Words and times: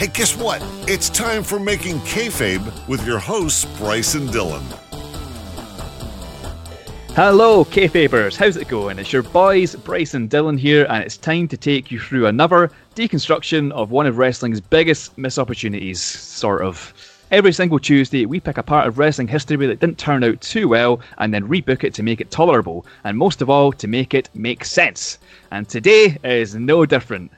Hey, 0.00 0.06
guess 0.06 0.34
what? 0.34 0.62
It's 0.88 1.10
time 1.10 1.42
for 1.42 1.58
Making 1.58 1.98
Kayfabe 1.98 2.88
with 2.88 3.06
your 3.06 3.18
hosts, 3.18 3.66
Bryce 3.76 4.14
and 4.14 4.30
Dylan. 4.30 4.62
Hello, 7.14 7.66
Kayfabers. 7.66 8.34
How's 8.34 8.56
it 8.56 8.66
going? 8.66 8.98
It's 8.98 9.12
your 9.12 9.22
boys, 9.22 9.76
Bryce 9.76 10.14
and 10.14 10.30
Dylan 10.30 10.58
here, 10.58 10.86
and 10.88 11.04
it's 11.04 11.18
time 11.18 11.48
to 11.48 11.58
take 11.58 11.90
you 11.90 12.00
through 12.00 12.28
another 12.28 12.70
deconstruction 12.96 13.72
of 13.72 13.90
one 13.90 14.06
of 14.06 14.16
wrestling's 14.16 14.58
biggest 14.58 15.18
miss 15.18 15.36
opportunities, 15.36 16.00
sort 16.00 16.62
of. 16.62 16.94
Every 17.30 17.52
single 17.52 17.78
Tuesday, 17.78 18.24
we 18.24 18.40
pick 18.40 18.56
a 18.56 18.62
part 18.62 18.86
of 18.86 18.98
wrestling 18.98 19.28
history 19.28 19.66
that 19.66 19.80
didn't 19.80 19.98
turn 19.98 20.24
out 20.24 20.40
too 20.40 20.66
well 20.66 21.02
and 21.18 21.34
then 21.34 21.46
rebook 21.46 21.84
it 21.84 21.92
to 21.92 22.02
make 22.02 22.22
it 22.22 22.30
tolerable, 22.30 22.86
and 23.04 23.18
most 23.18 23.42
of 23.42 23.50
all, 23.50 23.70
to 23.72 23.86
make 23.86 24.14
it 24.14 24.30
make 24.32 24.64
sense. 24.64 25.18
And 25.50 25.68
today 25.68 26.16
is 26.24 26.54
no 26.54 26.86
different. 26.86 27.30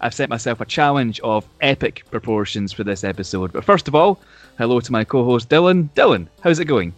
I've 0.00 0.14
set 0.14 0.30
myself 0.30 0.60
a 0.60 0.64
challenge 0.64 1.20
of 1.20 1.46
epic 1.60 2.04
proportions 2.10 2.72
for 2.72 2.84
this 2.84 3.04
episode. 3.04 3.52
But 3.52 3.64
first 3.64 3.86
of 3.86 3.94
all, 3.94 4.18
hello 4.56 4.80
to 4.80 4.92
my 4.92 5.04
co 5.04 5.24
host 5.24 5.48
Dylan. 5.48 5.90
Dylan, 5.90 6.26
how's 6.40 6.58
it 6.58 6.64
going? 6.64 6.94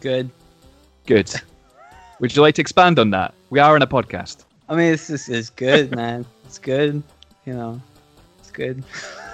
Good. 0.00 0.30
Good. 1.06 1.32
Would 2.20 2.36
you 2.36 2.42
like 2.42 2.54
to 2.56 2.60
expand 2.60 2.98
on 2.98 3.10
that? 3.10 3.34
We 3.50 3.58
are 3.58 3.74
in 3.74 3.82
a 3.82 3.86
podcast. 3.86 4.44
I 4.68 4.76
mean, 4.76 4.92
this 4.92 5.10
is, 5.10 5.28
is 5.28 5.50
good, 5.50 5.90
man. 5.96 6.24
It's 6.44 6.58
good. 6.58 7.02
You 7.46 7.54
know, 7.54 7.80
it's 8.38 8.52
good. 8.52 8.84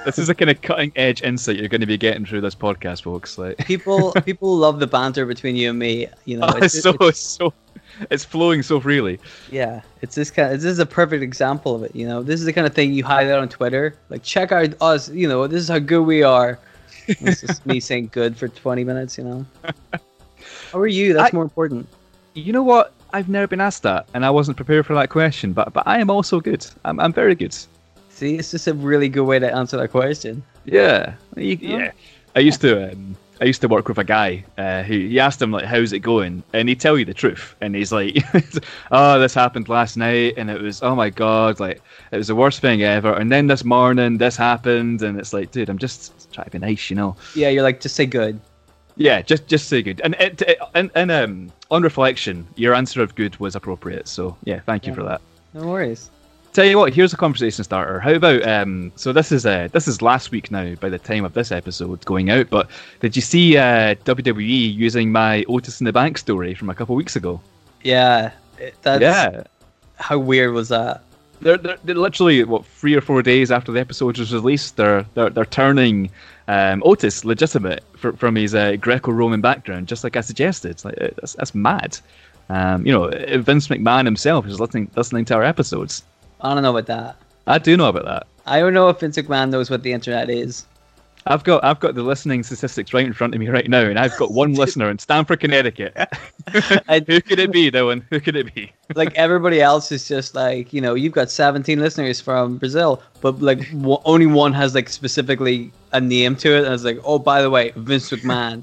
This 0.07 0.19
is 0.19 0.31
a 0.31 0.35
kind 0.35 0.51
of 0.51 0.63
cutting 0.63 0.93
edge 0.97 1.21
insight 1.23 1.57
you're 1.57 1.69
going 1.69 1.81
to 1.81 1.87
be 1.87 1.99
getting 1.99 2.25
through 2.25 2.41
this 2.41 2.55
podcast, 2.55 3.03
folks. 3.03 3.37
Like 3.37 3.59
people, 3.67 4.13
people 4.25 4.57
love 4.57 4.81
the 4.81 4.87
banter 4.87 5.27
between 5.27 5.57
you 5.57 5.71
and 5.71 5.79
me. 5.79 6.07
You 6.25 6.39
know, 6.39 6.47
oh, 6.49 6.57
it's, 6.59 6.81
so 6.81 6.97
it's, 7.01 7.21
so 7.21 7.53
it's 8.11 8.25
flowing 8.25 8.63
so 8.63 8.81
freely. 8.81 9.19
Yeah, 9.51 9.83
it's 10.03 10.15
this 10.15 10.31
kind. 10.31 10.53
Of, 10.53 10.61
this 10.61 10.71
is 10.71 10.79
a 10.79 10.87
perfect 10.87 11.23
example 11.23 11.75
of 11.75 11.83
it. 11.83 11.95
You 11.95 12.07
know, 12.07 12.23
this 12.23 12.41
is 12.41 12.47
the 12.47 12.53
kind 12.53 12.67
of 12.67 12.75
thing 12.75 12.93
you 12.93 13.05
highlight 13.05 13.39
on 13.39 13.49
Twitter. 13.49 13.97
Like, 14.09 14.23
check 14.23 14.53
out 14.53 14.75
us. 14.81 15.09
You 15.11 15.29
know, 15.29 15.47
this 15.47 15.63
is 15.63 15.69
how 15.69 15.79
good 15.79 16.03
we 16.03 16.23
are. 16.23 16.59
it's 17.07 17.41
just 17.41 17.65
me 17.67 17.81
saying 17.89 18.11
good 18.13 18.37
for 18.37 18.49
20 18.49 18.85
minutes. 18.85 19.19
You 19.19 19.25
know. 19.25 19.47
How 20.73 20.79
are 20.79 20.87
you? 20.87 21.13
That's 21.13 21.33
I, 21.33 21.37
more 21.37 21.45
important. 21.45 21.89
You 22.35 22.53
know 22.53 22.63
what? 22.63 22.93
I've 23.13 23.29
never 23.29 23.47
been 23.47 23.61
asked 23.61 23.83
that, 23.85 24.09
and 24.15 24.27
I 24.27 24.31
wasn't 24.31 24.57
prepared 24.57 24.85
for 24.85 24.95
that 24.95 25.11
question. 25.11 25.53
But 25.53 25.73
but 25.73 25.85
I 25.87 26.01
am 26.01 26.11
also 26.11 26.41
good. 26.41 26.67
I'm 26.85 27.01
I'm 27.01 27.13
very 27.13 27.35
good. 27.35 27.57
See, 28.11 28.37
it's 28.37 28.51
just 28.51 28.67
a 28.67 28.75
really 28.75 29.09
good 29.09 29.25
way 29.25 29.39
to 29.39 29.55
answer 29.55 29.77
that 29.77 29.91
question. 29.91 30.43
Yeah, 30.65 31.15
you, 31.37 31.59
yeah. 31.61 31.93
I 32.35 32.41
used 32.41 32.61
to. 32.63 32.93
Um, 32.93 33.17
I 33.41 33.45
used 33.45 33.61
to 33.61 33.69
work 33.69 33.89
with 33.89 33.99
a 33.99 34.05
guy 34.05 34.45
uh, 34.57 34.83
who 34.83 34.95
you 34.95 35.21
asked 35.21 35.43
him 35.43 35.51
like, 35.51 35.65
"How's 35.65 35.93
it 35.93 36.01
going?" 36.01 36.43
and 36.53 36.69
he'd 36.69 36.81
tell 36.81 36.99
you 36.99 37.05
the 37.05 37.15
truth, 37.15 37.55
and 37.61 37.75
he's 37.75 37.93
like, 37.93 38.17
"Oh, 38.91 39.19
this 39.19 39.35
happened 39.35 39.69
last 39.69 39.97
night, 39.97 40.35
and 40.37 40.51
it 40.51 40.61
was 40.61 40.83
oh 40.83 40.95
my 40.95 41.11
god, 41.11 41.61
like 41.61 41.83
it 42.13 42.17
was 42.17 42.29
the 42.29 42.35
worst 42.35 42.61
thing 42.61 42.83
ever." 42.83 43.13
And 43.13 43.31
then 43.31 43.47
this 43.47 43.65
morning, 43.65 44.19
this 44.19 44.37
happened, 44.37 45.03
and 45.03 45.19
it's 45.19 45.33
like, 45.33 45.51
dude, 45.51 45.69
I'm 45.69 45.79
just 45.79 46.33
trying 46.33 46.47
to 46.47 46.51
be 46.51 46.59
nice, 46.59 46.89
you 46.91 46.97
know? 46.97 47.17
Yeah, 47.35 47.49
you're 47.49 47.63
like, 47.63 47.81
just 47.81 47.97
say 47.97 48.07
good. 48.07 48.41
Yeah, 48.97 49.21
just 49.21 49.47
just 49.47 49.69
say 49.69 49.83
good. 49.83 50.01
And 50.03 50.15
it, 50.19 50.41
it, 50.43 50.59
and, 50.75 50.91
and 50.95 51.11
um, 51.11 51.53
on 51.71 51.83
reflection, 51.83 52.47
your 52.57 52.75
answer 52.75 53.03
of 53.03 53.15
good 53.15 53.39
was 53.39 53.55
appropriate. 53.55 54.09
So 54.09 54.37
yeah, 54.45 54.61
thank 54.61 54.87
you 54.87 54.93
yeah. 54.93 54.97
for 54.97 55.03
that. 55.05 55.21
No 55.53 55.67
worries. 55.67 56.11
Tell 56.57 56.65
you 56.65 56.79
what, 56.79 56.95
here's 56.95 57.13
a 57.13 57.19
conversation 57.19 57.65
starter. 57.65 58.01
How 58.01 58.13
about 58.13 58.43
um? 58.49 58.91
So 58.97 59.13
this 59.13 59.31
is 59.31 59.45
uh 59.45 59.69
this 59.73 59.87
is 59.87 60.01
last 60.01 60.31
week 60.31 60.51
now 60.51 60.75
by 60.77 60.89
the 60.89 60.99
time 60.99 61.27
of 61.27 61.35
this 61.35 61.53
episode 61.53 62.03
going 62.07 62.31
out. 62.31 62.49
But 62.49 62.71
did 63.01 63.15
you 63.15 63.21
see 63.21 63.59
uh 63.59 63.95
WWE 64.07 64.75
using 64.75 65.13
my 65.13 65.45
Otis 65.49 65.83
in 65.83 65.85
the 65.85 65.93
Bank 65.93 66.17
story 66.17 66.55
from 66.55 66.71
a 66.71 66.75
couple 66.75 66.97
weeks 66.97 67.15
ago? 67.15 67.43
Yeah, 67.85 68.31
that's 68.81 69.03
yeah. 69.03 69.43
How 69.97 70.19
weird 70.19 70.55
was 70.55 70.71
that? 70.71 71.03
They're, 71.43 71.59
they're, 71.59 71.77
they're 71.85 71.95
literally 71.95 72.43
what 72.45 72.65
three 72.65 72.95
or 72.95 73.03
four 73.03 73.21
days 73.21 73.51
after 73.51 73.71
the 73.71 73.81
episode 73.81 74.17
was 74.17 74.33
released. 74.33 74.79
They're 74.79 75.05
they're, 75.13 75.29
they're 75.29 75.45
turning 75.45 76.11
um, 76.49 76.83
Otis 76.87 77.27
legitimate 77.27 77.85
for, 77.99 78.15
from 78.15 78.35
his 78.35 78.55
uh, 78.55 78.77
Greco-Roman 78.77 79.43
background, 79.43 79.89
just 79.89 80.05
like 80.05 80.17
I 80.17 80.23
suggested. 80.23 80.83
Like 80.87 81.03
uh, 81.03 81.09
that's, 81.21 81.35
that's 81.35 81.55
mad. 81.55 81.99
Um, 82.49 82.87
you 82.87 82.93
know, 82.93 83.11
Vince 83.41 83.69
McMahon 83.69 84.07
himself 84.07 84.47
is 84.47 84.59
listening 84.59 84.91
listening 84.97 85.27
to 85.27 85.35
our 85.35 85.43
episodes. 85.43 86.03
I 86.41 86.55
don't 86.55 86.63
know 86.63 86.77
about 86.77 86.87
that. 86.87 87.17
I 87.47 87.59
do 87.59 87.77
know 87.77 87.89
about 87.89 88.05
that. 88.05 88.27
I 88.47 88.61
don't 88.61 88.75
know 88.75 88.89
if 88.89 89.01
Vince 89.01 89.17
McMahon 89.17 89.51
knows 89.51 89.71
what 89.71 89.83
the 89.83 89.93
internet 89.93 90.31
is. 90.31 90.67
I've 91.29 91.43
got 91.43 91.65
I've 91.65 91.81
got 91.81 91.97
the 91.97 92.05
listening 92.05 92.45
statistics 92.45 92.95
right 92.95 93.05
in 93.05 93.13
front 93.13 93.35
of 93.35 93.41
me 93.41 93.49
right 93.49 93.69
now, 93.69 93.81
and 93.81 93.99
I've 93.99 94.17
got 94.17 94.31
one 94.33 94.55
listener 94.63 94.89
in 94.89 94.99
Stamford, 94.99 95.41
Connecticut. 95.41 95.93
Who 96.53 97.21
could 97.21 97.41
it 97.41 97.51
be, 97.51 97.71
Dylan? 97.71 98.05
Who 98.11 98.21
could 98.21 98.37
it 98.37 98.55
be? 98.55 98.73
like 98.95 99.13
everybody 99.17 99.61
else 99.61 99.91
is 99.91 100.07
just 100.07 100.37
like 100.37 100.73
you 100.73 100.81
know 100.81 100.95
you've 100.95 101.13
got 101.13 101.29
17 101.31 101.81
listeners 101.81 102.21
from 102.21 102.59
Brazil, 102.59 103.03
but 103.21 103.41
like 103.43 103.69
w- 103.73 103.99
only 104.05 104.27
one 104.27 104.53
has 104.53 104.75
like 104.77 104.89
specifically 104.89 105.73
a 105.93 106.01
name 106.01 106.37
to 106.37 106.57
it, 106.57 106.65
and 106.65 106.73
it's 106.73 106.85
like 106.85 107.01
oh 107.05 107.19
by 107.19 107.43
the 107.43 107.51
way 107.51 107.73
Vince 107.75 108.11
McMahon, 108.11 108.63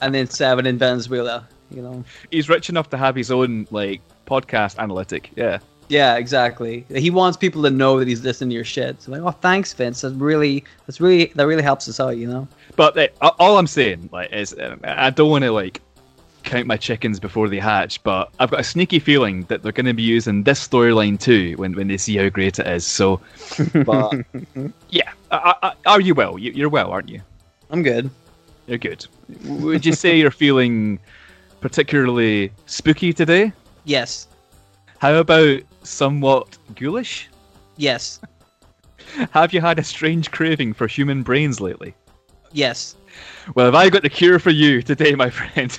and 0.00 0.14
then 0.14 0.26
seven 0.26 0.66
in 0.66 0.78
Venezuela. 0.78 1.46
You 1.70 1.82
know, 1.82 2.04
he's 2.30 2.48
rich 2.48 2.70
enough 2.70 2.88
to 2.90 2.96
have 2.96 3.14
his 3.14 3.30
own 3.30 3.66
like 3.70 4.00
podcast 4.26 4.78
analytic. 4.78 5.30
Yeah. 5.36 5.58
Yeah, 5.90 6.18
exactly. 6.18 6.86
He 6.88 7.10
wants 7.10 7.36
people 7.36 7.64
to 7.64 7.70
know 7.70 7.98
that 7.98 8.06
he's 8.06 8.22
listening 8.22 8.50
to 8.50 8.54
your 8.54 8.64
shit. 8.64 9.02
So 9.02 9.10
like, 9.10 9.22
oh, 9.22 9.32
thanks, 9.32 9.72
Vince. 9.72 10.02
That's 10.02 10.14
really, 10.14 10.62
that's 10.86 11.00
really, 11.00 11.26
that 11.34 11.48
really 11.48 11.64
helps 11.64 11.88
us 11.88 11.98
out, 11.98 12.16
you 12.16 12.28
know. 12.28 12.46
But 12.76 12.96
uh, 12.96 13.32
all 13.40 13.58
I'm 13.58 13.66
saying, 13.66 14.08
like, 14.12 14.32
is 14.32 14.54
um, 14.60 14.78
I 14.84 15.10
don't 15.10 15.28
want 15.28 15.42
to 15.42 15.50
like 15.50 15.82
count 16.44 16.68
my 16.68 16.76
chickens 16.76 17.18
before 17.18 17.48
they 17.48 17.58
hatch, 17.58 18.00
but 18.04 18.30
I've 18.38 18.52
got 18.52 18.60
a 18.60 18.64
sneaky 18.64 19.00
feeling 19.00 19.42
that 19.48 19.64
they're 19.64 19.72
going 19.72 19.86
to 19.86 19.92
be 19.92 20.04
using 20.04 20.44
this 20.44 20.66
storyline 20.66 21.18
too 21.18 21.54
when, 21.56 21.74
when 21.74 21.88
they 21.88 21.96
see 21.96 22.16
how 22.16 22.28
great 22.28 22.60
it 22.60 22.68
is. 22.68 22.86
So, 22.86 23.20
but 23.84 24.14
yeah, 24.90 25.10
I, 25.32 25.56
I, 25.60 25.72
are 25.86 26.00
you 26.00 26.14
well? 26.14 26.38
You, 26.38 26.52
you're 26.52 26.68
well, 26.68 26.92
aren't 26.92 27.08
you? 27.08 27.20
I'm 27.68 27.82
good. 27.82 28.10
You're 28.68 28.78
good. 28.78 29.04
Would 29.44 29.84
you 29.84 29.92
say 29.92 30.16
you're 30.16 30.30
feeling 30.30 31.00
particularly 31.60 32.52
spooky 32.66 33.12
today? 33.12 33.52
Yes. 33.82 34.28
How 35.00 35.14
about 35.14 35.62
somewhat 35.82 36.58
ghoulish? 36.74 37.30
Yes. 37.78 38.20
Have 39.30 39.54
you 39.54 39.62
had 39.62 39.78
a 39.78 39.82
strange 39.82 40.30
craving 40.30 40.74
for 40.74 40.86
human 40.86 41.22
brains 41.22 41.58
lately? 41.58 41.94
Yes. 42.52 42.96
Well, 43.54 43.64
have 43.64 43.74
I 43.74 43.88
got 43.88 44.02
the 44.02 44.10
cure 44.10 44.38
for 44.38 44.50
you 44.50 44.82
today, 44.82 45.14
my 45.14 45.30
friend? 45.54 45.78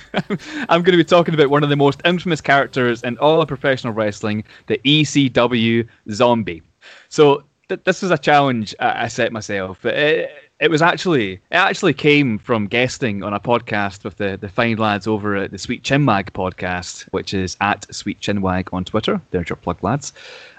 I'm 0.68 0.82
going 0.82 0.92
to 0.92 0.96
be 0.96 1.04
talking 1.04 1.34
about 1.34 1.50
one 1.50 1.62
of 1.62 1.68
the 1.68 1.76
most 1.76 2.00
infamous 2.04 2.40
characters 2.40 3.04
in 3.04 3.16
all 3.18 3.40
of 3.40 3.46
professional 3.46 3.92
wrestling, 3.92 4.42
the 4.66 4.78
ECW 4.78 5.86
Zombie. 6.10 6.62
So, 7.08 7.44
th- 7.72 7.84
this 7.84 8.02
was 8.02 8.10
a 8.10 8.18
challenge 8.18 8.74
I, 8.78 9.04
I 9.04 9.08
set 9.08 9.32
myself. 9.32 9.84
It, 9.84 10.30
it 10.60 10.70
was 10.70 10.80
actually 10.80 11.32
it 11.32 11.40
actually 11.50 11.94
came 11.94 12.38
from 12.38 12.68
guesting 12.68 13.24
on 13.24 13.34
a 13.34 13.40
podcast 13.40 14.04
with 14.04 14.16
the, 14.16 14.36
the 14.40 14.48
fine 14.48 14.76
lads 14.76 15.06
over 15.06 15.34
at 15.36 15.50
the 15.50 15.58
Sweet 15.58 15.82
Chinwag 15.82 16.30
podcast, 16.30 17.02
which 17.10 17.34
is 17.34 17.56
at 17.60 17.92
Sweet 17.92 18.20
Chinwag 18.20 18.68
on 18.72 18.84
Twitter. 18.84 19.20
There's 19.30 19.48
your 19.48 19.56
plug, 19.56 19.82
lads. 19.82 20.12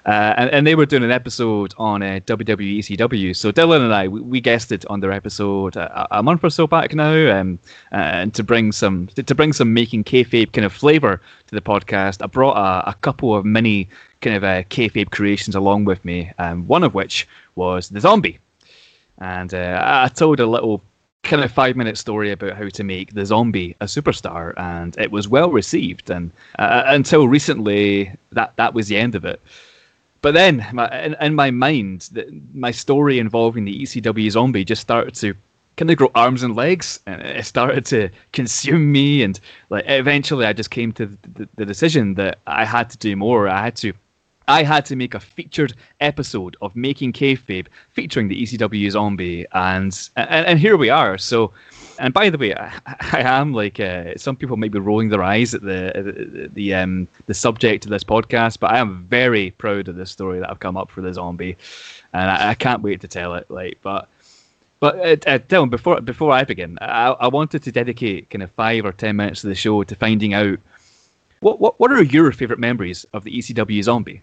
Uh, 0.05 0.33
and, 0.35 0.49
and 0.49 0.67
they 0.67 0.75
were 0.75 0.85
doing 0.85 1.03
an 1.03 1.11
episode 1.11 1.73
on 1.77 2.03
uh, 2.03 2.19
WWE 2.25 2.79
ECW. 2.79 3.33
So 3.33 3.53
Dylan 3.53 3.81
and 3.85 3.93
I, 3.93 4.09
we, 4.09 4.19
we 4.19 4.41
guested 4.41 4.85
on 4.89 4.99
their 4.99 5.13
episode 5.13 5.77
a, 5.77 6.19
a 6.19 6.21
month 6.21 6.43
or 6.43 6.49
so 6.49 6.67
back 6.67 6.93
now, 6.93 7.39
um, 7.39 7.57
and 7.91 8.33
to 8.33 8.43
bring 8.43 8.73
some 8.73 9.07
to, 9.15 9.23
to, 9.23 9.33
bring 9.33 9.53
some 9.53 9.73
making 9.73 10.03
kayfabe 10.03 10.51
kind 10.51 10.65
of 10.65 10.73
flavor 10.73 11.21
to 11.47 11.55
the 11.55 11.61
podcast, 11.61 12.21
I 12.21 12.27
brought 12.27 12.57
a, 12.57 12.89
a 12.89 12.93
couple 12.95 13.33
of 13.33 13.45
mini 13.45 13.87
kind 14.23 14.35
of 14.35 14.43
uh, 14.43 14.63
kayfabe 14.63 15.11
creations 15.11 15.55
along 15.55 15.85
with 15.85 16.03
me. 16.03 16.31
Um, 16.39 16.65
one 16.67 16.83
of 16.83 16.95
which 16.95 17.27
was 17.55 17.89
the 17.89 17.99
zombie 17.99 18.39
and 19.19 19.53
uh, 19.53 19.81
I 19.83 20.07
told 20.09 20.39
a 20.39 20.45
little 20.45 20.81
kind 21.23 21.43
of 21.43 21.51
five 21.51 21.75
minute 21.75 21.97
story 21.97 22.31
about 22.31 22.57
how 22.57 22.67
to 22.67 22.83
make 22.83 23.13
the 23.13 23.25
zombie 23.25 23.75
a 23.79 23.85
superstar, 23.85 24.53
and 24.57 24.97
it 24.97 25.11
was 25.11 25.27
well 25.27 25.49
received. 25.49 26.09
And 26.09 26.31
uh, 26.59 26.83
until 26.87 27.27
recently, 27.27 28.11
that 28.31 28.53
that 28.57 28.73
was 28.73 28.87
the 28.87 28.97
end 28.97 29.15
of 29.15 29.25
it. 29.25 29.39
But 30.21 30.33
then, 30.33 30.65
my, 30.71 31.03
in, 31.03 31.15
in, 31.19 31.35
my 31.35 31.51
mind, 31.51 32.09
the, 32.11 32.25
my 32.53 32.71
story 32.71 33.19
involving 33.19 33.65
the 33.65 33.81
ECW 33.83 34.31
zombie 34.31 34.63
just 34.63 34.81
started 34.81 35.15
to 35.15 35.35
kind 35.75 35.91
of 35.91 35.97
grow 35.97 36.11
arms 36.15 36.43
and 36.43 36.55
legs, 36.55 36.99
and 37.05 37.21
it 37.21 37.45
started 37.45 37.85
to 37.87 38.09
consume 38.31 38.91
me. 38.91 39.23
And 39.23 39.39
like 39.69 39.85
eventually, 39.87 40.45
I 40.45 40.53
just 40.53 40.71
came 40.71 40.91
to 40.93 41.05
the, 41.33 41.47
the 41.55 41.65
decision 41.65 42.15
that 42.15 42.39
I 42.47 42.65
had 42.65 42.89
to 42.91 42.97
do 42.97 43.15
more. 43.15 43.47
I 43.47 43.63
had 43.63 43.75
to 43.77 43.93
I 44.47 44.63
had 44.63 44.85
to 44.85 44.95
make 44.95 45.13
a 45.13 45.19
featured 45.19 45.73
episode 46.01 46.57
of 46.61 46.75
Making 46.75 47.13
Kayfabe 47.13 47.67
featuring 47.91 48.27
the 48.27 48.41
ECW 48.41 48.91
zombie, 48.91 49.45
and 49.53 50.09
and, 50.15 50.45
and 50.45 50.59
here 50.59 50.75
we 50.75 50.89
are. 50.89 51.17
So, 51.17 51.51
and 51.97 52.13
by 52.13 52.29
the 52.29 52.37
way, 52.37 52.53
I, 52.53 52.73
I 53.13 53.21
am 53.21 53.53
like 53.53 53.79
uh, 53.79 54.15
some 54.17 54.35
people 54.35 54.57
might 54.57 54.71
be 54.71 54.79
rolling 54.79 55.09
their 55.09 55.23
eyes 55.23 55.53
at 55.53 55.61
the 55.61 55.91
the 55.95 56.49
the, 56.53 56.73
um, 56.73 57.07
the 57.27 57.33
subject 57.33 57.85
of 57.85 57.91
this 57.91 58.03
podcast, 58.03 58.59
but 58.59 58.71
I 58.71 58.79
am 58.79 59.05
very 59.09 59.51
proud 59.51 59.87
of 59.87 59.95
this 59.95 60.11
story 60.11 60.39
that 60.39 60.49
I've 60.49 60.59
come 60.59 60.75
up 60.75 60.91
for 60.91 61.01
the 61.01 61.13
zombie, 61.13 61.55
and 62.11 62.29
I, 62.29 62.49
I 62.49 62.53
can't 62.55 62.81
wait 62.81 63.01
to 63.01 63.07
tell 63.07 63.35
it. 63.35 63.49
Like, 63.49 63.79
but. 63.81 64.09
But 64.79 64.97
uh, 64.97 65.31
uh, 65.31 65.39
Dylan, 65.39 65.69
before 65.69 66.01
before 66.01 66.33
I 66.33 66.43
begin, 66.43 66.77
I, 66.81 67.11
I 67.11 67.27
wanted 67.29 67.63
to 67.63 67.71
dedicate 67.71 68.29
kind 68.29 68.43
of 68.43 68.51
five 68.51 68.83
or 68.83 68.91
ten 68.91 69.15
minutes 69.15 69.41
of 69.41 69.47
the 69.47 69.55
show 69.55 69.81
to 69.81 69.95
finding 69.95 70.33
out 70.33 70.59
what 71.39 71.61
what 71.61 71.79
what 71.79 71.89
are 71.89 72.03
your 72.03 72.33
favorite 72.33 72.59
memories 72.59 73.05
of 73.13 73.23
the 73.23 73.31
ECW 73.31 73.81
zombie? 73.81 74.21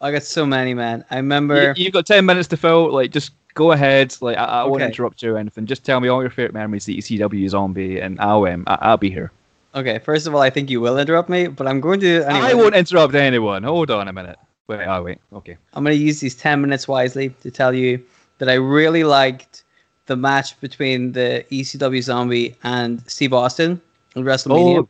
I 0.00 0.12
got 0.12 0.22
so 0.22 0.46
many, 0.46 0.74
man. 0.74 1.04
I 1.10 1.16
remember. 1.16 1.74
You, 1.76 1.84
have 1.84 1.92
got 1.92 2.06
ten 2.06 2.24
minutes 2.24 2.48
to 2.48 2.56
fill. 2.56 2.92
Like, 2.92 3.10
just 3.10 3.32
go 3.54 3.72
ahead. 3.72 4.16
Like 4.20 4.36
I, 4.36 4.44
I 4.44 4.64
won't 4.64 4.82
interrupt 4.82 5.22
you 5.22 5.34
or 5.34 5.38
anything. 5.38 5.66
Just 5.66 5.84
tell 5.84 6.00
me 6.00 6.08
all 6.08 6.22
your 6.22 6.30
favorite 6.30 6.54
memories 6.54 6.88
of 6.88 6.94
ECW 6.94 7.48
Zombie, 7.48 8.00
and 8.00 8.20
I'll 8.20 8.44
um, 8.44 8.64
I- 8.66 8.78
I'll 8.82 8.96
be 8.96 9.10
here. 9.10 9.32
Okay, 9.74 9.98
first 9.98 10.26
of 10.26 10.34
all, 10.34 10.40
I 10.40 10.50
think 10.50 10.70
you 10.70 10.80
will 10.80 10.98
interrupt 10.98 11.28
me, 11.28 11.46
but 11.48 11.66
I'm 11.66 11.80
going 11.80 12.00
to. 12.00 12.22
Anyway, 12.24 12.46
I 12.46 12.54
won't 12.54 12.74
interrupt 12.74 13.14
anyone. 13.14 13.62
Hold 13.64 13.90
on 13.90 14.08
a 14.08 14.12
minute. 14.12 14.38
Wait, 14.66 14.84
oh 14.86 15.02
wait. 15.02 15.18
Okay. 15.32 15.56
I'm 15.74 15.82
going 15.84 15.96
to 15.96 16.02
use 16.02 16.20
these 16.20 16.34
10 16.34 16.60
minutes 16.60 16.86
wisely 16.86 17.30
to 17.42 17.50
tell 17.50 17.72
you 17.74 18.02
that 18.38 18.48
I 18.48 18.54
really 18.54 19.02
liked 19.04 19.64
the 20.06 20.16
match 20.16 20.58
between 20.60 21.12
the 21.12 21.44
ECW 21.50 22.02
Zombie 22.02 22.54
and 22.64 23.02
Steve 23.10 23.32
Austin 23.32 23.80
at 24.16 24.22
WrestleMania. 24.22 24.78
Oh, 24.80 24.88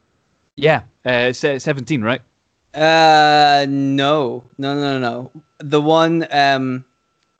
yeah. 0.56 0.82
Uh, 1.04 1.32
seventeen, 1.32 2.02
right? 2.02 2.20
Uh, 2.78 3.66
no, 3.68 4.44
no, 4.58 4.74
no, 4.74 4.98
no, 4.98 5.00
no. 5.00 5.42
The 5.58 5.80
one 5.80 6.26
um, 6.30 6.84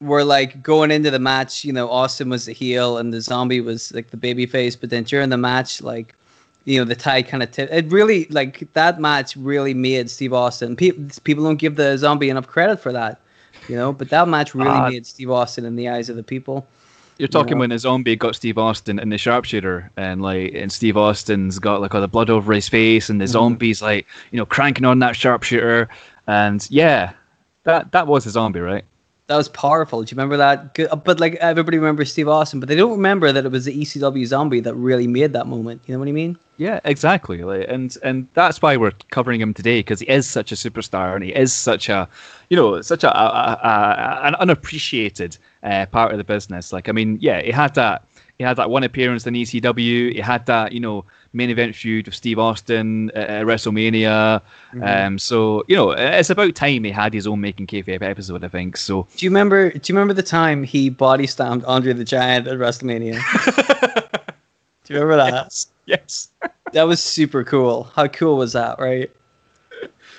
where 0.01 0.25
like 0.25 0.63
going 0.63 0.91
into 0.91 1.11
the 1.11 1.19
match, 1.21 1.65
you 1.65 1.73
know, 1.73 1.89
Austin 1.89 2.29
was 2.29 2.47
the 2.47 2.53
heel 2.53 2.99
and 2.99 3.13
the 3.13 3.21
Zombie 3.21 3.61
was 3.61 3.93
like 3.95 4.11
the 4.11 4.17
baby 4.17 4.47
face, 4.47 4.75
but 4.75 4.91
then 4.91 5.05
during 5.05 5.29
the 5.29 5.37
match, 5.39 5.81
like, 5.81 6.15
you 6.65 6.79
know, 6.79 6.85
the 6.85 6.97
tie 6.97 7.23
kind 7.23 7.43
of 7.43 7.51
tip. 7.53 7.71
It 7.73 7.91
really 7.93 8.27
like 8.31 8.71
that 8.73 9.01
match 9.01 9.37
really 9.37 9.75
made 9.75 10.11
Steve 10.11 10.33
Austin. 10.33 10.75
Pe- 10.77 10.91
people 11.25 11.45
don't 11.45 11.57
give 11.57 11.77
the 11.77 11.97
Zombie 11.97 12.31
enough 12.31 12.47
credit 12.49 12.81
for 12.81 12.93
that, 12.93 13.21
you 13.69 13.77
know, 13.77 13.93
but 13.93 14.11
that 14.11 14.29
match 14.29 14.55
really 14.55 14.71
Ah. 14.71 14.89
made 14.91 15.07
Steve 15.07 15.31
Austin 15.31 15.65
in 15.65 15.77
the 15.77 15.89
eyes 15.89 16.09
of 16.09 16.17
the 16.17 16.23
people. 16.23 16.67
You're 17.19 17.29
talking 17.29 17.55
Yeah. 17.57 17.61
when 17.61 17.71
the 17.71 17.79
zombie 17.79 18.15
got 18.17 18.37
Steve 18.37 18.59
Austin 18.59 18.99
in 19.01 19.09
the 19.11 19.19
sharpshooter, 19.19 19.91
and 19.97 20.23
like, 20.23 20.53
and 20.55 20.71
Steve 20.71 20.97
Austin's 20.97 21.59
got 21.59 21.81
like 21.81 21.95
all 21.95 22.01
the 22.01 22.09
blood 22.09 22.31
over 22.31 22.53
his 22.53 22.69
face, 22.69 23.11
and 23.11 23.21
the 23.21 23.25
Mhm. 23.25 23.29
zombie's 23.29 23.83
like, 23.83 24.07
you 24.31 24.39
know, 24.39 24.47
cranking 24.47 24.85
on 24.85 25.01
that 25.01 25.17
sharpshooter, 25.17 25.89
and 26.29 26.67
yeah, 26.71 27.11
that 27.65 27.91
that 27.93 28.07
was 28.07 28.25
a 28.27 28.31
zombie, 28.31 28.61
right? 28.61 28.85
That 29.27 29.37
was 29.37 29.49
powerful. 29.49 30.03
Do 30.03 30.11
you 30.11 30.17
remember 30.17 30.39
that? 30.39 30.73
Good- 30.75 30.89
But 31.05 31.21
like 31.21 31.35
everybody 31.35 31.77
remembers 31.77 32.11
Steve 32.11 32.29
Austin, 32.29 32.61
but 32.61 32.69
they 32.71 32.77
don't 32.77 32.93
remember 32.93 33.31
that 33.31 33.45
it 33.45 33.53
was 33.53 33.67
the 33.67 33.79
ECW 33.79 34.25
Zombie 34.25 34.61
that 34.61 34.75
really 34.75 35.07
made 35.07 35.35
that 35.35 35.47
moment. 35.47 35.83
You 35.87 35.93
know 35.95 35.99
what 35.99 36.09
I 36.09 36.13
mean? 36.13 36.39
Yeah, 36.57 36.81
exactly. 36.85 37.43
Like, 37.45 37.67
and 37.69 37.95
and 38.03 38.27
that's 38.33 38.63
why 38.63 38.77
we're 38.79 38.93
covering 39.11 39.41
him 39.41 39.53
today 39.53 39.81
because 39.81 40.01
he 40.01 40.09
is 40.09 40.27
such 40.27 40.51
a 40.51 40.55
superstar 40.55 41.15
and 41.15 41.23
he 41.25 41.35
is 41.35 41.53
such 41.53 41.91
a, 41.91 42.09
you 42.49 42.57
know, 42.57 42.81
such 42.81 43.05
a, 43.05 43.11
a, 43.15 43.27
a, 43.27 43.69
a 43.69 44.27
an 44.29 44.35
unappreciated 44.37 45.37
uh, 45.63 45.87
part 45.87 46.13
of 46.13 46.19
the 46.19 46.25
business. 46.25 46.73
Like, 46.73 46.89
I 46.89 46.93
mean, 46.93 47.19
yeah, 47.21 47.41
he 47.41 47.51
had 47.51 47.75
that. 47.75 48.05
He 48.39 48.45
had 48.45 48.57
that 48.57 48.71
one 48.71 48.85
appearance 48.85 49.27
in 49.27 49.35
ECW. 49.35 50.13
He 50.13 50.21
had 50.21 50.47
that, 50.47 50.71
you 50.71 50.79
know, 50.79 51.05
main 51.33 51.51
event 51.51 51.75
feud 51.75 52.07
with 52.07 52.15
Steve 52.15 52.39
Austin 52.39 53.11
at, 53.11 53.29
at 53.29 53.47
WrestleMania. 53.47 54.41
Um, 54.81 55.19
so 55.19 55.65
you 55.67 55.75
know, 55.75 55.91
it's 55.91 56.31
about 56.31 56.55
time 56.55 56.85
he 56.85 56.93
had 56.93 57.13
his 57.13 57.27
own 57.27 57.41
making 57.41 57.67
kayfabe 57.67 58.03
episode. 58.03 58.45
I 58.45 58.49
think 58.49 58.77
so. 58.77 59.09
Do 59.17 59.27
you 59.27 59.31
remember? 59.31 59.71
Do 59.71 59.93
you 59.93 59.95
remember 59.95 60.15
the 60.15 60.23
time 60.23 60.63
he 60.63 60.89
body 60.89 61.27
stamped 61.27 61.67
Andre 61.67 61.93
the 61.95 62.05
Giant 62.05 62.47
at 62.47 62.59
WrestleMania? 62.59 63.15
do 64.85 64.95
you 64.95 65.01
remember 65.01 65.17
that? 65.17 65.67
Yes. 65.87 66.29
That 66.73 66.85
was 66.85 67.03
super 67.03 67.43
cool. 67.45 67.85
How 67.95 68.07
cool 68.09 68.37
was 68.37 68.53
that, 68.53 68.79
right? 68.79 69.11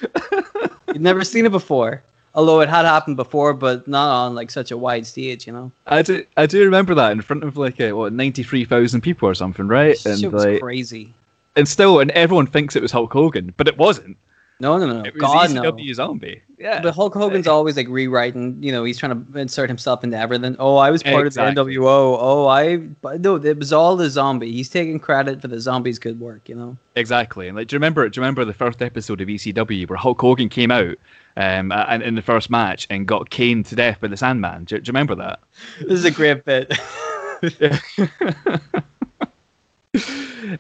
You'd 0.88 1.02
never 1.02 1.24
seen 1.24 1.46
it 1.46 1.52
before, 1.52 2.04
although 2.34 2.62
it 2.62 2.70
had 2.70 2.86
happened 2.86 3.18
before, 3.18 3.54
but 3.54 3.88
not 3.88 4.10
on 4.10 4.36
like 4.36 4.52
such 4.52 4.72
a 4.72 4.78
wide 4.78 5.06
stage. 5.06 5.48
You 5.48 5.54
know, 5.54 5.72
I 5.88 6.02
do, 6.02 6.26
I 6.38 6.46
do 6.46 6.64
remember 6.64 6.96
that 6.96 7.12
in 7.12 7.22
front 7.22 7.44
of 7.44 7.58
like 7.58 7.80
a, 7.80 7.94
what 7.94 8.14
ninety 8.14 8.44
three 8.44 8.66
thousand 8.66 9.02
people 9.02 9.28
or 9.28 9.34
something, 9.36 9.68
right? 9.68 9.98
shit 9.98 10.32
was 10.32 10.46
like, 10.46 10.62
crazy. 10.62 11.14
and 11.56 11.68
still, 11.68 12.00
and 12.00 12.12
everyone 12.12 12.48
thinks 12.48 12.76
it 12.76 12.82
was 12.82 12.92
Hulk 12.92 13.12
Hogan, 13.14 13.54
but 13.58 13.68
it 13.68 13.78
wasn't. 13.78 14.18
No, 14.62 14.78
no, 14.78 14.86
no, 14.88 15.06
It 15.06 15.14
was 15.14 15.22
God 15.22 15.54
no. 15.54 15.72
ECW 15.72 15.96
Zombie. 15.96 16.42
Yeah, 16.58 16.82
But 16.82 16.94
Hulk 16.94 17.14
Hogan's 17.14 17.48
always 17.48 17.78
like 17.78 17.88
rewriting. 17.88 18.62
You 18.62 18.74
know, 18.74 18.84
he's 18.84 18.98
trying 18.98 19.26
to 19.26 19.40
insert 19.40 19.70
himself 19.70 20.04
into 20.04 20.18
everything. 20.18 20.58
Oh, 20.60 20.76
I 20.76 20.92
was 20.92 21.02
part 21.02 21.26
Exactly. 21.26 21.62
of 21.62 21.68
the 21.68 21.74
NWO. 21.76 22.18
Oh, 22.20 22.48
I. 22.48 22.76
But 22.78 23.22
no, 23.22 23.36
it 23.38 23.58
was 23.58 23.72
all 23.72 23.96
the 23.96 24.10
zombie. 24.10 24.52
He's 24.52 24.68
taking 24.68 25.00
credit 25.00 25.40
for 25.42 25.48
the 25.48 25.62
zombie's 25.62 25.98
good 25.98 26.20
work. 26.20 26.50
You 26.50 26.56
know. 26.56 26.78
exactly. 26.98 27.48
And 27.48 27.56
like, 27.56 27.68
do 27.70 27.76
you 27.76 27.78
remember? 27.78 28.08
Do 28.10 28.20
you 28.20 28.22
remember 28.22 28.44
the 28.44 28.54
first 28.54 28.82
episode 28.82 29.22
of 29.22 29.30
ECW 29.30 29.88
where 29.88 29.98
Hulk 29.98 30.20
Hogan 30.20 30.50
came 30.50 30.72
out, 30.72 30.98
um, 31.38 31.72
and 31.72 32.04
in 32.04 32.16
the 32.16 32.22
first 32.22 32.50
match 32.50 32.86
and 32.90 33.08
got 33.08 33.30
caned 33.30 33.66
to 33.68 33.76
death 33.76 34.02
by 34.02 34.10
the 34.10 34.18
Sandman? 34.18 34.66
Do, 34.66 34.78
do 34.78 34.90
you 34.90 34.92
remember 34.92 35.16
that? 35.16 35.40
This 35.80 36.00
is 36.00 36.04
a 36.06 36.12
great 36.12 36.44
bit. 36.44 36.74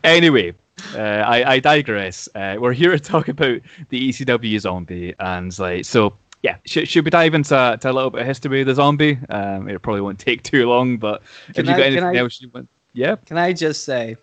anyway, 0.03 0.53
uh, 0.95 1.23
I, 1.25 1.53
I 1.53 1.59
digress. 1.59 2.27
Uh, 2.35 2.55
we're 2.59 2.73
here 2.73 2.91
to 2.91 2.99
talk 2.99 3.27
about 3.27 3.59
the 3.89 4.09
ECW 4.09 4.59
zombie, 4.59 5.13
and 5.19 5.57
like 5.59 5.85
so. 5.85 6.13
Yeah, 6.41 6.55
should, 6.65 6.87
should 6.87 7.03
we 7.03 7.11
dive 7.11 7.33
into 7.33 7.77
to 7.81 7.91
a 7.91 7.91
little 7.91 8.09
bit 8.09 8.21
of 8.21 8.27
history 8.27 8.61
of 8.61 8.67
the 8.67 8.73
zombie? 8.75 9.19
Um, 9.29 9.67
it 9.67 9.81
probably 9.81 9.99
won't 9.99 10.19
take 10.19 10.41
too 10.41 10.69
long, 10.69 10.97
but 10.97 11.21
Can 11.53 11.65
if 11.65 11.67
you 11.67 11.73
I- 11.73 11.77
got 11.77 11.85
anything 11.87 12.03
I- 12.05 12.15
else 12.15 12.39
you 12.41 12.49
want, 12.53 12.69
yeah, 12.93 13.17
Can 13.25 13.37
I 13.37 13.51
just 13.51 13.83
say 13.83 14.15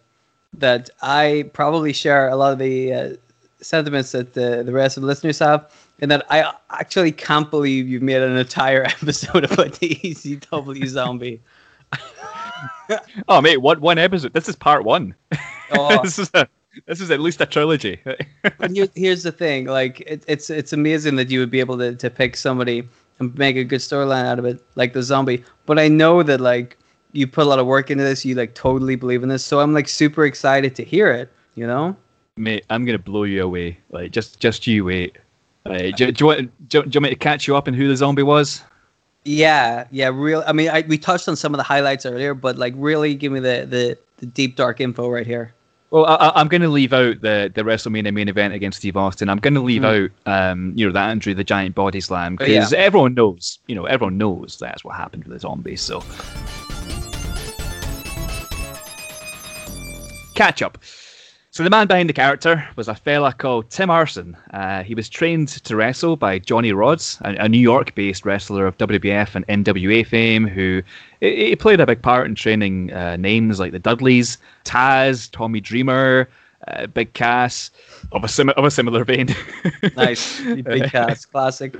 that 0.54 0.88
I 1.02 1.50
probably 1.52 1.92
share 1.92 2.28
a 2.28 2.36
lot 2.36 2.54
of 2.54 2.58
the 2.58 2.92
uh, 2.94 3.16
sentiments 3.60 4.12
that 4.12 4.32
the, 4.32 4.62
the 4.64 4.72
rest 4.72 4.96
of 4.96 5.02
the 5.02 5.06
listeners 5.06 5.38
have, 5.40 5.70
and 6.00 6.10
that 6.10 6.24
I 6.30 6.54
actually 6.70 7.12
can't 7.12 7.50
believe 7.50 7.86
you've 7.86 8.00
made 8.02 8.22
an 8.22 8.34
entire 8.34 8.84
episode 9.02 9.44
about 9.44 9.74
the 9.74 9.94
ECW 9.96 10.86
zombie. 10.86 11.42
Oh 13.28 13.40
mate, 13.40 13.58
one 13.58 13.80
one 13.80 13.98
episode. 13.98 14.32
This 14.32 14.48
is 14.48 14.56
part 14.56 14.84
one. 14.84 15.14
Oh, 15.72 16.02
this 16.04 16.19
is 16.19 16.30
a 16.34 16.48
this 16.87 17.00
is 17.00 17.11
at 17.11 17.20
least 17.20 17.40
a 17.40 17.46
trilogy. 17.46 17.99
But 18.58 18.70
here, 18.70 18.88
here's 18.94 19.23
the 19.23 19.32
thing: 19.32 19.67
like 19.67 20.00
it, 20.02 20.25
it's 20.28 20.50
it's 20.50 20.73
amazing 20.73 21.17
that 21.17 21.31
you 21.31 21.40
would 21.40 21.50
be 21.50 21.61
able 21.61 21.78
to, 21.78 21.94
to 21.96 22.11
pick 22.11 22.37
somebody 22.37 22.88
and 23.19 23.37
make 23.38 23.56
a 23.56 23.64
good 23.64 23.81
storyline 23.81 24.25
out 24.25 24.38
of 24.38 24.44
it, 24.44 24.62
like 24.76 24.93
the 24.93 25.02
zombie. 25.02 25.43
But 25.67 25.78
I 25.78 25.88
know 25.88 26.23
that 26.23 26.40
like 26.40 26.76
you 27.12 27.26
put 27.26 27.46
a 27.46 27.49
lot 27.49 27.58
of 27.58 27.67
work 27.67 27.90
into 27.90 28.05
this, 28.05 28.25
you 28.25 28.34
like 28.34 28.55
totally 28.55 28.96
believe 28.96 29.22
in 29.22 29.29
this, 29.29 29.44
so 29.44 29.60
I'm 29.60 29.72
like 29.72 29.89
super 29.89 30.24
excited 30.27 30.74
to 30.77 30.84
hear 30.84 31.10
it. 31.10 31.31
You 31.55 31.67
know? 31.67 31.96
mate, 32.36 32.65
I'm 32.69 32.84
gonna 32.84 32.98
blow 32.98 33.24
you 33.24 33.43
away. 33.43 33.79
Like 33.91 34.12
just 34.12 34.39
just 34.41 34.67
you 34.67 34.84
wait. 34.84 35.17
Like, 35.65 35.96
do, 35.96 36.12
do 36.12 36.22
you 36.22 36.27
want 36.27 36.69
do, 36.69 36.79
you- 36.79 36.84
do 36.84 36.91
you 36.93 37.00
want 37.00 37.03
me 37.05 37.08
to 37.10 37.17
catch 37.17 37.46
you 37.48 37.56
up 37.56 37.67
on 37.67 37.74
who 37.74 37.89
the 37.89 37.96
zombie 37.96 38.22
was? 38.22 38.62
Yeah, 39.24 39.86
yeah. 39.91 40.10
Real. 40.15 40.44
I 40.46 40.53
mean, 40.53 40.69
I, 40.69 40.84
we 40.86 40.98
touched 40.98 41.29
on 41.29 41.34
some 41.34 41.53
of 41.53 41.58
the 41.58 41.65
highlights 41.65 42.06
earlier, 42.06 42.32
but 42.34 42.56
like 42.58 42.74
really 42.77 43.15
give 43.17 43.32
me 43.32 43.41
the 43.41 43.67
the, 43.69 43.98
the 44.19 44.27
deep 44.27 44.55
dark 44.56 44.81
info 44.81 45.08
right 45.10 45.27
here. 45.27 45.53
Well, 45.90 46.05
I, 46.05 46.32
I'm 46.34 46.48
going 46.48 46.62
to 46.62 46.69
leave 46.69 46.93
out 46.93 47.20
the, 47.20 47.50
the 47.55 47.62
WrestleMania 47.62 48.12
main 48.12 48.28
event 48.28 48.52
against 48.55 48.78
Steve 48.78 48.96
Austin. 48.96 49.28
I'm 49.28 49.38
going 49.38 49.55
to 49.55 49.60
leave 49.60 49.84
out, 49.84 50.10
um, 50.26 50.72
you 50.74 50.84
know, 50.86 50.93
the 50.93 50.98
Andre 50.98 51.32
the 51.32 51.44
Giant 51.44 51.74
body 51.74 52.00
slam 52.00 52.36
Hmm. 52.36 52.43
Oh, 52.43 52.46
yeah. 52.46 52.58
because 52.60 52.72
everyone 52.72 53.14
knows, 53.14 53.60
you 53.66 53.74
know, 53.76 53.84
everyone 53.86 54.19
knows 54.19 54.58
that's 54.58 54.84
what 54.84 54.96
happened 54.96 55.24
with 55.24 55.34
the 55.34 55.38
zombies. 55.40 55.81
So, 55.81 56.02
catch 60.34 60.60
up. 60.62 60.78
So 61.56 61.63
the 61.63 61.70
man 61.70 61.86
behind 61.86 62.10
the 62.10 62.13
character 62.13 62.69
was 62.77 62.86
a 62.86 62.94
fella 62.94 63.32
called 63.32 63.70
Tim 63.70 63.89
Arson. 63.89 64.36
Uh, 64.53 64.82
he 64.82 64.94
was 64.94 65.08
trained 65.08 65.48
to 65.48 65.75
wrestle 65.75 66.15
by 66.15 66.39
Johnny 66.39 66.70
Rodz, 66.72 67.19
a, 67.22 67.44
a 67.44 67.48
New 67.48 67.56
York-based 67.56 68.27
wrestler 68.27 68.67
of 68.67 68.77
WWF 68.77 69.34
and 69.34 69.65
NWA 69.65 70.06
fame, 70.06 70.46
who 70.46 70.82
he 71.20 71.56
played 71.56 71.81
a 71.81 71.86
big 71.86 72.03
part 72.03 72.27
in 72.27 72.34
training 72.34 72.93
uh, 72.93 73.17
names 73.17 73.58
like 73.58 73.72
the 73.72 73.79
Dudleys, 73.79 74.36
Taz, 74.67 75.31
Tommy 75.32 75.63
Dreamer, 75.63 76.29
uh, 76.69 76.89
Big 76.89 77.15
Cass, 77.15 77.70
of 78.13 78.22
a, 78.22 78.29
sim- 78.29 78.51
of 78.51 78.67
a 78.67 78.70
similar 78.70 79.03
vein. 79.03 79.34
Nice, 79.96 80.43
big 80.43 80.91
Cass, 80.91 81.25
classic. 81.25 81.75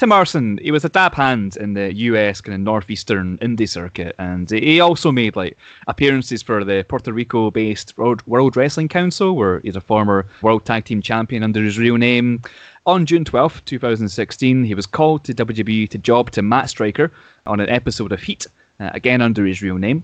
Tim 0.00 0.12
Arson, 0.12 0.56
he 0.62 0.70
was 0.70 0.82
a 0.82 0.88
dab 0.88 1.12
hand 1.12 1.58
in 1.58 1.74
the 1.74 1.92
US 1.92 2.40
kind 2.40 2.54
of 2.54 2.60
northeastern 2.62 3.36
indie 3.36 3.68
circuit, 3.68 4.14
and 4.16 4.48
he 4.48 4.80
also 4.80 5.12
made 5.12 5.36
like 5.36 5.58
appearances 5.88 6.42
for 6.42 6.64
the 6.64 6.86
Puerto 6.88 7.12
Rico-based 7.12 7.98
World, 7.98 8.26
World 8.26 8.56
Wrestling 8.56 8.88
Council, 8.88 9.36
where 9.36 9.60
he's 9.60 9.76
a 9.76 9.80
former 9.82 10.24
World 10.40 10.64
Tag 10.64 10.86
Team 10.86 11.02
Champion 11.02 11.42
under 11.42 11.62
his 11.62 11.78
real 11.78 11.98
name. 11.98 12.40
On 12.86 13.04
June 13.04 13.26
12th, 13.26 13.62
2016, 13.66 14.64
he 14.64 14.74
was 14.74 14.86
called 14.86 15.22
to 15.24 15.34
WWE 15.34 15.86
to 15.90 15.98
job 15.98 16.30
to 16.30 16.40
Matt 16.40 16.70
Striker 16.70 17.12
on 17.44 17.60
an 17.60 17.68
episode 17.68 18.10
of 18.10 18.22
Heat, 18.22 18.46
uh, 18.80 18.88
again 18.94 19.20
under 19.20 19.44
his 19.44 19.60
real 19.60 19.76
name. 19.76 20.02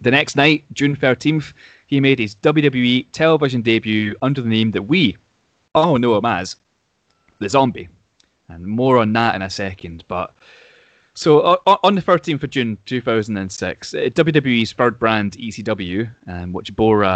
The 0.00 0.10
next 0.10 0.36
night, 0.36 0.64
June 0.72 0.96
13th, 0.96 1.52
he 1.86 2.00
made 2.00 2.18
his 2.18 2.34
WWE 2.36 3.04
television 3.12 3.60
debut 3.60 4.16
under 4.22 4.40
the 4.40 4.48
name 4.48 4.70
that 4.70 4.84
we 4.84 5.18
all 5.74 5.98
know 5.98 6.16
him 6.16 6.24
as 6.24 6.56
the 7.40 7.50
Zombie 7.50 7.90
and 8.48 8.66
more 8.66 8.98
on 8.98 9.12
that 9.14 9.34
in 9.34 9.42
a 9.42 9.50
second. 9.50 10.04
But 10.08 10.34
so 11.14 11.58
o- 11.66 11.78
on 11.82 11.94
the 11.94 12.02
13th 12.02 12.42
of 12.42 12.50
June 12.50 12.76
2006, 12.86 13.94
uh, 13.94 13.98
WWE's 13.98 14.72
third 14.72 14.98
brand 14.98 15.32
ECW, 15.32 16.10
um, 16.26 16.52
which 16.52 16.74
bore 16.74 17.04
a, 17.04 17.08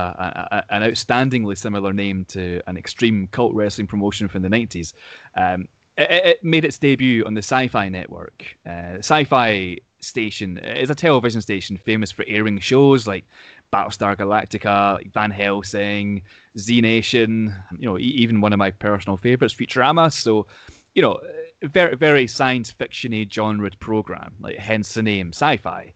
a, 0.50 0.73
an 0.73 0.82
outstandingly 0.82 1.58
similar 1.58 1.92
name 1.92 2.25
to 2.26 2.62
an 2.68 2.76
extreme 2.76 3.26
cult 3.28 3.54
wrestling 3.54 3.88
promotion 3.88 4.28
from 4.28 4.42
the 4.42 4.49
90s, 4.49 4.94
um, 5.35 5.68
it, 5.97 6.11
it 6.11 6.44
made 6.44 6.64
its 6.64 6.78
debut 6.78 7.25
on 7.25 7.35
the 7.35 7.42
Sci-Fi 7.42 7.88
Network. 7.88 8.56
Uh, 8.64 8.99
Sci-Fi 8.99 9.78
station 10.00 10.58
is 10.58 10.90
a 10.90 10.94
television 10.94 11.42
station 11.42 11.76
famous 11.76 12.12
for 12.12 12.25
airing 12.28 12.61
shows 12.61 13.08
like 13.08 13.25
Battlestar 13.73 14.16
Galactica, 14.16 15.12
Van 15.12 15.32
Helsing, 15.32 16.23
Z 16.56 16.80
Nation, 16.80 17.54
you 17.73 17.87
know, 17.87 17.99
even 17.99 18.40
one 18.40 18.52
of 18.52 18.58
my 18.58 18.70
personal 18.70 19.16
favorites, 19.16 19.54
Futurama. 19.54 20.12
So 20.12 20.47
you 20.95 21.02
know, 21.02 21.21
very 21.62 21.97
very 21.97 22.26
science 22.26 22.73
fictiony 22.73 23.30
genre 23.30 23.71
program, 23.78 24.35
like 24.40 24.59
hence 24.59 24.95
the 24.95 25.02
name 25.02 25.28
sci-fi. 25.28 25.92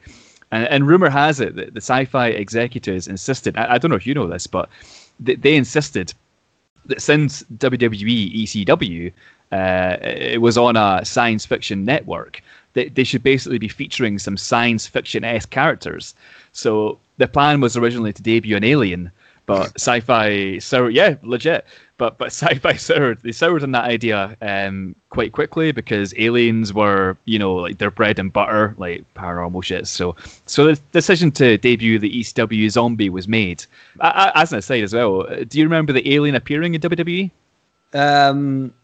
And, 0.51 0.69
and 0.69 0.87
rumor 0.87 1.11
has 1.11 1.41
it 1.41 1.57
that 1.57 1.75
the 1.75 1.81
sci-fi 1.81 2.29
executives 2.29 3.09
insisted. 3.09 3.57
I, 3.57 3.75
I 3.75 3.79
don't 3.79 3.91
know 3.91 3.97
if 3.97 4.07
you 4.07 4.15
know 4.15 4.29
this, 4.29 4.47
but 4.47 4.69
they, 5.19 5.35
they 5.35 5.57
insisted 5.57 6.13
that 6.87 7.01
since 7.01 7.43
WWE 7.59 8.43
ECW 8.43 9.13
uh, 9.53 9.99
it 10.01 10.41
was 10.41 10.57
on 10.57 10.77
a 10.77 11.05
science 11.05 11.45
fiction 11.45 11.85
network, 11.85 12.43
they, 12.73 12.89
they 12.89 13.05
should 13.05 13.23
basically 13.23 13.59
be 13.59 13.69
featuring 13.69 14.19
some 14.19 14.37
science 14.37 14.87
fiction 14.87 15.25
esque 15.25 15.51
characters. 15.51 16.15
So 16.53 16.99
the 17.19 17.29
plan 17.29 17.61
was 17.61 17.77
originally 17.77 18.13
to 18.15 18.23
debut 18.23 18.57
an 18.57 18.65
alien, 18.65 19.11
but 19.47 19.73
sci-fi 19.77 20.59
So 20.59 20.87
Yeah, 20.87 21.17
legit. 21.23 21.67
But 22.03 22.19
but 22.19 22.27
sci-fi 22.33 22.75
soured. 22.75 23.23
They 23.23 23.31
soured 23.31 23.63
on 23.63 23.71
that 23.71 23.85
idea 23.85 24.37
um, 24.43 24.97
quite 25.11 25.31
quickly 25.31 25.71
because 25.71 26.13
aliens 26.19 26.75
were 26.75 27.17
you 27.27 27.39
know 27.39 27.55
like 27.55 27.79
their 27.79 27.93
bread 27.93 28.19
and 28.19 28.33
butter, 28.33 28.75
like 28.77 29.05
paranormal 29.15 29.63
shit. 29.63 29.87
So 29.87 30.17
so 30.47 30.65
the 30.65 30.81
decision 30.91 31.31
to 31.33 31.59
debut 31.59 32.01
the 32.01 32.11
ECW 32.11 32.69
zombie 32.73 33.09
was 33.09 33.29
made. 33.29 33.65
I, 34.01 34.33
I, 34.35 34.43
as 34.43 34.53
an 34.53 34.59
aside 34.59 34.83
as 34.83 34.93
well, 34.93 35.29
do 35.47 35.61
you 35.61 35.65
remember 35.65 35.93
the 35.93 36.13
alien 36.13 36.35
appearing 36.35 36.75
in 36.75 36.81
WWE? 36.81 37.31
Um, 37.95 38.75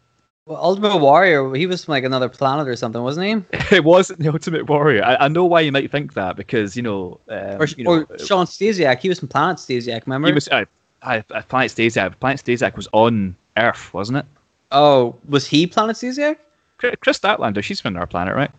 well, 0.46 0.62
Ultimate 0.62 0.98
Warrior, 0.98 1.52
he 1.54 1.66
was 1.66 1.84
from 1.84 1.94
like 1.94 2.04
another 2.04 2.28
planet 2.28 2.68
or 2.68 2.76
something, 2.76 3.02
wasn't 3.02 3.26
he? 3.52 3.58
it 3.76 3.82
wasn't 3.82 4.20
the 4.20 4.28
Ultimate 4.28 4.68
Warrior. 4.68 5.02
I, 5.02 5.24
I 5.24 5.28
know 5.28 5.44
why 5.44 5.62
you 5.62 5.72
might 5.72 5.90
think 5.90 6.14
that 6.14 6.36
because 6.36 6.76
you 6.76 6.82
know, 6.84 7.18
um, 7.28 7.60
or, 7.60 7.66
you 7.66 7.82
know, 7.82 8.06
or 8.08 8.18
Shawn 8.20 8.46
Stasiak, 8.46 9.00
he 9.00 9.08
was 9.08 9.18
from 9.18 9.26
Planet 9.26 9.56
Stasiak. 9.56 10.06
Remember? 10.06 10.28
He 10.28 10.34
was. 10.34 10.46
Uh, 10.46 10.66
I, 11.02 11.24
I, 11.34 11.42
Planet 11.42 11.70
Stasiak. 11.70 12.18
Planet 12.20 12.42
Stasiak 12.44 12.76
was 12.76 12.88
on 12.92 13.36
Earth, 13.56 13.92
wasn't 13.94 14.18
it? 14.18 14.26
Oh, 14.72 15.16
was 15.28 15.46
he 15.46 15.66
Planet 15.66 15.96
Stasiak? 15.96 16.36
Kris 16.78 17.18
Statlander, 17.18 17.62
she's 17.62 17.80
from 17.80 17.96
our 17.96 18.06
planet, 18.06 18.36
right? 18.36 18.50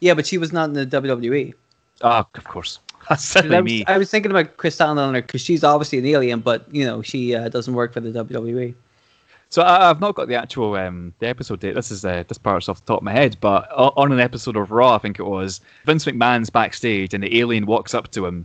Yeah, 0.00 0.14
but 0.14 0.26
she 0.26 0.38
was 0.38 0.52
not 0.52 0.70
in 0.70 0.72
the 0.72 0.86
WWE. 0.86 1.52
Ah, 2.02 2.26
of 2.34 2.44
course. 2.44 2.80
That's 3.08 3.36
I 3.36 3.60
was, 3.60 3.64
me. 3.64 3.84
I 3.86 3.98
was 3.98 4.10
thinking 4.10 4.30
about 4.30 4.56
Kris 4.56 4.76
Statlander 4.76 5.14
because 5.14 5.40
she's 5.40 5.62
obviously 5.62 5.98
an 5.98 6.06
alien, 6.06 6.40
but 6.40 6.66
you 6.72 6.84
know 6.84 7.02
she 7.02 7.34
uh, 7.34 7.48
doesn't 7.48 7.74
work 7.74 7.92
for 7.92 8.00
the 8.00 8.10
WWE. 8.24 8.74
So 9.48 9.62
I, 9.62 9.86
have 9.86 10.00
not 10.00 10.16
got 10.16 10.26
the 10.26 10.34
actual 10.34 10.74
um, 10.74 11.14
the 11.20 11.28
episode 11.28 11.60
date. 11.60 11.76
This 11.76 11.92
is 11.92 12.04
uh, 12.04 12.24
this 12.26 12.38
part's 12.38 12.68
off 12.68 12.80
the 12.80 12.86
top 12.86 12.98
of 12.98 13.04
my 13.04 13.12
head, 13.12 13.36
but 13.40 13.70
on 13.72 14.10
an 14.10 14.18
episode 14.18 14.56
of 14.56 14.72
Raw, 14.72 14.96
I 14.96 14.98
think 14.98 15.20
it 15.20 15.24
was 15.24 15.60
Vince 15.84 16.04
McMahon's 16.04 16.50
backstage, 16.50 17.14
and 17.14 17.22
the 17.22 17.38
alien 17.38 17.66
walks 17.66 17.94
up 17.94 18.10
to 18.12 18.26
him, 18.26 18.44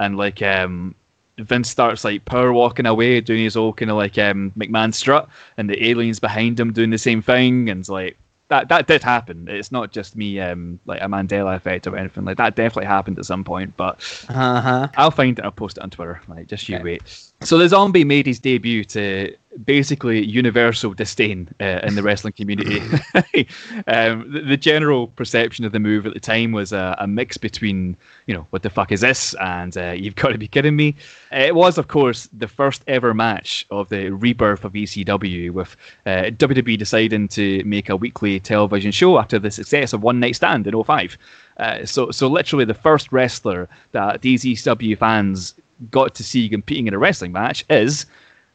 and 0.00 0.16
like 0.16 0.42
um, 0.42 0.94
Vince 1.38 1.70
starts 1.70 2.04
like 2.04 2.24
power 2.24 2.52
walking 2.52 2.86
away, 2.86 3.20
doing 3.20 3.44
his 3.44 3.56
old 3.56 3.76
kind 3.76 3.90
of 3.90 3.96
like 3.96 4.18
um, 4.18 4.52
McMahon 4.56 4.92
strut, 4.92 5.28
and 5.56 5.68
the 5.68 5.88
alien's 5.88 6.20
behind 6.20 6.58
him 6.58 6.72
doing 6.72 6.90
the 6.90 6.98
same 6.98 7.22
thing, 7.22 7.70
and 7.70 7.88
like 7.88 8.16
that 8.48 8.68
that 8.68 8.86
did 8.86 9.02
happen. 9.02 9.48
It's 9.48 9.72
not 9.72 9.92
just 9.92 10.16
me, 10.16 10.38
um, 10.40 10.78
like 10.84 11.00
a 11.00 11.06
Mandela 11.06 11.56
effect 11.56 11.86
or 11.86 11.96
anything 11.96 12.24
like 12.24 12.36
that. 12.36 12.56
Definitely 12.56 12.86
happened 12.86 13.18
at 13.18 13.24
some 13.24 13.44
point, 13.44 13.76
but 13.76 13.94
uh-huh. 14.28 14.88
I'll 14.96 15.10
find 15.10 15.38
it. 15.38 15.44
I'll 15.44 15.52
post 15.52 15.78
it 15.78 15.82
on 15.82 15.90
Twitter. 15.90 16.20
Like, 16.28 16.48
just 16.48 16.68
you 16.68 16.76
okay. 16.76 16.84
wait. 16.84 17.29
So 17.42 17.56
the 17.56 17.68
zombie 17.68 18.04
made 18.04 18.26
his 18.26 18.38
debut 18.38 18.84
to 18.84 19.34
basically 19.64 20.24
universal 20.24 20.92
disdain 20.92 21.48
uh, 21.58 21.80
in 21.82 21.94
the 21.94 22.02
wrestling 22.02 22.34
community. 22.34 22.80
um, 23.86 24.30
the, 24.30 24.42
the, 24.46 24.56
general 24.56 25.08
perception 25.08 25.64
of 25.64 25.72
the 25.72 25.80
move 25.80 26.06
at 26.06 26.14
the 26.14 26.20
time 26.20 26.52
was 26.52 26.72
a, 26.72 26.94
a, 26.98 27.06
mix 27.06 27.38
between, 27.38 27.96
you 28.26 28.34
know, 28.34 28.46
what 28.50 28.62
the 28.62 28.70
fuck 28.70 28.92
is 28.92 29.00
this, 29.00 29.34
and 29.40 29.76
uh, 29.78 29.92
you've 29.92 30.14
got 30.16 30.28
to 30.28 30.38
be 30.38 30.46
kidding 30.46 30.76
me. 30.76 30.94
It 31.32 31.54
was, 31.54 31.78
of 31.78 31.88
course, 31.88 32.28
the 32.32 32.46
first 32.46 32.84
ever 32.86 33.14
match 33.14 33.66
of 33.70 33.88
the 33.88 34.10
rebirth 34.10 34.64
of 34.64 34.74
ECW, 34.74 35.50
with 35.50 35.76
uh, 36.06 36.30
WWE 36.36 36.78
deciding 36.78 37.28
to 37.28 37.64
make 37.64 37.88
a 37.88 37.96
weekly 37.96 38.38
television 38.38 38.92
show 38.92 39.18
after 39.18 39.38
the 39.38 39.50
success 39.50 39.92
of 39.92 40.02
One 40.02 40.20
Night 40.20 40.36
Stand 40.36 40.66
in 40.66 40.84
05. 40.84 41.16
Uh, 41.56 41.84
so, 41.84 42.10
so 42.10 42.28
literally 42.28 42.64
the 42.64 42.74
first 42.74 43.10
wrestler 43.12 43.68
that 43.92 44.22
these 44.22 44.44
ECW 44.44 44.96
fans 44.96 45.54
got 45.90 46.14
to 46.16 46.24
see 46.24 46.48
competing 46.48 46.86
in 46.86 46.94
a 46.94 46.98
wrestling 46.98 47.32
match 47.32 47.64
is 47.70 48.06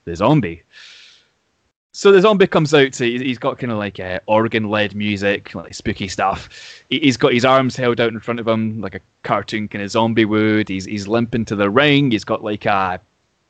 the 0.06 0.16
zombie. 0.16 0.64
So 1.96 2.12
the 2.12 2.20
zombie 2.20 2.48
comes 2.48 2.74
out. 2.74 2.94
He's 2.94 3.38
got 3.38 3.58
kind 3.58 3.72
of 3.72 3.78
like 3.78 4.02
uh, 4.02 4.20
organ-led 4.26 4.96
music, 4.96 5.56
like 5.56 5.74
spooky 5.74 6.10
stuff. 6.10 6.84
He's 6.90 7.16
got 7.16 7.32
his 7.32 7.46
arms 7.46 7.78
held 7.78 8.02
out 8.02 8.12
in 8.12 8.20
front 8.20 8.42
of 8.42 8.48
him, 8.48 8.82
like 8.82 8.96
a 8.96 9.00
cartoon 9.24 9.70
kind 9.70 9.82
of 9.82 9.90
zombie 9.90 10.26
would. 10.26 10.68
He's 10.68 10.84
he's 10.84 11.08
limping 11.08 11.46
to 11.46 11.56
the 11.56 11.70
ring. 11.70 12.12
He's 12.12 12.26
got 12.26 12.44
like 12.44 12.66
a 12.66 13.00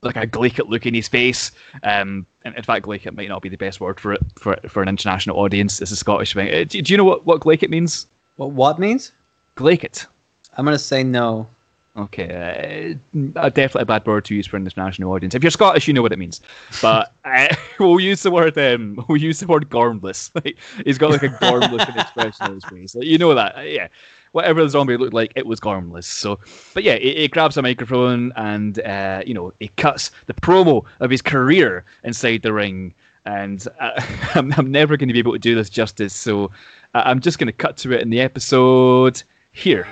like 0.04 0.16
a 0.16 0.28
glaikit 0.28 0.70
look 0.70 0.86
in 0.86 0.94
his 0.94 1.08
face. 1.08 1.52
Um, 1.82 2.28
in 2.46 2.62
fact, 2.62 2.86
glaikit 2.86 3.16
might 3.16 3.30
not 3.30 3.42
be 3.42 3.50
the 3.50 3.58
best 3.58 3.82
word 3.82 4.00
for 4.00 4.14
it 4.14 4.22
for 4.36 4.56
for 4.70 4.84
an 4.84 4.90
international 4.90 5.40
audience. 5.40 5.82
It's 5.82 5.90
a 5.90 5.96
Scottish 5.96 6.36
thing. 6.36 6.54
Uh, 6.54 6.66
do, 6.66 6.84
do 6.84 6.94
you 6.94 6.98
know 6.98 7.04
what 7.04 7.26
what 7.26 7.42
glaikit 7.42 7.70
means? 7.70 8.06
What 8.36 8.52
what 8.52 8.78
means? 8.78 9.12
Glaikit. 9.56 10.06
I'm 10.56 10.66
gonna 10.66 10.78
say 10.78 11.04
no. 11.04 11.50
Okay, 11.98 12.98
uh, 13.38 13.50
definitely 13.50 13.84
a 13.84 13.86
bad 13.86 14.06
word 14.06 14.26
to 14.26 14.36
use 14.36 14.46
for 14.46 14.58
an 14.58 14.64
international 14.64 15.14
audience. 15.14 15.34
If 15.34 15.44
you're 15.44 15.52
Scottish, 15.52 15.88
you 15.88 15.94
know 15.94 16.02
what 16.02 16.12
it 16.12 16.20
means. 16.20 16.42
But 16.82 17.14
uh, 17.26 17.56
we'll 17.80 18.02
use 18.02 18.22
the 18.22 18.32
word 18.32 18.58
um, 18.58 19.04
we'll 19.08 19.18
use 19.18 19.40
the 19.40 19.48
word 19.48 19.70
gormless. 19.70 20.30
he's 20.86 20.98
got 20.98 21.12
like 21.12 21.24
a 21.24 21.30
gormless 21.30 21.98
expression 21.98 22.46
on 22.48 22.54
his 22.56 22.66
face. 22.66 22.96
Like, 22.96 23.06
you 23.06 23.18
know 23.18 23.34
that, 23.34 23.58
uh, 23.58 23.62
yeah. 23.62 23.88
Whatever 24.34 24.64
the 24.64 24.70
zombie 24.70 24.98
looked 24.98 25.14
like, 25.14 25.32
it 25.38 25.46
was 25.46 25.62
gormless. 25.62 26.04
So, 26.04 26.38
but 26.74 26.84
yeah, 26.84 26.98
he, 26.98 27.16
he 27.16 27.28
grabs 27.30 27.56
a 27.56 27.62
microphone 27.62 28.34
and 28.36 28.78
uh, 28.80 29.24
you 29.26 29.34
know 29.34 29.54
he 29.62 29.70
cuts 29.70 30.12
the 30.26 30.34
promo 30.34 30.84
of 31.00 31.10
his 31.10 31.22
career 31.22 31.86
inside 32.04 32.42
the 32.42 32.52
ring. 32.52 32.94
And 33.26 33.66
uh, 33.80 33.92
I'm, 34.36 34.52
I'm 34.54 34.70
never 34.70 34.98
going 34.98 35.08
to 35.08 35.14
be 35.14 35.20
able 35.20 35.32
to 35.32 35.40
do 35.40 35.56
this 35.56 35.70
justice. 35.70 36.14
So 36.14 36.52
uh, 36.94 37.04
I'm 37.06 37.22
just 37.22 37.40
going 37.40 37.48
to 37.48 37.54
cut 37.54 37.78
to 37.78 37.94
it 37.94 38.02
in 38.02 38.10
the 38.10 38.20
episode 38.20 39.24
here. 39.54 39.88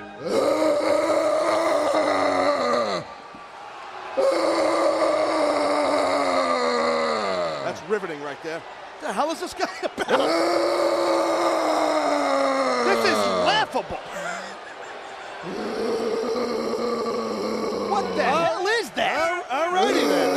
The 9.00 9.12
hell 9.12 9.30
is 9.30 9.40
this 9.40 9.54
guy 9.54 9.68
about? 9.82 10.08
this 12.86 13.04
is 13.04 13.16
laughable. 13.46 13.96
what 17.90 18.16
the 18.16 18.24
uh, 18.24 18.44
hell 18.46 18.66
is 18.66 18.90
that? 18.90 19.46
All 19.50 19.72
righty 19.72 20.00
then. 20.00 20.34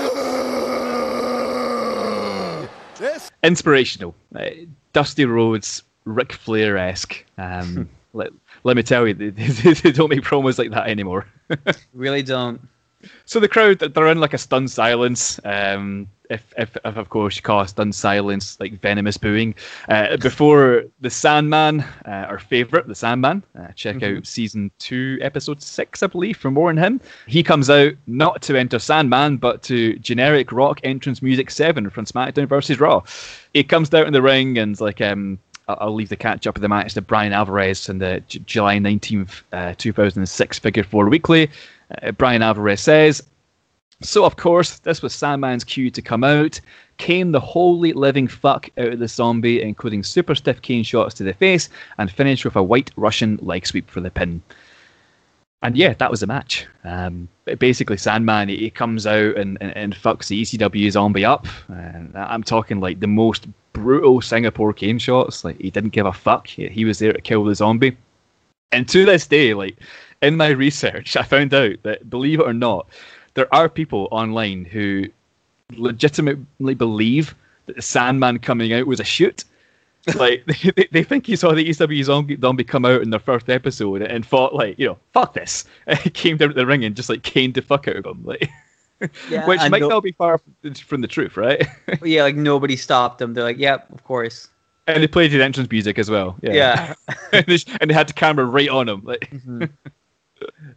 this 2.99 3.31
inspirational. 3.43 4.13
Uh, 4.35 4.49
Dusty 4.93 5.25
Rhodes, 5.25 5.83
Ric 6.05 6.33
Flair 6.33 6.77
esque. 6.77 7.25
Um, 7.37 7.89
let, 8.13 8.29
let 8.63 8.77
me 8.77 8.83
tell 8.83 9.07
you, 9.07 9.13
they, 9.15 9.29
they, 9.29 9.73
they 9.73 9.91
don't 9.91 10.09
make 10.09 10.21
promos 10.21 10.59
like 10.59 10.71
that 10.71 10.87
anymore. 10.87 11.25
really 11.93 12.21
don't. 12.21 12.61
So 13.25 13.39
the 13.39 13.48
crowd, 13.48 13.80
they're 13.80 14.08
in 14.08 14.20
like 14.20 14.34
a 14.34 14.38
stunned 14.38 14.72
silence. 14.72 15.39
Um, 15.44 16.08
if, 16.30 16.54
if, 16.58 16.75
if 16.84 16.98
of 16.98 17.10
course 17.10 17.38
you 17.38 17.42
call 17.42 17.62
a 17.62 17.68
stunned 17.68 17.96
silence 17.96 18.60
like 18.60 18.82
venomous 18.82 19.18
booing. 19.18 19.56
Uh, 19.88 20.18
before 20.18 20.86
the 21.00 21.10
Sandman, 21.10 21.82
uh, 22.06 22.25
our 22.27 22.39
favorite, 22.39 22.88
the 22.88 22.96
Sandman, 22.96 23.44
uh, 23.58 23.68
check 23.75 23.98
mm-hmm. 23.98 24.18
out 24.18 24.27
season 24.27 24.72
two, 24.80 25.18
episode 25.22 25.62
six, 25.62 26.04
I 26.04 26.08
believe, 26.08 26.38
for 26.38 26.51
more 26.51 26.70
on 26.70 26.77
him. 26.77 27.00
He 27.27 27.44
comes 27.44 27.70
out 27.70 27.94
not 28.08 28.42
to 28.44 28.58
enter 28.58 28.80
Sandman, 28.80 29.38
but 29.38 29.63
to 29.63 29.98
generic 30.00 30.51
rock 30.51 30.80
entrance 30.84 31.22
music 31.22 31.51
seven 31.51 31.89
from 31.89 32.06
SmackDown 32.06 32.48
versus 32.48 32.80
Raw. 32.80 33.04
He 33.54 33.63
comes 33.63 33.94
out 33.94 34.08
in 34.08 34.13
the 34.13 34.22
ring 34.22 34.58
and 34.58 34.80
like 34.82 35.01
um, 35.01 35.39
I'll 35.68 35.94
leave 35.94 36.10
the 36.10 36.16
catch 36.16 36.48
up 36.48 36.56
of 36.56 36.62
the 36.62 36.70
match 36.70 36.94
to 36.94 37.01
Bryan 37.01 37.34
Alvarez 37.34 37.89
in 37.89 37.98
the 37.98 38.24
J- 38.27 38.39
July 38.39 38.77
19th, 38.77 39.42
uh, 39.51 39.74
2006 39.77 40.60
Figure 40.60 40.84
4 40.84 41.10
Weekly. 41.10 41.50
Uh, 42.01 42.12
Bryan 42.12 42.41
Alvarez 42.41 42.82
says, 42.82 43.24
So, 44.01 44.25
of 44.25 44.36
course, 44.38 44.79
this 44.79 45.01
was 45.01 45.13
Sandman's 45.13 45.63
cue 45.63 45.89
to 45.91 46.01
come 46.01 46.24
out, 46.24 46.60
cane 46.98 47.32
the 47.32 47.39
holy 47.39 47.94
living 47.94 48.27
fuck 48.27 48.70
out 48.77 48.94
of 48.94 49.00
the 49.00 49.08
zombie, 49.08 49.62
including 49.62 50.03
super 50.03 50.36
stiff 50.36 50.62
cane 50.62 50.84
shots 50.84 51.13
to 51.15 51.24
the 51.24 51.34
face, 51.34 51.70
and 51.98 52.12
finished 52.12 52.46
with 52.46 52.56
a 52.56 52.63
white 52.63 52.91
Russian 52.96 53.38
leg 53.41 53.65
sweep 53.65 53.89
for 53.89 54.01
the 54.01 54.12
pin. 54.12 54.41
And 55.63 55.75
yeah, 55.75 55.94
that 55.94 56.12
was 56.12 56.20
the 56.20 56.27
match. 56.27 56.67
Um, 56.84 57.27
basically, 57.58 57.98
Sandman 57.98 58.50
he, 58.50 58.70
comes 58.70 59.08
out 59.08 59.38
and, 59.38 59.58
and, 59.60 59.75
and, 59.75 59.96
fucks 59.96 60.27
the 60.27 60.41
ECW 60.44 60.91
zombie 60.91 61.25
up. 61.25 61.48
And 61.67 62.15
I'm 62.15 62.44
talking 62.44 62.79
like 62.79 63.00
the 63.00 63.08
most 63.08 63.48
brutal 63.74 64.22
Singapore 64.22 64.72
cane 64.74 65.00
shots. 65.00 65.44
Like 65.44 65.60
he 65.60 65.72
didn't 65.72 65.94
give 65.94 66.06
a 66.06 66.13
fuck. 66.13 66.48
He 66.48 66.86
was 66.86 67.00
there 67.00 67.12
to 67.12 67.22
kill 67.22 67.44
the 67.44 67.56
zombie. 67.56 67.98
And 68.72 68.88
to 68.89 69.06
this 69.06 69.25
day, 69.25 69.56
like 69.56 69.77
in 70.21 70.38
my 70.38 70.50
research, 70.50 71.15
I 71.15 71.24
found 71.24 71.53
out 71.53 71.75
that, 71.83 72.09
believe 72.09 72.39
it 72.39 72.47
or 72.47 72.53
not, 72.53 72.88
there 73.33 73.53
are 73.53 73.69
people 73.69 74.07
online 74.12 74.65
who 74.65 75.05
legitimately 75.75 76.75
believe 76.75 77.36
that 77.65 77.75
the 77.75 77.81
Sandman 77.81 78.39
coming 78.39 78.74
out 78.74 78.88
was 78.88 79.00
a 79.00 79.03
shoot. 79.03 79.43
like 80.15 80.45
they, 80.75 80.88
they 80.91 81.03
think 81.03 81.25
he 81.25 81.36
saw 81.36 81.53
the 81.53 81.67
ECW 81.69 82.03
zombie, 82.03 82.38
zombie 82.39 82.63
come 82.63 82.86
out 82.86 83.01
in 83.01 83.09
their 83.09 83.19
first 83.19 83.50
episode 83.50 84.01
and 84.01 84.25
thought 84.25 84.55
like 84.55 84.79
you 84.79 84.88
know 84.88 84.97
fuck 85.12 85.33
this 85.33 85.65
and 85.86 86.00
he 86.03 86.09
came 86.09 86.38
down 86.38 86.47
to 86.47 86.53
the 86.53 86.65
ring 86.65 86.86
and 86.86 86.95
just 86.95 87.09
like 87.09 87.24
caned 87.24 87.53
the 87.55 87.62
fuck 87.62 87.89
out 87.89 87.97
of 87.97 88.05
him 88.05 88.24
like 88.24 88.50
yeah, 89.29 89.45
which 89.45 89.59
might 89.69 89.81
no- 89.81 89.89
not 89.89 90.03
be 90.03 90.13
far 90.13 90.39
from 90.88 91.01
the 91.01 91.07
truth 91.09 91.36
right 91.36 91.67
yeah 92.03 92.24
like 92.24 92.38
nobody 92.38 92.77
stopped 92.77 93.19
them 93.19 93.33
they're 93.33 93.43
like 93.43 93.57
yep 93.57 93.86
yeah, 93.89 93.95
of 93.95 94.01
course 94.05 94.47
And 94.88 95.03
they 95.03 95.07
played 95.07 95.31
the 95.31 95.43
entrance 95.43 95.69
music 95.69 96.00
as 96.00 96.09
well. 96.09 96.38
Yeah. 96.41 96.53
Yeah. 96.53 96.93
and, 97.33 97.45
they, 97.45 97.57
and 97.81 97.89
they 97.89 97.93
had 97.93 98.07
the 98.07 98.13
camera 98.13 98.45
right 98.45 98.69
on 98.69 98.88
him. 98.88 99.01
Like 99.03 99.29
Mhm. 99.31 99.69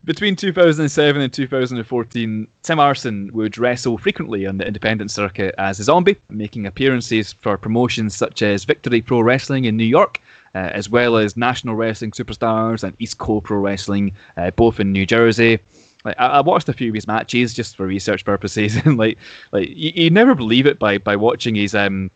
Between 0.05 0.37
2007 0.37 1.21
and 1.21 1.33
2014, 1.33 2.49
Tim 2.62 2.81
Arson 2.81 3.31
would 3.33 3.59
wrestle 3.59 3.99
frequently 3.99 4.47
on 4.47 4.59
the 4.59 4.67
independent 4.67 5.11
circuit 5.11 5.55
as 5.59 5.79
a 5.81 5.85
zombie, 5.85 6.17
making 6.29 6.67
appearances 6.67 7.33
for 7.33 7.57
promotions 7.57 8.14
such 8.14 8.43
as 8.43 8.64
Victory 8.64 9.02
Pro 9.02 9.21
Wrestling 9.21 9.64
in 9.64 9.76
New 9.76 9.85
York, 9.85 10.21
uh, 10.55 10.59
as 10.59 10.88
well 10.88 11.17
as 11.17 11.37
National 11.37 11.75
Wrestling 11.75 12.12
Superstars 12.12 12.83
and 12.83 12.95
East 12.99 13.19
Coast 13.19 13.45
Pro 13.45 13.59
Wrestling, 13.59 14.12
uh, 14.37 14.50
both 14.52 14.81
in 14.81 14.93
New 14.93 15.07
Jersey. 15.07 15.61
Like 16.05 16.19
I, 16.19 16.26
I 16.26 16.40
watched 16.40 16.69
a 16.69 16.73
few 16.73 16.88
of 16.88 16.95
his 16.95 17.07
matches 17.07 17.52
just 17.52 17.76
for 17.76 17.87
research 17.87 18.25
purposes, 18.25 18.76
and 18.85 18.97
like 18.97 19.19
like 19.52 19.69
you, 19.69 19.93
you 19.95 20.11
never 20.11 20.35
believe 20.35 20.67
it 20.67 20.79
by 20.79 20.99
by 20.99 21.17
watching 21.17 21.55
his 21.55 21.75
um 21.75 22.11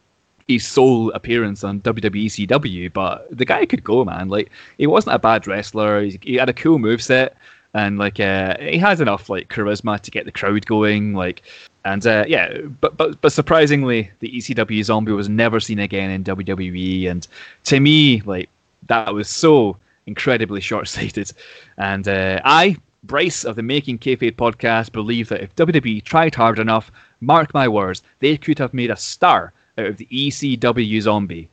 his 0.48 0.66
sole 0.66 1.10
appearance 1.12 1.64
on 1.64 1.80
WWE 1.80 2.26
CW, 2.26 2.92
but 2.92 3.26
the 3.30 3.44
guy 3.44 3.64
could 3.64 3.82
go, 3.82 4.04
man. 4.04 4.28
Like 4.28 4.50
he 4.78 4.86
wasn't 4.86 5.16
a 5.16 5.18
bad 5.18 5.46
wrestler. 5.46 6.02
He, 6.02 6.18
he 6.22 6.34
had 6.34 6.48
a 6.48 6.52
cool 6.52 6.78
moveset, 6.78 7.30
and 7.72 7.98
like 7.98 8.20
uh, 8.20 8.56
he 8.58 8.78
has 8.78 9.00
enough 9.00 9.28
like 9.28 9.48
charisma 9.48 10.00
to 10.00 10.10
get 10.10 10.26
the 10.26 10.32
crowd 10.32 10.66
going. 10.66 11.14
Like, 11.14 11.42
and 11.84 12.06
uh, 12.06 12.24
yeah, 12.28 12.58
but 12.80 12.96
but 12.96 13.20
but 13.20 13.32
surprisingly, 13.32 14.10
the 14.20 14.30
ECW 14.30 14.84
zombie 14.84 15.12
was 15.12 15.28
never 15.28 15.60
seen 15.60 15.78
again 15.78 16.10
in 16.10 16.24
WWE, 16.24 17.10
and 17.10 17.26
to 17.64 17.80
me, 17.80 18.20
like 18.22 18.48
that 18.86 19.14
was 19.14 19.28
so 19.28 19.76
incredibly 20.06 20.60
short-sighted. 20.60 21.32
And 21.78 22.06
uh, 22.06 22.40
I, 22.44 22.76
Bryce 23.04 23.44
of 23.44 23.56
the 23.56 23.62
Making 23.62 23.98
Kayfabe 23.98 24.36
podcast, 24.36 24.92
believe 24.92 25.30
that 25.30 25.40
if 25.40 25.56
WWE 25.56 26.04
tried 26.04 26.34
hard 26.34 26.58
enough, 26.58 26.92
mark 27.22 27.54
my 27.54 27.66
words, 27.66 28.02
they 28.18 28.36
could 28.36 28.58
have 28.58 28.74
made 28.74 28.90
a 28.90 28.96
star 28.96 29.54
out 29.78 29.86
of 29.86 29.96
the 29.96 30.06
ECW 30.06 31.00
zombie. 31.02 31.48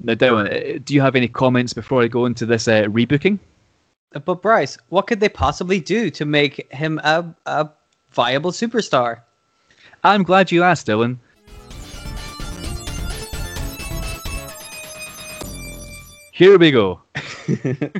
Now, 0.00 0.14
Dylan, 0.14 0.76
uh, 0.76 0.78
do 0.84 0.94
you 0.94 1.00
have 1.00 1.16
any 1.16 1.28
comments 1.28 1.72
before 1.72 2.02
I 2.02 2.08
go 2.08 2.26
into 2.26 2.46
this 2.46 2.68
uh, 2.68 2.84
rebooking? 2.84 3.38
But 4.24 4.42
Bryce, 4.42 4.78
what 4.88 5.06
could 5.06 5.20
they 5.20 5.28
possibly 5.28 5.80
do 5.80 6.10
to 6.10 6.24
make 6.24 6.70
him 6.72 6.98
a, 7.02 7.34
a 7.46 7.68
viable 8.12 8.52
superstar? 8.52 9.20
I'm 10.04 10.22
glad 10.22 10.52
you 10.52 10.62
asked, 10.62 10.86
Dylan. 10.86 11.18
Here 16.32 16.56
we 16.56 16.70
go. 16.70 17.00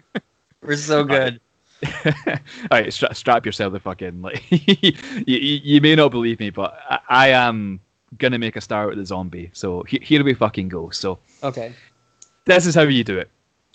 We're 0.62 0.76
so 0.76 1.02
good. 1.02 1.40
All 2.06 2.12
right, 2.70 2.92
stra- 2.92 3.14
strap 3.14 3.44
yourself 3.44 3.72
the 3.72 3.80
fuck 3.80 4.00
in. 4.00 4.22
Like, 4.22 4.44
you, 4.50 4.92
you, 5.26 5.38
you 5.64 5.80
may 5.80 5.96
not 5.96 6.10
believe 6.10 6.38
me, 6.38 6.50
but 6.50 6.78
I, 6.88 7.00
I 7.08 7.28
am 7.30 7.80
gonna 8.16 8.38
make 8.38 8.56
a 8.56 8.60
star 8.60 8.88
with 8.88 8.98
the 8.98 9.04
zombie. 9.06 9.50
So 9.52 9.82
he- 9.82 10.00
here 10.02 10.24
we 10.24 10.34
fucking 10.34 10.68
go. 10.68 10.90
So 10.90 11.18
Okay. 11.42 11.72
this 12.46 12.66
is 12.66 12.74
how 12.74 12.82
you 12.82 13.04
do 13.04 13.18
it. 13.18 13.28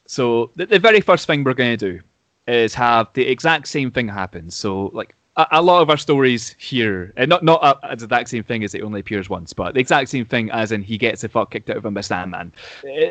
So 0.07 0.51
the, 0.55 0.65
the 0.65 0.79
very 0.79 1.01
first 1.01 1.27
thing 1.27 1.43
we're 1.43 1.53
to 1.53 1.77
do 1.77 1.99
is 2.47 2.73
have 2.73 3.07
the 3.13 3.25
exact 3.27 3.67
same 3.67 3.91
thing 3.91 4.07
happen. 4.07 4.49
So 4.49 4.87
like 4.93 5.15
a, 5.37 5.47
a 5.53 5.61
lot 5.61 5.81
of 5.81 5.89
our 5.89 5.97
stories 5.97 6.55
here, 6.59 7.13
and 7.17 7.29
not 7.29 7.43
not 7.43 7.63
a, 7.63 7.93
a, 7.93 7.95
the 7.95 8.03
exact 8.05 8.29
same 8.29 8.43
thing 8.43 8.63
as 8.63 8.75
it 8.75 8.81
only 8.83 8.99
appears 8.99 9.29
once, 9.29 9.53
but 9.53 9.73
the 9.73 9.79
exact 9.79 10.09
same 10.09 10.25
thing 10.25 10.51
as 10.51 10.71
in 10.71 10.83
he 10.83 10.97
gets 10.97 11.21
the 11.21 11.29
fuck 11.29 11.51
kicked 11.51 11.69
out 11.69 11.77
of 11.77 11.85
him 11.85 11.93
by 11.93 12.01
Sandman. 12.01 12.51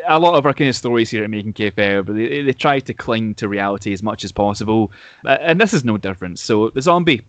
A 0.06 0.18
lot 0.20 0.34
of 0.34 0.46
our 0.46 0.52
kind 0.54 0.68
of 0.70 0.76
stories 0.76 1.10
here 1.10 1.24
at 1.24 1.30
Making 1.30 1.52
Kayfabe, 1.54 2.06
but 2.06 2.14
they, 2.14 2.42
they 2.42 2.52
try 2.52 2.78
to 2.78 2.94
cling 2.94 3.34
to 3.36 3.48
reality 3.48 3.92
as 3.92 4.02
much 4.02 4.22
as 4.22 4.30
possible, 4.32 4.92
uh, 5.24 5.38
and 5.40 5.60
this 5.60 5.72
is 5.72 5.84
no 5.84 5.96
different. 5.96 6.38
So 6.38 6.70
the 6.70 6.82
zombie. 6.82 7.22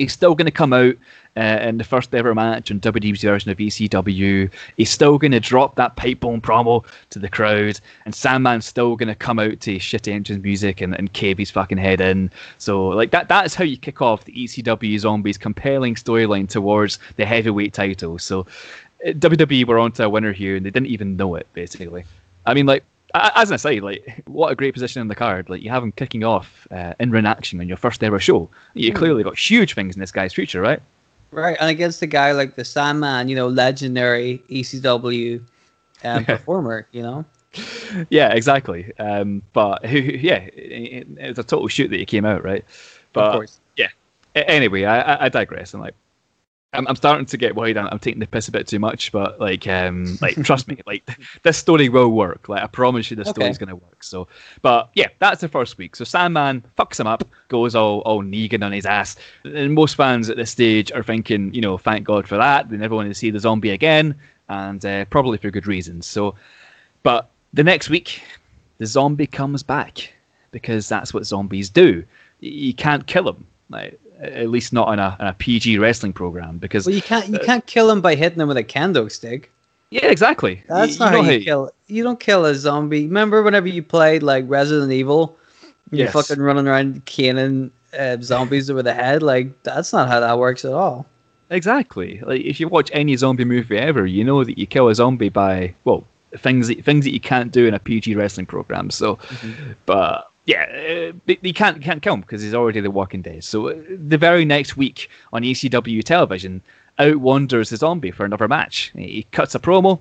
He's 0.00 0.14
still 0.14 0.34
going 0.34 0.46
to 0.46 0.50
come 0.50 0.72
out 0.72 0.94
uh, 1.36 1.58
in 1.60 1.76
the 1.76 1.84
first 1.84 2.14
ever 2.14 2.34
match 2.34 2.70
on 2.70 2.80
WWE's 2.80 3.20
version 3.20 3.50
of 3.50 3.58
ECW. 3.58 4.50
He's 4.78 4.88
still 4.88 5.18
going 5.18 5.32
to 5.32 5.40
drop 5.40 5.76
that 5.76 5.96
pipe 5.96 6.20
bomb 6.20 6.40
promo 6.40 6.86
to 7.10 7.18
the 7.18 7.28
crowd, 7.28 7.78
and 8.06 8.14
Sandman's 8.14 8.64
still 8.64 8.96
going 8.96 9.10
to 9.10 9.14
come 9.14 9.38
out 9.38 9.60
to 9.60 9.76
shitty 9.76 10.10
entrance 10.10 10.42
music 10.42 10.80
and, 10.80 10.94
and 10.94 11.12
cave 11.12 11.36
his 11.36 11.50
fucking 11.50 11.76
head 11.76 12.00
in. 12.00 12.30
So, 12.56 12.88
like 12.88 13.10
that, 13.10 13.28
that 13.28 13.44
is 13.44 13.54
how 13.54 13.64
you 13.64 13.76
kick 13.76 14.00
off 14.00 14.24
the 14.24 14.32
ECW 14.32 14.98
Zombies' 14.98 15.36
compelling 15.36 15.96
storyline 15.96 16.48
towards 16.48 16.98
the 17.16 17.26
heavyweight 17.26 17.74
title. 17.74 18.18
So, 18.18 18.46
uh, 19.06 19.10
WWE 19.10 19.66
were 19.66 19.78
onto 19.78 20.02
a 20.02 20.08
winner 20.08 20.32
here, 20.32 20.56
and 20.56 20.64
they 20.64 20.70
didn't 20.70 20.88
even 20.88 21.18
know 21.18 21.34
it. 21.34 21.46
Basically, 21.52 22.04
I 22.46 22.54
mean, 22.54 22.64
like 22.64 22.84
as 23.14 23.50
an 23.50 23.56
aside, 23.56 23.82
like 23.82 24.22
what 24.26 24.52
a 24.52 24.54
great 24.54 24.72
position 24.74 25.00
in 25.02 25.08
the 25.08 25.14
card. 25.14 25.48
Like 25.50 25.62
you 25.62 25.70
have 25.70 25.82
him 25.82 25.92
kicking 25.92 26.24
off 26.24 26.66
uh, 26.70 26.94
in 27.00 27.10
ring 27.10 27.26
action 27.26 27.60
on 27.60 27.68
your 27.68 27.76
first 27.76 28.02
ever 28.02 28.18
show. 28.18 28.48
You 28.74 28.92
clearly 28.92 29.22
got 29.22 29.38
huge 29.38 29.74
things 29.74 29.96
in 29.96 30.00
this 30.00 30.12
guy's 30.12 30.32
future, 30.32 30.60
right? 30.60 30.80
Right, 31.32 31.56
and 31.60 31.70
against 31.70 32.02
a 32.02 32.06
guy 32.08 32.32
like 32.32 32.56
the 32.56 32.64
Sandman, 32.64 33.28
you 33.28 33.36
know, 33.36 33.46
legendary 33.46 34.42
ECW 34.50 35.40
um, 36.02 36.24
performer, 36.24 36.86
you 36.92 37.02
know. 37.02 37.24
yeah, 38.10 38.32
exactly. 38.32 38.92
Um, 38.98 39.42
but 39.52 39.84
who, 39.86 39.98
yeah, 39.98 40.38
it, 40.54 41.06
it 41.18 41.28
was 41.28 41.38
a 41.38 41.44
total 41.44 41.68
shoot 41.68 41.88
that 41.88 41.98
he 42.00 42.06
came 42.06 42.24
out, 42.24 42.42
right? 42.44 42.64
But 43.12 43.32
course. 43.32 43.60
yeah. 43.76 43.88
Anyway, 44.34 44.84
I, 44.84 45.00
I- 45.00 45.24
I 45.26 45.28
digress. 45.28 45.74
And 45.74 45.82
like, 45.82 45.94
I'm, 46.72 46.86
I'm 46.86 46.94
starting 46.96 47.26
to 47.26 47.36
get 47.36 47.56
worried. 47.56 47.76
I'm, 47.76 47.88
I'm 47.90 47.98
taking 47.98 48.20
the 48.20 48.26
piss 48.26 48.46
a 48.46 48.52
bit 48.52 48.68
too 48.68 48.78
much, 48.78 49.10
but 49.10 49.40
like, 49.40 49.66
um, 49.66 50.16
like 50.20 50.40
trust 50.44 50.68
me, 50.68 50.78
like 50.86 51.08
this 51.42 51.58
story 51.58 51.88
will 51.88 52.10
work. 52.10 52.48
Like, 52.48 52.62
I 52.62 52.66
promise 52.68 53.10
you, 53.10 53.16
this 53.16 53.28
Okay. 53.28 53.40
story's 53.40 53.58
gonna 53.58 53.74
work. 53.74 54.04
So, 54.04 54.28
but 54.62 54.90
yeah, 54.94 55.08
that's 55.18 55.40
the 55.40 55.48
first 55.48 55.78
week. 55.78 55.96
So 55.96 56.04
Sandman 56.04 56.62
fucks 56.78 57.00
him 57.00 57.08
up, 57.08 57.24
goes 57.48 57.74
all 57.74 58.00
all 58.00 58.22
Negan 58.22 58.64
on 58.64 58.70
his 58.72 58.86
ass, 58.86 59.16
and 59.44 59.74
most 59.74 59.96
fans 59.96 60.30
at 60.30 60.36
this 60.36 60.52
stage 60.52 60.92
are 60.92 61.02
thinking, 61.02 61.52
you 61.52 61.60
know, 61.60 61.76
thank 61.76 62.04
God 62.04 62.28
for 62.28 62.36
that. 62.36 62.68
They 62.68 62.76
never 62.76 62.94
want 62.94 63.08
to 63.08 63.14
see 63.14 63.30
the 63.30 63.40
zombie 63.40 63.70
again, 63.70 64.14
and 64.48 64.84
uh, 64.84 65.04
probably 65.06 65.38
for 65.38 65.50
good 65.50 65.66
reasons. 65.66 66.06
So, 66.06 66.36
but 67.02 67.30
the 67.52 67.64
next 67.64 67.90
week, 67.90 68.22
the 68.78 68.86
zombie 68.86 69.26
comes 69.26 69.64
back 69.64 70.12
because 70.52 70.88
that's 70.88 71.12
what 71.12 71.26
zombies 71.26 71.68
do. 71.68 72.04
You 72.38 72.74
can't 72.74 73.06
kill 73.06 73.28
him, 73.28 73.44
like 73.70 73.98
at 74.20 74.48
least 74.50 74.72
not 74.72 74.92
in 74.92 74.98
a, 74.98 75.16
in 75.20 75.26
a 75.26 75.32
PG 75.34 75.78
wrestling 75.78 76.12
program, 76.12 76.58
because 76.58 76.86
Well, 76.86 76.94
you 76.94 77.02
can't 77.02 77.28
you 77.28 77.38
can't 77.38 77.64
kill 77.66 77.90
him 77.90 78.00
by 78.00 78.14
hitting 78.14 78.40
him 78.40 78.48
with 78.48 78.56
a 78.56 78.64
kendo 78.64 79.10
stick. 79.10 79.50
yeah, 79.90 80.06
exactly. 80.06 80.62
That's 80.68 80.98
Y- 80.98 81.04
not 81.06 81.12
know 81.12 81.22
how 81.22 81.30
you 81.30 81.44
kill. 81.44 81.70
You 81.88 82.02
don't 82.04 82.20
kill 82.20 82.44
a 82.44 82.54
zombie. 82.54 83.06
Remember 83.06 83.42
whenever 83.42 83.66
you 83.68 83.82
played 83.82 84.22
like 84.22 84.44
Resident 84.48 84.92
Evil, 84.92 85.36
you're 85.90 86.04
Yes. 86.06 86.12
fucking 86.12 86.40
running 86.42 86.68
around 86.68 87.04
caning 87.06 87.70
uh, 87.98 88.16
zombies 88.20 88.70
over 88.70 88.82
the 88.82 88.94
head. 88.94 89.22
Like 89.22 89.62
that's 89.64 89.92
not 89.92 90.08
how 90.08 90.20
that 90.20 90.38
works 90.38 90.64
at 90.64 90.72
all. 90.72 91.06
Exactly. 91.50 92.20
Like 92.24 92.42
if 92.42 92.60
you 92.60 92.68
watch 92.68 92.90
any 92.92 93.16
zombie 93.16 93.44
movie 93.44 93.76
ever, 93.78 94.06
you 94.06 94.22
know 94.22 94.44
that 94.44 94.56
you 94.58 94.66
kill 94.66 94.88
a 94.88 94.94
zombie 94.94 95.30
by 95.30 95.74
well 95.84 96.04
things 96.38 96.68
that 96.68 96.84
things 96.84 97.04
that 97.04 97.12
you 97.12 97.18
can't 97.18 97.50
do 97.50 97.66
in 97.66 97.74
a 97.74 97.80
PG 97.80 98.14
wrestling 98.14 98.46
program. 98.46 98.90
So, 98.90 99.18
but 99.86 100.30
yeah, 100.46 101.12
uh, 101.28 101.34
you 101.42 101.52
can't 101.52 101.82
can't 101.82 102.04
him 102.04 102.20
because 102.22 102.42
he's 102.42 102.54
already 102.54 102.80
the 102.80 102.90
Walking 102.90 103.22
Dead. 103.22 103.44
So 103.44 103.68
uh, 103.68 103.74
the 103.88 104.18
very 104.18 104.44
next 104.44 104.76
week 104.76 105.08
on 105.32 105.42
ECW 105.42 106.02
television, 106.02 106.62
out 106.98 107.16
wanders 107.16 107.70
the 107.70 107.76
zombie 107.76 108.10
for 108.10 108.24
another 108.24 108.48
match. 108.48 108.92
He 108.94 109.26
cuts 109.32 109.54
a 109.54 109.58
promo 109.58 110.00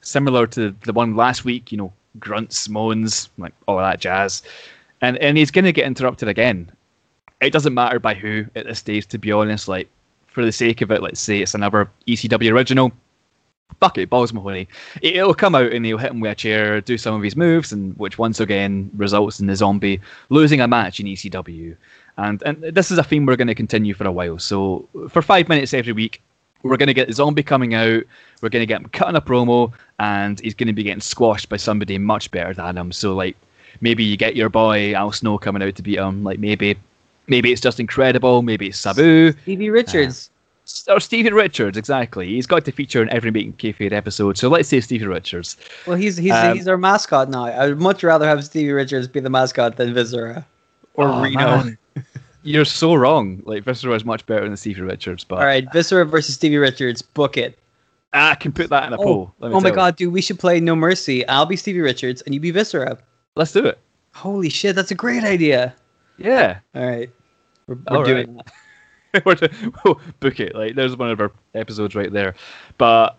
similar 0.00 0.46
to 0.48 0.74
the 0.84 0.92
one 0.92 1.16
last 1.16 1.44
week. 1.44 1.70
You 1.70 1.78
know, 1.78 1.92
grunts, 2.18 2.68
moans, 2.68 3.30
like 3.38 3.54
all 3.66 3.78
that 3.78 4.00
jazz, 4.00 4.42
and 5.00 5.16
and 5.18 5.38
he's 5.38 5.50
gonna 5.50 5.72
get 5.72 5.86
interrupted 5.86 6.28
again. 6.28 6.70
It 7.40 7.52
doesn't 7.52 7.74
matter 7.74 7.98
by 7.98 8.14
who 8.14 8.46
at 8.56 8.66
this 8.66 8.80
stage, 8.80 9.06
to 9.08 9.18
be 9.18 9.30
honest. 9.30 9.68
Like 9.68 9.88
for 10.26 10.44
the 10.44 10.52
sake 10.52 10.82
of 10.82 10.90
it, 10.90 11.02
let's 11.02 11.20
say 11.20 11.40
it's 11.40 11.54
another 11.54 11.90
ECW 12.08 12.52
original. 12.52 12.92
Fuck 13.80 13.98
it, 13.98 14.08
balls 14.08 14.32
Mahoney. 14.32 14.68
It- 15.02 15.16
It'll 15.16 15.34
come 15.34 15.54
out 15.54 15.72
and 15.72 15.84
he'll 15.84 15.98
hit 15.98 16.10
him 16.10 16.20
with 16.20 16.32
a 16.32 16.34
chair, 16.34 16.80
do 16.80 16.96
some 16.96 17.14
of 17.14 17.22
his 17.22 17.36
moves, 17.36 17.72
and 17.72 17.96
which 17.98 18.16
once 18.18 18.40
again 18.40 18.90
results 18.96 19.38
in 19.40 19.46
the 19.46 19.56
zombie 19.56 20.00
losing 20.30 20.60
a 20.60 20.68
match 20.68 20.98
in 21.00 21.06
ECW. 21.06 21.76
And 22.16 22.42
and 22.46 22.62
this 22.62 22.90
is 22.90 22.96
a 22.98 23.04
theme 23.04 23.26
we're 23.26 23.36
going 23.36 23.48
to 23.48 23.54
continue 23.54 23.92
for 23.92 24.06
a 24.06 24.12
while. 24.12 24.38
So 24.38 24.88
for 25.10 25.20
five 25.20 25.48
minutes 25.50 25.74
every 25.74 25.92
week, 25.92 26.22
we're 26.62 26.78
going 26.78 26.86
to 26.86 26.94
get 26.94 27.08
the 27.08 27.14
zombie 27.14 27.42
coming 27.42 27.74
out. 27.74 28.02
We're 28.40 28.48
going 28.48 28.62
to 28.62 28.66
get 28.66 28.80
him 28.80 28.88
cutting 28.88 29.16
a 29.16 29.20
promo, 29.20 29.72
and 29.98 30.40
he's 30.40 30.54
going 30.54 30.68
to 30.68 30.72
be 30.72 30.82
getting 30.82 31.00
squashed 31.02 31.48
by 31.50 31.58
somebody 31.58 31.98
much 31.98 32.30
better 32.30 32.54
than 32.54 32.78
him. 32.78 32.92
So 32.92 33.14
like 33.14 33.36
maybe 33.82 34.02
you 34.04 34.16
get 34.16 34.36
your 34.36 34.48
boy 34.48 34.94
Al 34.94 35.12
Snow 35.12 35.36
coming 35.36 35.62
out 35.62 35.74
to 35.76 35.82
beat 35.82 35.98
him. 35.98 36.24
Like 36.24 36.38
maybe 36.38 36.76
maybe 37.26 37.52
it's 37.52 37.60
Justin 37.60 37.86
Credible. 37.86 38.40
Maybe 38.40 38.68
it's 38.68 38.78
Sabu 38.78 39.32
Stevie 39.42 39.68
Richards. 39.68 40.30
Um, 40.30 40.35
or 40.88 41.00
Stephen 41.00 41.34
Richards. 41.34 41.76
Exactly. 41.78 42.26
He's 42.28 42.46
got 42.46 42.64
to 42.64 42.72
feature 42.72 43.02
in 43.02 43.08
every 43.10 43.30
Making 43.30 43.54
Kayfabe 43.54 43.92
episode. 43.92 44.36
So 44.38 44.48
let's 44.48 44.68
say 44.68 44.80
Stephen 44.80 45.08
Richards. 45.08 45.56
well, 45.86 45.96
he's 45.96 46.16
he's 46.16 46.32
um, 46.32 46.56
he's 46.56 46.68
our 46.68 46.76
mascot 46.76 47.28
now. 47.30 47.46
I 47.46 47.68
would 47.68 47.78
much 47.80 48.02
rather 48.02 48.26
have 48.26 48.44
Stevie 48.44 48.72
Richards 48.72 49.08
be 49.08 49.20
the 49.20 49.30
mascot 49.30 49.76
than 49.76 49.94
Viscera 49.94 50.46
or 50.94 51.08
Oh, 51.08 51.22
Reno. 51.22 51.72
You're 52.42 52.64
so 52.64 52.94
wrong. 52.94 53.42
Like 53.44 53.64
Viscera 53.64 53.94
is 53.94 54.04
much 54.04 54.24
better 54.26 54.46
than 54.46 54.56
Stephen 54.56 54.84
Richards, 54.84 55.24
but 55.24 55.38
All 55.40 55.44
right, 55.44 55.66
Viscera 55.72 56.04
versus 56.04 56.34
Stevie 56.36 56.58
Richards. 56.58 57.02
Book 57.02 57.36
it. 57.36 57.58
I 58.12 58.34
can 58.36 58.52
put 58.52 58.70
that 58.70 58.86
in 58.86 58.92
a 58.92 58.96
Oh, 59.00 59.04
poll. 59.04 59.34
let 59.40 59.48
me 59.50 59.54
oh 59.56 59.60
my 59.60 59.62
tell 59.64 59.70
you. 59.70 59.74
god, 59.76 59.96
dude, 59.96 60.12
we 60.12 60.22
should 60.22 60.38
play 60.38 60.58
No 60.60 60.74
Mercy. 60.76 61.26
I'll 61.28 61.44
be 61.44 61.56
Stevie 61.56 61.80
Richards 61.80 62.22
and 62.22 62.32
you 62.34 62.40
be 62.40 62.50
Viscera. 62.52 62.96
Let's 63.34 63.52
do 63.52 63.66
it. 63.66 63.78
Holy 64.14 64.48
shit, 64.48 64.74
that's 64.76 64.90
a 64.90 64.94
great 64.94 65.24
idea. 65.24 65.74
Yeah. 66.18 66.58
All 66.74 66.86
right. 66.86 67.10
We're, 67.66 67.74
we're 67.90 67.96
All 67.98 68.04
doing 68.04 68.36
right. 68.36 68.46
that. 68.46 68.52
We're 69.24 69.34
to- 69.36 69.96
book 70.20 70.40
it. 70.40 70.54
Like 70.54 70.74
there's 70.74 70.96
one 70.96 71.10
of 71.10 71.20
our 71.20 71.32
episodes 71.54 71.94
right 71.94 72.12
there. 72.12 72.34
But 72.78 73.18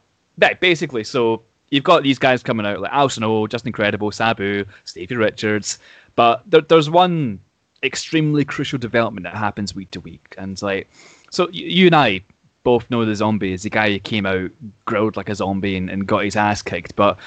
basically, 0.59 1.03
so 1.03 1.41
you've 1.69 1.83
got 1.83 2.03
these 2.03 2.19
guys 2.19 2.43
coming 2.43 2.65
out 2.65 2.79
like 2.79 2.91
Al 2.91 3.09
Snow, 3.09 3.47
Justin 3.47 3.73
Credible, 3.73 4.11
Sabu, 4.11 4.65
Stevie 4.85 5.15
Richards, 5.15 5.79
but 6.15 6.43
there, 6.47 6.61
there's 6.61 6.89
one 6.89 7.39
extremely 7.83 8.43
crucial 8.43 8.79
development 8.79 9.23
that 9.23 9.35
happens 9.35 9.75
week 9.75 9.91
to 9.91 9.99
week, 9.99 10.35
and 10.37 10.61
like 10.61 10.87
so 11.29 11.49
you 11.49 11.87
and 11.87 11.95
I 11.95 12.21
both 12.63 12.89
know 12.89 13.05
the 13.05 13.15
zombie 13.15 13.53
is 13.53 13.63
the 13.63 13.69
guy 13.69 13.91
who 13.91 13.99
came 13.99 14.25
out 14.25 14.51
growled 14.85 15.15
like 15.15 15.29
a 15.29 15.35
zombie 15.35 15.77
and, 15.77 15.89
and 15.89 16.07
got 16.07 16.25
his 16.25 16.35
ass 16.35 16.61
kicked, 16.61 16.95
but 16.95 17.17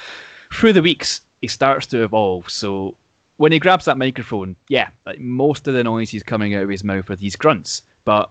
through 0.52 0.72
the 0.72 0.82
weeks 0.82 1.22
he 1.40 1.48
starts 1.48 1.86
to 1.86 2.02
evolve. 2.02 2.50
So 2.50 2.96
when 3.38 3.52
he 3.52 3.58
grabs 3.58 3.86
that 3.86 3.96
microphone, 3.96 4.54
yeah, 4.68 4.90
like 5.06 5.18
most 5.18 5.66
of 5.66 5.72
the 5.72 5.84
noise 5.84 6.10
he's 6.10 6.22
coming 6.22 6.54
out 6.54 6.64
of 6.64 6.68
his 6.68 6.84
mouth 6.84 7.08
are 7.08 7.16
these 7.16 7.36
grunts, 7.36 7.84
but 8.04 8.30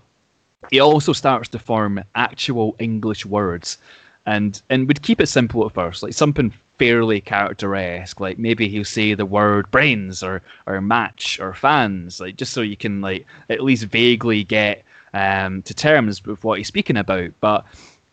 he 0.71 0.79
also 0.79 1.13
starts 1.13 1.49
to 1.49 1.59
form 1.59 2.03
actual 2.15 2.75
English 2.79 3.25
words. 3.25 3.77
And 4.25 4.61
and 4.69 4.87
would 4.87 5.01
keep 5.01 5.21
it 5.21 5.27
simple 5.27 5.65
at 5.65 5.73
first, 5.73 6.03
like 6.03 6.13
something 6.13 6.53
fairly 6.77 7.19
character-esque, 7.19 8.19
like 8.19 8.37
maybe 8.37 8.67
he'll 8.67 8.85
say 8.85 9.13
the 9.13 9.25
word 9.25 9.71
brains 9.71 10.21
or 10.21 10.41
or 10.67 10.81
match 10.81 11.39
or 11.39 11.53
fans, 11.53 12.19
like 12.19 12.35
just 12.35 12.53
so 12.53 12.61
you 12.61 12.77
can 12.77 13.01
like 13.01 13.25
at 13.49 13.63
least 13.63 13.85
vaguely 13.85 14.43
get 14.43 14.83
um, 15.13 15.61
to 15.63 15.73
terms 15.73 16.23
with 16.25 16.43
what 16.43 16.57
he's 16.57 16.67
speaking 16.67 16.97
about. 16.97 17.31
But 17.39 17.65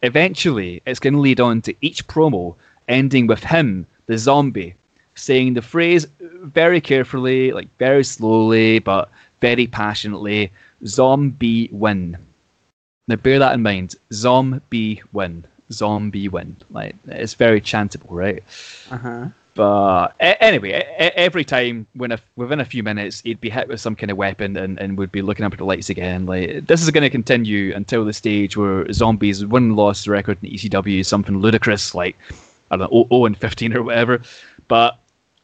eventually, 0.02 0.80
it's 0.86 1.00
going 1.00 1.14
to 1.14 1.20
lead 1.20 1.40
on 1.40 1.60
to 1.62 1.74
each 1.80 2.06
promo 2.06 2.54
ending 2.88 3.26
with 3.26 3.42
him, 3.42 3.86
the 4.06 4.16
zombie, 4.16 4.74
saying 5.16 5.54
the 5.54 5.62
phrase 5.62 6.06
very 6.20 6.80
carefully, 6.80 7.52
like 7.52 7.68
very 7.78 8.04
slowly, 8.04 8.78
but 8.78 9.10
very 9.40 9.66
passionately 9.66 10.50
zombie 10.86 11.68
win. 11.72 12.16
Now, 13.08 13.16
bear 13.16 13.38
that 13.38 13.54
in 13.54 13.62
mind. 13.62 13.96
Zombie 14.12 15.02
win. 15.12 15.44
Zombie 15.70 16.28
win. 16.28 16.56
Like, 16.70 16.96
it's 17.06 17.34
very 17.34 17.60
chantable, 17.60 18.10
right? 18.10 18.42
Uh 18.90 18.98
huh. 18.98 19.28
But 19.56 20.14
anyway, 20.20 20.72
every 21.16 21.42
time 21.42 21.86
when 21.94 22.12
a, 22.12 22.18
within 22.36 22.60
a 22.60 22.64
few 22.64 22.82
minutes 22.82 23.22
he'd 23.22 23.40
be 23.40 23.48
hit 23.48 23.68
with 23.68 23.80
some 23.80 23.96
kind 23.96 24.10
of 24.10 24.18
weapon 24.18 24.54
and, 24.54 24.78
and 24.78 24.98
would 24.98 25.10
be 25.10 25.22
looking 25.22 25.46
up 25.46 25.52
at 25.52 25.58
the 25.58 25.64
lights 25.64 25.88
again. 25.88 26.26
Like 26.26 26.66
this 26.66 26.82
is 26.82 26.90
going 26.90 27.02
to 27.04 27.10
continue 27.10 27.74
until 27.74 28.04
the 28.04 28.12
stage 28.12 28.54
where 28.58 28.92
zombies 28.92 29.46
win 29.46 29.74
loss 29.74 30.06
record 30.06 30.36
in 30.42 30.50
ECW 30.50 31.00
is 31.00 31.08
something 31.08 31.38
ludicrous, 31.38 31.94
like 31.94 32.16
I 32.70 32.76
don't 32.76 32.92
know, 32.92 33.06
0 33.08 33.24
and 33.24 33.38
15 33.38 33.74
or 33.74 33.82
whatever. 33.82 34.20
But 34.68 34.98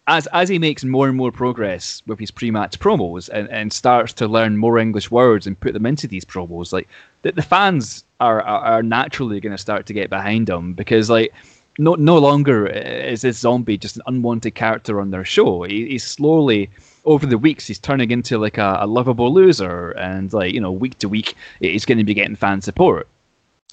as 0.08 0.26
as 0.28 0.48
he 0.48 0.58
makes 0.58 0.84
more 0.84 1.08
and 1.08 1.16
more 1.16 1.30
progress 1.30 2.02
with 2.06 2.18
his 2.18 2.30
pre-match 2.30 2.78
promos 2.78 3.28
and, 3.28 3.48
and 3.50 3.72
starts 3.72 4.12
to 4.14 4.26
learn 4.26 4.56
more 4.56 4.78
English 4.78 5.10
words 5.10 5.46
and 5.46 5.60
put 5.60 5.74
them 5.74 5.86
into 5.86 6.08
these 6.08 6.24
promos, 6.24 6.72
like 6.72 6.88
the, 7.22 7.32
the 7.32 7.42
fans 7.42 8.04
are, 8.20 8.40
are, 8.42 8.64
are 8.64 8.82
naturally 8.82 9.40
going 9.40 9.52
to 9.52 9.58
start 9.58 9.86
to 9.86 9.92
get 9.92 10.10
behind 10.10 10.48
him 10.48 10.74
because 10.74 11.08
like 11.08 11.32
no 11.78 11.94
no 11.94 12.18
longer 12.18 12.66
is 12.66 13.22
this 13.22 13.38
zombie 13.38 13.78
just 13.78 13.96
an 13.96 14.02
unwanted 14.06 14.54
character 14.54 15.00
on 15.00 15.10
their 15.10 15.24
show. 15.24 15.62
He, 15.62 15.88
he's 15.88 16.04
slowly 16.04 16.68
over 17.04 17.26
the 17.26 17.38
weeks 17.38 17.66
he's 17.66 17.78
turning 17.78 18.10
into 18.10 18.38
like 18.38 18.58
a, 18.58 18.78
a 18.80 18.86
lovable 18.86 19.32
loser, 19.32 19.92
and 19.92 20.32
like 20.32 20.52
you 20.52 20.60
know 20.60 20.72
week 20.72 20.98
to 20.98 21.08
week 21.08 21.34
he's 21.60 21.84
going 21.84 21.98
to 21.98 22.04
be 22.04 22.14
getting 22.14 22.36
fan 22.36 22.60
support. 22.60 23.08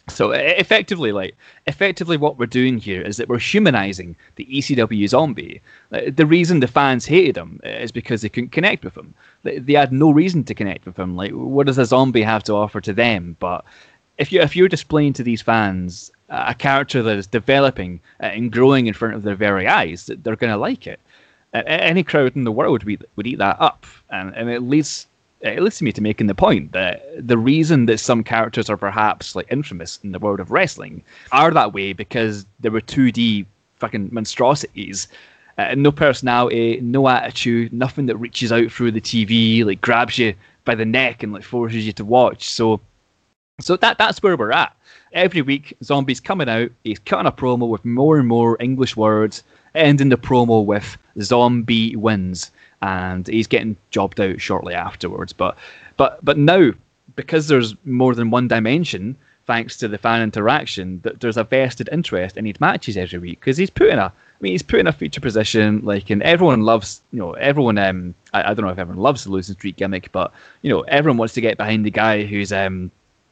So 0.09 0.31
effectively, 0.31 1.11
like 1.11 1.35
effectively, 1.67 2.17
what 2.17 2.37
we're 2.37 2.45
doing 2.45 2.77
here 2.77 3.01
is 3.01 3.17
that 3.17 3.29
we're 3.29 3.39
humanizing 3.39 4.15
the 4.35 4.45
ECW 4.45 5.07
zombie. 5.07 5.61
The 5.89 6.25
reason 6.25 6.59
the 6.59 6.67
fans 6.67 7.05
hated 7.05 7.37
him 7.37 7.59
is 7.63 7.91
because 7.91 8.21
they 8.21 8.29
couldn't 8.29 8.51
connect 8.51 8.83
with 8.83 8.97
him. 8.97 9.13
They, 9.43 9.73
had 9.73 9.93
no 9.93 10.11
reason 10.11 10.43
to 10.45 10.53
connect 10.53 10.85
with 10.85 10.97
him. 10.97 11.15
Like, 11.15 11.31
what 11.31 11.67
does 11.67 11.77
a 11.77 11.85
zombie 11.85 12.21
have 12.23 12.43
to 12.43 12.53
offer 12.53 12.81
to 12.81 12.93
them? 12.93 13.37
But 13.39 13.63
if 14.17 14.31
you 14.31 14.41
if 14.41 14.55
you're 14.55 14.67
displaying 14.67 15.13
to 15.13 15.23
these 15.23 15.41
fans 15.41 16.11
a 16.29 16.53
character 16.53 17.01
that 17.01 17.17
is 17.17 17.27
developing 17.27 17.99
uh, 18.21 18.27
and 18.27 18.51
growing 18.51 18.87
in 18.87 18.93
front 18.93 19.15
of 19.15 19.23
their 19.23 19.35
very 19.35 19.67
eyes, 19.67 20.05
they're 20.05 20.35
going 20.35 20.53
to 20.53 20.57
like 20.57 20.85
it. 20.85 20.99
Any 21.53 22.03
crowd 22.03 22.35
in 22.35 22.43
the 22.43 22.51
world 22.51 22.83
would, 22.83 23.05
would 23.15 23.25
eat 23.25 23.39
that 23.39 23.57
up, 23.59 23.87
and, 24.11 24.35
and 24.35 24.49
it 24.51 24.61
leads 24.61 25.07
it 25.41 25.61
leads 25.61 25.81
me 25.81 25.91
to 25.91 26.01
making 26.01 26.27
the 26.27 26.35
point 26.35 26.71
that 26.73 27.05
the 27.17 27.37
reason 27.37 27.85
that 27.85 27.99
some 27.99 28.23
characters 28.23 28.69
are 28.69 28.77
perhaps 28.77 29.35
like 29.35 29.47
infamous 29.49 29.99
in 30.03 30.11
the 30.11 30.19
world 30.19 30.39
of 30.39 30.51
wrestling 30.51 31.01
are 31.31 31.51
that 31.51 31.73
way 31.73 31.93
because 31.93 32.45
they 32.59 32.69
were 32.69 32.81
2D 32.81 33.45
fucking 33.77 34.09
monstrosities. 34.11 35.07
Uh, 35.57 35.75
no 35.75 35.91
personality, 35.91 36.79
no 36.81 37.07
attitude, 37.07 37.71
nothing 37.73 38.05
that 38.05 38.17
reaches 38.17 38.51
out 38.51 38.71
through 38.71 38.91
the 38.91 39.01
TV, 39.01 39.65
like 39.65 39.81
grabs 39.81 40.17
you 40.17 40.33
by 40.65 40.75
the 40.75 40.85
neck 40.85 41.23
and 41.23 41.33
like 41.33 41.43
forces 41.43 41.85
you 41.85 41.93
to 41.93 42.05
watch. 42.05 42.49
So 42.49 42.79
so 43.61 43.75
that 43.77 43.97
that's 43.97 44.23
where 44.23 44.37
we're 44.37 44.51
at. 44.51 44.75
Every 45.11 45.41
week, 45.41 45.75
Zombie's 45.83 46.19
coming 46.19 46.47
out. 46.47 46.71
He's 46.83 46.99
cutting 46.99 47.25
a 47.27 47.31
promo 47.31 47.67
with 47.67 47.83
more 47.83 48.17
and 48.17 48.27
more 48.27 48.55
English 48.59 48.95
words, 48.95 49.43
ending 49.75 50.09
the 50.09 50.17
promo 50.17 50.63
with 50.63 50.97
"Zombie 51.19 51.95
wins," 51.95 52.51
and 52.81 53.27
he's 53.27 53.47
getting 53.47 53.77
jobbed 53.91 54.19
out 54.19 54.39
shortly 54.41 54.73
afterwards. 54.73 55.33
But 55.33 55.57
but 55.97 56.23
but 56.23 56.37
now, 56.37 56.71
because 57.15 57.47
there's 57.47 57.75
more 57.85 58.15
than 58.15 58.31
one 58.31 58.47
dimension, 58.47 59.15
thanks 59.45 59.77
to 59.77 59.87
the 59.87 59.97
fan 59.97 60.21
interaction, 60.21 61.01
that 61.01 61.19
there's 61.19 61.37
a 61.37 61.43
vested 61.43 61.89
interest 61.91 62.37
in 62.37 62.45
his 62.45 62.59
matches 62.59 62.97
every 62.97 63.19
week 63.19 63.39
because 63.39 63.57
he's 63.57 63.69
putting 63.69 63.97
a. 63.99 64.05
I 64.05 64.41
mean, 64.41 64.53
he's 64.53 64.61
put 64.61 64.79
in 64.79 64.87
a 64.87 64.93
feature 64.93 65.19
position, 65.19 65.81
like, 65.83 66.09
and 66.09 66.23
everyone 66.23 66.61
loves, 66.61 67.01
you 67.11 67.19
know, 67.19 67.33
everyone. 67.33 67.77
Um, 67.77 68.15
I, 68.31 68.51
I 68.51 68.53
don't 68.53 68.65
know 68.65 68.71
if 68.71 68.79
everyone 68.79 69.03
loves 69.03 69.25
the 69.25 69.31
losing 69.31 69.55
streak 69.55 69.75
gimmick, 69.75 70.13
but 70.13 70.31
you 70.61 70.69
know, 70.69 70.81
everyone 70.81 71.17
wants 71.17 71.33
to 71.33 71.41
get 71.41 71.57
behind 71.57 71.85
the 71.85 71.91
guy 71.91 72.23
who's 72.23 72.53
um 72.53 72.89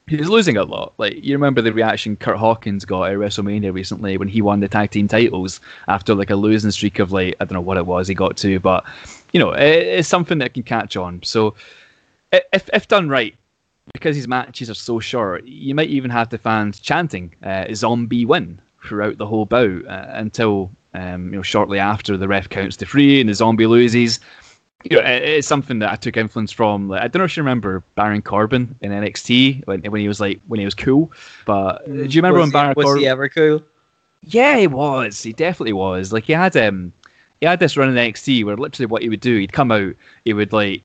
he's 0.08 0.30
losing 0.30 0.58
a 0.58 0.64
lot. 0.64 0.94
Like 0.98 1.24
you 1.24 1.36
remember 1.36 1.62
the 1.62 1.74
reaction 1.74 2.16
Curt 2.16 2.38
Hawkins 2.38 2.86
got 2.86 3.12
at 3.12 3.18
WrestleMania 3.18 3.74
recently 3.74 4.18
when 4.18 4.28
he 4.28 4.42
won 4.42 4.60
the 4.60 4.68
tag 4.68 4.92
team 4.92 5.08
titles 5.08 5.60
after 5.88 6.16
like 6.16 6.30
a 6.30 6.36
losing 6.36 6.72
streak 6.72 7.00
of 7.00 7.12
like 7.12 7.36
I 7.40 7.46
don't 7.46 7.54
know 7.54 7.62
what 7.62 7.78
it 7.78 7.86
was 7.86 8.08
he 8.08 8.16
got 8.16 8.38
to, 8.38 8.60
but 8.60 8.86
you 9.34 9.40
know 9.40 9.52
it, 9.52 9.84
it's 10.00 10.08
something 10.08 10.38
that 10.40 10.54
can 10.54 10.64
catch 10.64 10.96
on. 10.96 11.22
So 11.24 11.56
if 12.32 12.70
if 12.74 12.88
done 12.88 13.10
right, 13.10 13.36
because 13.94 14.16
his 14.16 14.28
matches 14.28 14.70
are 14.70 14.74
so 14.76 15.00
short, 15.00 15.46
you 15.46 15.74
might 15.76 15.90
even 15.90 16.12
have 16.12 16.30
the 16.30 16.38
fans 16.38 16.80
chanting 16.80 17.34
uh, 17.44 17.66
"Zombie 17.74 18.26
win" 18.26 18.60
throughout 18.84 19.18
the 19.18 19.26
whole 19.26 19.46
bout 19.46 19.86
uh, 19.88 20.06
until 20.10 20.72
um, 20.94 21.26
you 21.32 21.38
know 21.38 21.42
shortly 21.42 21.80
after 21.80 22.18
the 22.18 22.28
ref 22.28 22.50
counts 22.50 22.78
to 22.78 22.86
three 22.86 23.20
and 23.20 23.30
the 23.30 23.34
zombie 23.34 23.66
loses 23.68 24.20
you 24.84 24.96
know, 24.96 25.04
it- 25.04 25.24
it's 25.24 25.48
something 25.48 25.80
that 25.80 25.92
I 25.92 25.96
took 25.96 26.16
influence 26.18 26.52
from. 26.52 26.88
Like, 26.88 27.02
I 27.02 27.08
don't 27.08 27.20
know 27.20 27.26
if 27.26 27.36
you 27.36 27.42
remember 27.42 27.84
Baron 27.96 28.22
Corbin 28.22 28.76
in 28.82 28.92
NXT 28.92 29.66
when, 29.66 29.82
when 29.82 30.00
he 30.02 30.08
was 30.08 30.20
like 30.20 30.40
when 30.48 30.60
he 30.60 30.66
was 30.66 30.76
cool. 30.76 31.12
But 31.46 31.86
do 31.88 31.94
you 31.94 32.22
remember 32.22 32.40
was 32.40 32.44
when 32.44 32.50
he, 32.50 32.54
Baron 32.54 32.74
was 32.78 32.86
Corbin? 32.86 33.02
he 33.02 33.08
ever 33.08 33.28
cool? 33.28 33.64
Yeah, 34.22 34.58
he 34.58 34.68
was. 34.68 35.22
He 35.24 35.34
definitely 35.34 35.74
was. 35.74 36.14
Like 36.14 36.26
he 36.26 36.34
had 36.34 36.56
um, 36.56 36.94
he 37.40 37.46
had 37.46 37.60
this 37.60 37.78
run 37.78 37.90
in 37.90 37.96
NXT 37.96 38.44
where 38.46 38.58
literally 38.58 38.88
what 38.88 39.02
he 39.02 39.10
would 39.10 39.20
do, 39.20 39.38
he'd 39.38 39.54
come 39.54 39.72
out, 39.72 39.96
he 40.26 40.34
would 40.34 40.54
like 40.54 40.84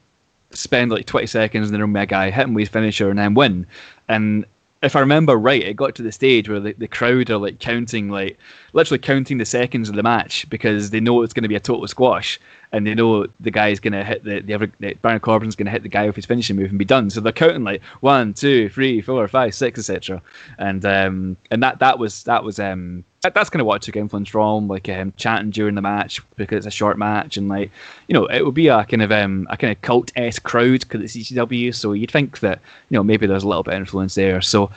spend 0.51 0.91
like 0.91 1.07
twenty 1.07 1.27
seconds 1.27 1.69
in 1.69 1.73
the 1.73 1.81
room 1.81 1.93
with 1.93 2.03
a 2.03 2.07
guy, 2.07 2.31
hit 2.31 2.45
him 2.45 2.55
with 2.55 2.63
his 2.63 2.69
finisher, 2.69 3.11
and 3.11 3.19
then 3.19 3.35
win. 3.35 3.67
And 4.09 4.45
if 4.83 4.97
I 4.97 5.01
remember 5.01 5.37
right, 5.37 5.63
it 5.63 5.77
got 5.77 5.95
to 5.95 6.03
the 6.03 6.11
stage 6.11 6.49
where 6.49 6.59
the, 6.59 6.73
the 6.73 6.89
crowd 6.89 7.31
are 7.31 7.39
like 7.39 7.61
counting, 7.61 8.11
like 8.11 8.37
literally 8.73 8.99
counting 8.99 9.39
the 9.39 9.47
seconds 9.47 9.89
of 9.89 9.95
the 9.95 10.03
match 10.03 10.49
because 10.51 10.91
they 10.91 10.99
know 10.99 11.23
it's 11.23 11.33
going 11.33 11.45
to 11.45 11.49
be 11.49 11.55
a 11.55 11.61
total 11.61 11.87
squash, 11.87 12.39
and 12.73 12.87
they 12.87 12.95
know 12.95 13.27
the 13.41 13.51
guy's 13.51 13.79
going 13.81 13.93
to 13.93 14.05
hit 14.05 14.25
the 14.25 14.41
the, 14.41 14.55
other, 14.55 14.71
the 14.81 14.95
Baron 14.95 15.21
Corbin's 15.21 15.57
going 15.57 15.67
to 15.67 15.73
hit 15.73 15.85
the 15.85 15.89
guy 15.89 16.07
with 16.07 16.17
his 16.17 16.27
finishing 16.27 16.57
move 16.57 16.71
and 16.71 16.79
be 16.79 16.85
done. 16.85 17.11
So 17.11 17.21
they're 17.21 17.33
counting 17.33 17.65
like 17.65 17.83
one, 18.01 18.35
two, 18.35 18.69
three, 18.69 19.01
four, 19.01 19.27
five, 19.29 19.55
six, 19.55 19.79
etc. 19.79 20.21
And 20.59 20.85
um 20.85 21.37
and 21.51 21.63
that 21.63 21.79
that 21.79 21.99
was 21.99 22.25
that 22.25 22.43
was 22.45 22.59
um 22.59 23.05
that's 23.23 23.51
kind 23.51 23.61
of 23.61 23.67
what 23.67 23.77
I 23.77 23.79
took 23.79 23.97
influence 23.97 24.29
from, 24.29 24.67
like 24.67 24.89
um, 24.89 25.13
chatting 25.17 25.51
during 25.51 25.77
the 25.77 25.81
match 25.81 26.21
because 26.37 26.59
it's 26.59 26.75
a 26.75 26.77
short 26.77 26.99
match, 26.99 27.37
and 27.37 27.49
like 27.49 27.71
you 28.09 28.15
know, 28.15 28.27
it 28.27 28.45
would 28.45 28.55
be 28.55 28.69
a 28.69 28.85
kind 28.85 29.03
of 29.03 29.13
um 29.13 29.47
a 29.49 29.57
kind 29.57 29.73
of 29.73 29.81
cult 29.83 30.13
esque 30.17 30.43
crowd 30.43 30.81
because 30.81 31.03
it's 31.03 31.31
ECW, 31.31 31.75
so 31.75 31.93
you'd 31.93 32.11
think 32.11 32.41
that 32.41 32.61
you 32.91 32.97
know 32.97 33.05
maybe 33.05 33.27
there's 33.27 33.45
a 33.45 33.49
little 33.49 33.63
bit 33.63 33.75
of 33.75 33.81
influence 33.81 34.17
there. 34.17 34.43
So 34.43 34.71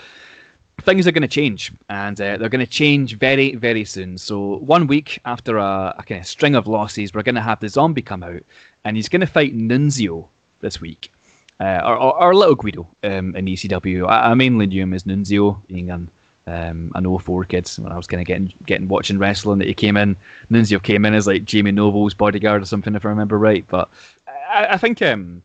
things 0.82 1.08
are 1.08 1.12
going 1.12 1.24
to 1.24 1.28
change, 1.28 1.72
and 1.90 2.20
uh, 2.22 2.38
they're 2.38 2.50
going 2.50 2.66
to 2.66 2.72
change 2.72 3.16
very 3.16 3.56
very 3.56 3.84
soon. 3.84 4.18
So 4.20 4.58
one 4.58 4.86
week 4.86 5.20
after 5.26 5.58
a, 5.58 5.96
a 5.98 6.04
kind 6.04 6.22
of 6.22 6.28
string 6.28 6.54
of 6.56 6.68
losses, 6.68 7.14
we're 7.14 7.24
going 7.24 7.36
to 7.36 7.42
have 7.42 7.60
the 7.60 7.70
zombie 7.70 8.04
come 8.04 8.22
out, 8.22 8.44
and 8.84 8.96
he's 8.96 9.10
going 9.10 9.22
to 9.22 9.28
fight 9.28 9.58
Nunzio 9.58 10.28
this 10.62 10.80
week. 10.80 11.12
Uh, 11.58 11.80
or, 11.86 11.96
or, 11.96 12.22
or 12.22 12.36
little 12.36 12.54
Guido 12.54 12.86
um, 13.04 13.34
in 13.34 13.46
ECW. 13.46 14.06
I, 14.10 14.32
I 14.32 14.34
mainly 14.34 14.68
knew 14.68 14.84
him 14.84 14.94
as 14.94 15.06
Nunzio, 15.06 15.66
being 15.68 15.90
an 15.90 16.12
um, 16.48 16.92
an 16.96 17.18
04 17.20 17.44
kid 17.46 17.68
when 17.78 17.92
I 17.92 17.98
was 17.98 18.08
kind 18.08 18.22
of 18.22 18.28
getting 18.28 18.54
getting 18.66 18.88
watching 18.88 19.18
wrestling 19.18 19.60
that 19.60 19.68
he 19.68 19.74
came 19.74 19.98
in. 19.98 20.16
Nunzio 20.52 20.82
came 20.82 21.06
in 21.06 21.14
as 21.14 21.28
like 21.28 21.46
Jamie 21.46 21.72
Noble's 21.72 22.14
bodyguard 22.14 22.62
or 22.62 22.66
something, 22.66 22.96
if 22.96 23.06
I 23.06 23.10
remember 23.10 23.38
right. 23.38 23.66
But 23.68 23.90
I, 24.28 24.68
I 24.72 24.78
think 24.78 25.02
um, 25.02 25.42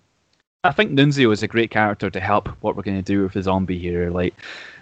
I 0.63 0.73
think 0.73 0.93
Nunzio 0.93 1.33
is 1.33 1.43
a 1.43 1.49
great 1.49 1.71
character 1.71 2.11
to 2.11 2.21
help 2.21 2.49
what 2.63 2.77
we're 2.77 2.83
going 2.83 3.03
to 3.03 3.03
do 3.03 3.23
with 3.23 3.33
the 3.33 3.43
zombie 3.43 3.79
here. 3.79 4.11
Like 4.11 4.35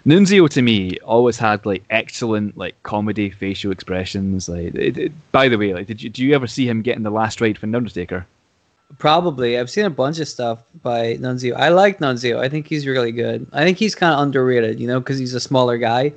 Nunzio 0.05 0.49
to 0.49 0.61
me 0.61 0.97
always 0.99 1.37
had 1.37 1.65
like 1.65 1.83
excellent 1.89 2.57
like 2.57 2.81
comedy 2.83 3.29
facial 3.29 3.71
expressions. 3.71 4.49
Like, 4.49 4.75
it, 4.75 4.97
it- 4.97 5.31
by 5.31 5.47
the 5.47 5.57
way, 5.57 5.73
like 5.73 5.87
did 5.87 6.01
you 6.03 6.09
do 6.09 6.23
you 6.25 6.35
ever 6.35 6.47
see 6.47 6.67
him 6.67 6.81
getting 6.81 7.03
the 7.03 7.11
last 7.11 7.39
ride 7.39 7.57
from 7.57 7.73
Undertaker? 7.73 8.25
Probably. 8.97 9.57
I've 9.57 9.69
seen 9.69 9.85
a 9.85 9.89
bunch 9.89 10.19
of 10.19 10.27
stuff 10.27 10.59
by 10.81 11.15
Nunzio. 11.17 11.55
I 11.55 11.69
like 11.69 11.99
Nunzio. 11.99 12.39
I 12.39 12.49
think 12.49 12.67
he's 12.67 12.85
really 12.87 13.11
good. 13.11 13.45
I 13.53 13.63
think 13.63 13.77
he's 13.77 13.95
kind 13.95 14.13
of 14.13 14.19
underrated, 14.19 14.79
you 14.79 14.87
know, 14.87 14.99
because 14.99 15.17
he's 15.19 15.33
a 15.33 15.39
smaller 15.39 15.77
guy. 15.77 16.13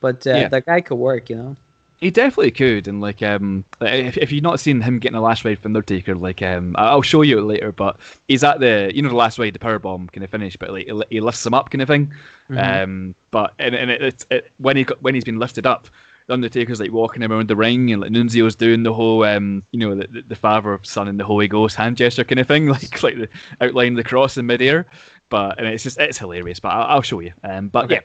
But 0.00 0.26
uh, 0.26 0.30
Yeah. 0.30 0.48
that 0.48 0.66
guy 0.66 0.80
could 0.80 0.96
work, 0.96 1.30
you 1.30 1.36
know. 1.36 1.56
He 1.98 2.10
definitely 2.10 2.50
could, 2.50 2.88
and 2.88 3.00
like 3.00 3.22
um, 3.22 3.64
if, 3.80 4.18
if 4.18 4.30
you've 4.30 4.42
not 4.42 4.60
seen 4.60 4.82
him 4.82 4.98
getting 4.98 5.16
a 5.16 5.22
last 5.22 5.46
ride 5.46 5.58
from 5.60 5.70
Undertaker, 5.74 6.14
like 6.14 6.42
um, 6.42 6.76
I'll 6.78 7.00
show 7.00 7.22
you 7.22 7.38
it 7.38 7.42
later. 7.42 7.72
But 7.72 7.98
he's 8.28 8.44
at 8.44 8.60
the 8.60 8.92
you 8.94 9.00
know 9.00 9.08
the 9.08 9.14
last 9.14 9.38
ride, 9.38 9.54
the 9.54 9.58
power 9.58 9.78
bomb 9.78 10.08
kind 10.08 10.22
of 10.22 10.28
finish, 10.28 10.58
but 10.58 10.70
like 10.70 10.90
he- 11.08 11.20
lifts 11.22 11.46
him 11.46 11.54
up, 11.54 11.70
kind 11.70 11.80
of 11.80 11.88
thing. 11.88 12.12
Um, 12.50 13.14
but 13.30 13.54
and, 13.58 13.74
and 13.74 13.90
it, 13.90 14.02
it's 14.02 14.26
it, 14.30 14.50
when 14.58 14.76
he 14.76 14.84
got, 14.84 15.00
when 15.00 15.14
he's 15.14 15.24
been 15.24 15.38
lifted 15.38 15.64
up, 15.64 15.88
the 16.26 16.32
Undertaker's 16.34 16.80
like 16.80 16.92
walking 16.92 17.22
around 17.22 17.48
the 17.48 17.56
ring, 17.56 17.92
and 17.92 18.02
like 18.02 18.10
Nunzio's 18.10 18.54
doing 18.54 18.82
the 18.82 18.92
whole 18.92 19.24
um, 19.24 19.62
you 19.70 19.80
know 19.80 19.94
the, 19.94 20.06
the, 20.08 20.22
the 20.22 20.36
Father, 20.36 20.78
Son, 20.82 21.08
and 21.08 21.20
the 21.20 21.24
Holy 21.24 21.48
Ghost 21.48 21.76
hand 21.76 21.96
gesture 21.96 22.24
kind 22.24 22.40
of 22.40 22.48
thing, 22.48 22.66
like 22.68 23.02
like 23.02 23.16
the 23.16 23.28
outline 23.60 23.92
of 23.92 23.96
the 23.96 24.04
cross 24.04 24.36
in 24.36 24.46
midair. 24.46 24.86
But 25.28 25.58
and 25.58 25.66
it's 25.66 25.82
just 25.82 25.98
it's 25.98 26.18
hilarious. 26.18 26.60
But 26.60 26.70
I'll, 26.70 26.96
I'll 26.96 27.02
show 27.02 27.20
you. 27.20 27.32
Um, 27.42 27.68
but 27.68 27.90
yeah 27.90 28.00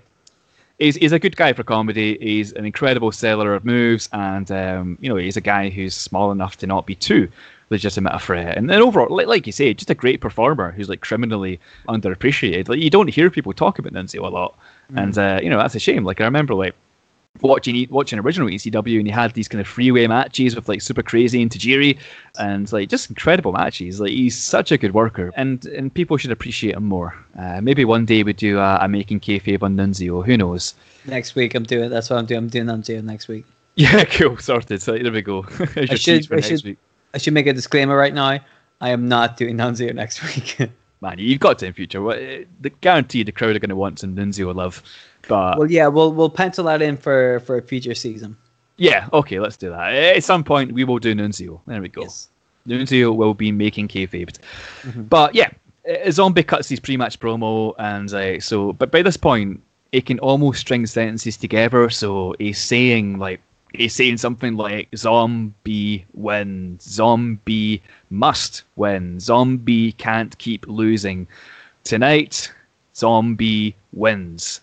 he's, 0.81 0.95
he's 0.95 1.11
a 1.11 1.19
good 1.19 1.35
guy 1.35 1.53
for 1.53 1.63
comedy. 1.63 2.17
He's 2.19 2.51
an 2.53 2.65
incredible 2.65 3.11
seller 3.11 3.53
of 3.53 3.63
moves, 3.63 4.09
and 4.11 4.51
um, 4.51 4.97
you 4.99 5.07
know 5.07 5.15
he's 5.15 5.37
a 5.37 5.41
guy 5.41 5.69
who's 5.69 5.95
small 5.95 6.31
enough 6.31 6.57
to 6.57 6.67
not 6.67 6.85
be 6.85 6.95
too 6.95 7.29
legitimate 7.69 8.13
a 8.13 8.19
threat. 8.19 8.57
And 8.57 8.69
then 8.69 8.81
overall, 8.81 9.15
like, 9.15 9.27
like 9.27 9.45
you 9.47 9.53
say, 9.53 9.73
just 9.73 9.89
a 9.89 9.95
great 9.95 10.19
performer 10.19 10.71
who's 10.71 10.89
like 10.89 10.99
criminally 10.99 11.59
underappreciated. 11.87 12.67
Like 12.67 12.79
you 12.79 12.89
don't 12.89 13.07
hear 13.07 13.29
people 13.29 13.53
talk 13.53 13.79
about 13.79 13.93
Nunzio 13.93 14.25
a 14.25 14.27
lot, 14.27 14.57
and 14.95 15.17
uh, 15.17 15.39
you 15.41 15.49
know 15.49 15.57
that's 15.57 15.75
a 15.75 15.79
shame. 15.79 16.03
Like 16.03 16.19
I 16.19 16.25
remember 16.25 16.53
like 16.55 16.75
watching 17.41 17.87
watching 17.89 18.19
original 18.19 18.47
ECW, 18.49 18.97
and 18.97 19.07
he 19.07 19.11
had 19.11 19.33
these 19.33 19.47
kind 19.47 19.61
of 19.61 19.67
freeway 19.67 20.07
matches 20.07 20.55
with 20.55 20.67
like 20.67 20.81
Super 20.81 21.01
Crazy 21.03 21.41
and 21.41 21.49
Tajiri, 21.49 21.97
and 22.39 22.71
like 22.71 22.89
just 22.89 23.09
incredible 23.09 23.51
matches. 23.53 23.99
Like 23.99 24.11
he's 24.11 24.37
such 24.37 24.71
a 24.71 24.77
good 24.77 24.93
worker, 24.93 25.31
and 25.35 25.65
and 25.65 25.93
people 25.93 26.17
should 26.17 26.31
appreciate 26.31 26.75
him 26.75 26.83
more. 26.85 27.15
Uh, 27.37 27.61
maybe 27.61 27.85
one 27.85 28.05
day 28.05 28.23
we 28.23 28.33
do 28.33 28.59
a, 28.59 28.79
a 28.81 28.87
making 28.87 29.19
kayfabe 29.21 29.63
on 29.63 29.75
Nunzio. 29.77 30.25
Who 30.25 30.37
knows? 30.37 30.75
Next 31.05 31.35
week 31.35 31.55
I'm 31.55 31.63
doing. 31.63 31.89
That's 31.89 32.09
what 32.09 32.19
I'm 32.19 32.25
doing. 32.25 32.39
I'm 32.39 32.47
doing 32.49 32.65
Nunzio 32.67 33.03
next 33.03 33.27
week. 33.27 33.45
Yeah, 33.75 34.03
cool, 34.03 34.37
sorted. 34.37 34.81
So 34.81 34.97
there 34.97 35.13
we 35.13 35.21
go. 35.21 35.45
Your 35.77 35.95
should- 35.95 36.31
I 36.33 36.41
should- 36.41 36.77
I 37.13 37.17
should 37.17 37.33
make 37.33 37.47
a 37.47 37.53
disclaimer 37.53 37.95
right 37.95 38.13
now. 38.13 38.39
I 38.81 38.89
am 38.89 39.07
not 39.07 39.37
doing 39.37 39.55
Nunzio 39.55 39.95
next 39.95 40.21
week. 40.59 40.69
Man, 41.01 41.15
you've 41.17 41.39
got 41.39 41.57
to 41.59 41.65
in 41.65 41.73
future. 41.73 42.01
What- 42.01 42.19
eh, 42.19 42.43
The 42.61 42.69
guaranteed 42.69 43.25
the 43.27 43.31
crowd 43.31 43.55
are 43.55 43.59
going 43.59 43.69
to 43.69 43.75
want 43.75 43.99
some 43.99 44.15
Nunzio 44.15 44.53
love. 44.55 44.83
But 45.27 45.57
well, 45.57 45.69
yeah, 45.71 45.87
we'll 45.87 46.11
we'll 46.13 46.29
pencil 46.29 46.65
that 46.65 46.81
in 46.81 46.97
for 46.97 47.39
for 47.41 47.57
a 47.57 47.61
future 47.61 47.95
season. 47.95 48.37
yeah, 48.77 49.07
okay, 49.13 49.39
let's 49.39 49.57
do 49.57 49.69
that. 49.69 49.93
At 49.93 50.23
some 50.23 50.43
point, 50.43 50.71
we 50.73 50.83
will 50.83 50.99
do 50.99 51.13
Nunzio. 51.13 51.59
There 51.67 51.81
we 51.81 51.89
go. 51.89 52.01
Yes. 52.03 52.29
Nunzio 52.67 53.15
will 53.15 53.33
be 53.33 53.51
making 53.51 53.87
kayfabe. 53.87 54.37
But 55.09 55.33
yeah, 55.35 55.49
uh, 55.89 56.11
Zombie 56.11 56.43
cuts 56.43 56.69
his 56.69 56.79
pre-match 56.79 57.19
promo, 57.19 57.73
and 57.79 58.11
uh, 58.13 58.39
so, 58.39 58.73
but 58.73 58.91
by 58.91 59.01
this 59.01 59.17
point, 59.17 59.61
he 59.91 60.01
can 60.01 60.19
almost 60.19 60.59
string 60.59 60.85
sentences 60.85 61.37
together. 61.37 61.89
So 61.89 62.35
he's 62.39 62.59
saying 62.59 63.17
like 63.17 63.41
he's 63.73 63.93
saying 63.93 64.17
something 64.17 64.55
like 64.55 64.89
"Zombie 64.95 66.05
wins," 66.13 66.83
"Zombie 66.83 67.81
must 68.09 68.63
win," 68.75 69.19
"Zombie 69.19 69.93
can't 69.93 70.37
keep 70.37 70.67
losing." 70.67 71.27
Tonight, 71.83 72.51
Zombie 72.95 73.75
wins. 73.93 74.61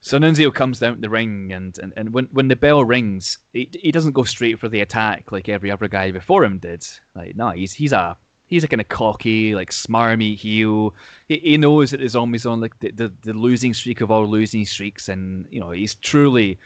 So 0.00 0.18
Nunzio 0.18 0.54
comes 0.54 0.78
down 0.78 1.00
the 1.00 1.10
ring, 1.10 1.52
and, 1.52 1.76
and, 1.78 1.92
and 1.96 2.12
when, 2.12 2.26
when 2.26 2.48
the 2.48 2.56
bell 2.56 2.84
rings, 2.84 3.38
he, 3.52 3.68
he 3.72 3.90
doesn't 3.90 4.12
go 4.12 4.22
straight 4.22 4.58
for 4.60 4.68
the 4.68 4.80
attack 4.80 5.32
like 5.32 5.48
every 5.48 5.70
other 5.70 5.88
guy 5.88 6.12
before 6.12 6.44
him 6.44 6.58
did. 6.58 6.86
Like 7.14 7.34
no, 7.34 7.50
he's 7.50 7.72
he's 7.72 7.92
a 7.92 8.16
he's 8.46 8.64
a 8.64 8.68
kind 8.68 8.80
of 8.80 8.88
cocky, 8.88 9.54
like 9.54 9.70
smarmy 9.70 10.36
heel. 10.36 10.94
He, 11.26 11.38
he 11.38 11.56
knows 11.56 11.90
that 11.90 11.98
the 11.98 12.08
zombies 12.08 12.46
on 12.46 12.60
like 12.60 12.78
the, 12.80 12.90
the, 12.92 13.08
the 13.22 13.34
losing 13.34 13.74
streak 13.74 14.00
of 14.00 14.10
all 14.10 14.26
losing 14.26 14.64
streaks, 14.66 15.08
and 15.08 15.50
you 15.52 15.58
know 15.58 15.70
he's 15.70 15.96
truly 15.96 16.58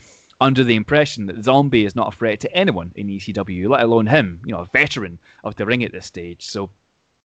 under 0.42 0.64
the 0.64 0.74
impression 0.74 1.26
that 1.26 1.44
Zombie 1.44 1.84
is 1.84 1.94
not 1.94 2.12
a 2.12 2.16
threat 2.16 2.40
to 2.40 2.52
anyone 2.54 2.92
in 2.96 3.08
ECW, 3.08 3.68
let 3.68 3.82
alone 3.82 4.06
him, 4.06 4.42
you 4.44 4.52
know, 4.52 4.60
a 4.60 4.66
veteran 4.66 5.18
of 5.44 5.54
the 5.56 5.64
ring 5.64 5.84
at 5.84 5.92
this 5.92 6.06
stage. 6.06 6.44
So 6.44 6.68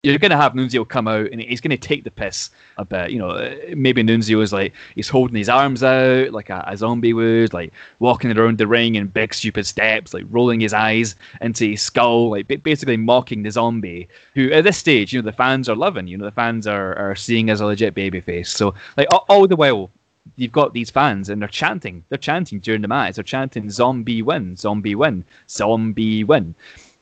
you're 0.03 0.19
going 0.19 0.31
to 0.31 0.37
have 0.37 0.53
Nunzio 0.53 0.87
come 0.87 1.09
out 1.09 1.31
and 1.31 1.41
he's 1.41 1.61
going 1.61 1.71
to 1.71 1.77
take 1.77 2.05
the 2.05 2.11
piss 2.11 2.51
a 2.77 2.85
bit. 2.85 3.11
You 3.11 3.19
know, 3.19 3.57
maybe 3.75 4.03
Nunzio 4.03 4.43
is 4.43 4.53
like, 4.53 4.75
he's 4.95 5.09
holding 5.09 5.37
his 5.37 5.49
arms 5.49 5.83
out 5.83 6.31
like 6.31 6.51
a, 6.51 6.65
a 6.67 6.77
zombie 6.77 7.15
would, 7.15 7.55
like 7.55 7.73
walking 8.01 8.37
around 8.37 8.59
the 8.59 8.67
ring 8.67 8.95
in 8.95 9.07
big, 9.07 9.33
stupid 9.33 9.67
steps, 9.67 10.13
like 10.13 10.25
rolling 10.29 10.61
his 10.61 10.75
eyes 10.75 11.17
into 11.41 11.67
his 11.67 11.83
skull, 11.83 12.31
like 12.31 12.49
basically 12.63 12.99
mocking 12.99 13.43
the 13.43 13.51
zombie, 13.51 14.09
who 14.35 14.51
at 14.53 14.65
this 14.65 14.77
stage, 14.77 15.13
you 15.13 15.23
know, 15.23 15.27
the 15.27 15.37
fans 15.37 15.69
are 15.69 15.77
loving. 15.77 16.07
You 16.07 16.19
know, 16.19 16.27
the 16.27 16.33
fans 16.33 16.67
are, 16.67 16.95
are 16.97 17.15
seeing 17.15 17.49
as 17.49 17.61
a 17.61 17.67
legit 17.67 17.95
babyface. 17.95 18.49
So, 18.49 18.75
like, 18.97 19.09
all, 19.13 19.25
all 19.29 19.47
the 19.47 19.57
while, 19.57 19.91
you've 20.37 20.53
got 20.53 20.73
these 20.73 20.91
fans 20.91 21.29
and 21.29 21.41
they're 21.41 21.49
chanting. 21.49 22.05
They're 22.09 22.19
chanting 22.19 22.61
during 22.61 22.83
the 22.83 22.89
match. 22.89 23.17
They're 23.17 23.25
chanting 23.25 23.71
"Zombie 23.71 24.23
win, 24.23 24.57
Zombie 24.57 24.95
win, 24.95 25.25
Zombie 25.49 26.25
win," 26.25 26.55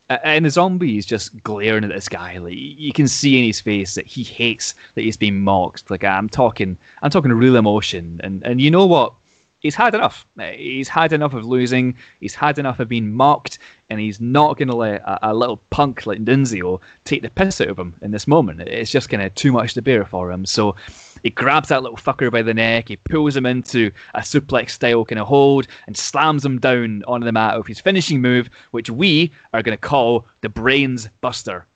and 0.08 0.44
the 0.44 0.50
zombie 0.50 0.98
is 0.98 1.06
just 1.06 1.42
glaring 1.42 1.84
at 1.84 1.90
this 1.90 2.08
guy. 2.08 2.38
Like 2.38 2.54
you 2.56 2.92
can 2.92 3.08
see 3.08 3.38
in 3.38 3.44
his 3.44 3.60
face 3.60 3.94
that 3.94 4.06
he 4.06 4.22
hates 4.22 4.74
that 4.94 5.02
he's 5.02 5.16
being 5.16 5.40
mocked. 5.40 5.90
Like 5.90 6.04
I'm 6.04 6.28
talking, 6.28 6.76
I'm 7.02 7.10
talking 7.10 7.32
real 7.32 7.56
emotion. 7.56 8.20
And 8.22 8.42
and 8.44 8.60
you 8.60 8.70
know 8.70 8.86
what? 8.86 9.14
He's 9.60 9.76
had 9.76 9.94
enough. 9.94 10.26
Uh, 10.36 10.50
He's 10.50 10.88
had 10.88 11.12
enough 11.12 11.34
of 11.34 11.44
losing. 11.44 11.96
He's 12.18 12.34
had 12.34 12.58
enough 12.58 12.80
of 12.80 12.88
being 12.88 13.12
mocked, 13.12 13.60
and 13.90 14.00
he's 14.00 14.20
not 14.20 14.58
going 14.58 14.66
to 14.66 14.74
let 14.74 15.02
a, 15.02 15.30
a 15.30 15.34
little 15.34 15.58
punk 15.70 16.04
like 16.04 16.18
Nunzio 16.18 16.80
take 17.04 17.22
the 17.22 17.30
piss 17.30 17.60
out 17.60 17.68
of 17.68 17.78
him 17.78 17.94
in 18.02 18.10
this 18.10 18.26
moment. 18.26 18.62
It's 18.62 18.90
just 18.90 19.08
kind 19.08 19.22
of 19.22 19.32
too 19.36 19.52
much 19.52 19.74
to 19.74 19.82
bear 19.82 20.04
for 20.04 20.32
him. 20.32 20.46
So 20.46 20.74
he 21.22 21.30
grabs 21.30 21.68
that 21.68 21.82
little 21.82 21.96
fucker 21.96 22.30
by 22.30 22.42
the 22.42 22.54
neck, 22.54 22.88
he 22.88 22.96
pulls 22.96 23.36
him 23.36 23.46
into 23.46 23.90
a 24.14 24.20
suplex 24.20 24.70
style 24.70 25.04
kind 25.04 25.18
of 25.18 25.26
hold, 25.26 25.66
and 25.86 25.96
slams 25.96 26.44
him 26.44 26.58
down 26.58 27.02
on 27.06 27.20
the 27.20 27.32
mat 27.32 27.56
with 27.58 27.66
his 27.66 27.80
finishing 27.80 28.20
move, 28.20 28.48
which 28.72 28.90
we 28.90 29.32
are 29.52 29.62
going 29.62 29.76
to 29.76 29.80
call 29.80 30.26
the 30.40 30.48
Brains 30.48 31.08
Buster. 31.20 31.66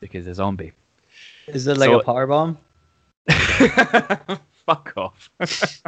Because 0.00 0.26
a 0.26 0.34
zombie. 0.34 0.72
Is 1.46 1.66
it 1.66 1.78
like 1.78 1.88
So- 1.90 2.00
a 2.00 2.04
power 2.04 2.26
bomb? 2.26 2.58
Fuck 4.66 4.92
off. 4.96 5.30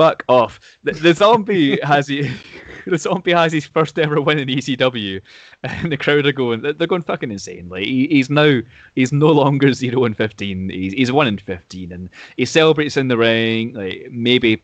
Fuck 0.00 0.24
off. 0.28 0.78
The, 0.82 0.92
the 0.92 1.12
zombie 1.12 1.78
has 1.82 2.08
he, 2.08 2.22
the 2.86 2.96
zombie 2.96 3.32
has 3.32 3.52
his 3.52 3.66
first 3.66 3.98
ever 3.98 4.18
win 4.18 4.38
in 4.38 4.48
ECW, 4.48 5.20
and 5.62 5.92
the 5.92 5.98
crowd 5.98 6.24
are 6.24 6.32
going. 6.32 6.62
They're 6.62 6.86
going 6.86 7.02
fucking 7.02 7.30
insane. 7.30 7.68
Like 7.68 7.84
he, 7.84 8.08
he's 8.08 8.30
now 8.30 8.62
he's 8.96 9.12
no 9.12 9.30
longer 9.30 9.70
zero 9.74 10.06
and 10.06 10.16
fifteen. 10.16 10.70
He's 10.70 10.94
he's 10.94 11.12
one 11.12 11.26
and 11.26 11.38
fifteen, 11.38 11.92
and 11.92 12.08
he 12.38 12.46
celebrates 12.46 12.96
in 12.96 13.08
the 13.08 13.18
ring. 13.18 13.74
Like 13.74 14.08
maybe 14.10 14.62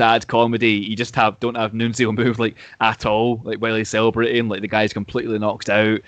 add 0.00 0.26
comedy, 0.28 0.72
you 0.72 0.96
just 0.96 1.14
have 1.14 1.38
don't 1.40 1.56
have 1.58 1.72
Nunzio 1.72 2.16
move 2.16 2.38
like 2.38 2.56
at 2.80 3.04
all. 3.04 3.42
Like 3.44 3.58
while 3.58 3.76
he's 3.76 3.90
celebrating, 3.90 4.48
like 4.48 4.62
the 4.62 4.68
guy's 4.68 4.94
completely 4.94 5.38
knocked 5.38 5.68
out, 5.68 6.00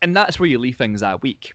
and 0.00 0.16
that's 0.16 0.40
where 0.40 0.48
you 0.48 0.58
leave 0.58 0.76
things 0.76 1.02
that 1.02 1.22
week. 1.22 1.54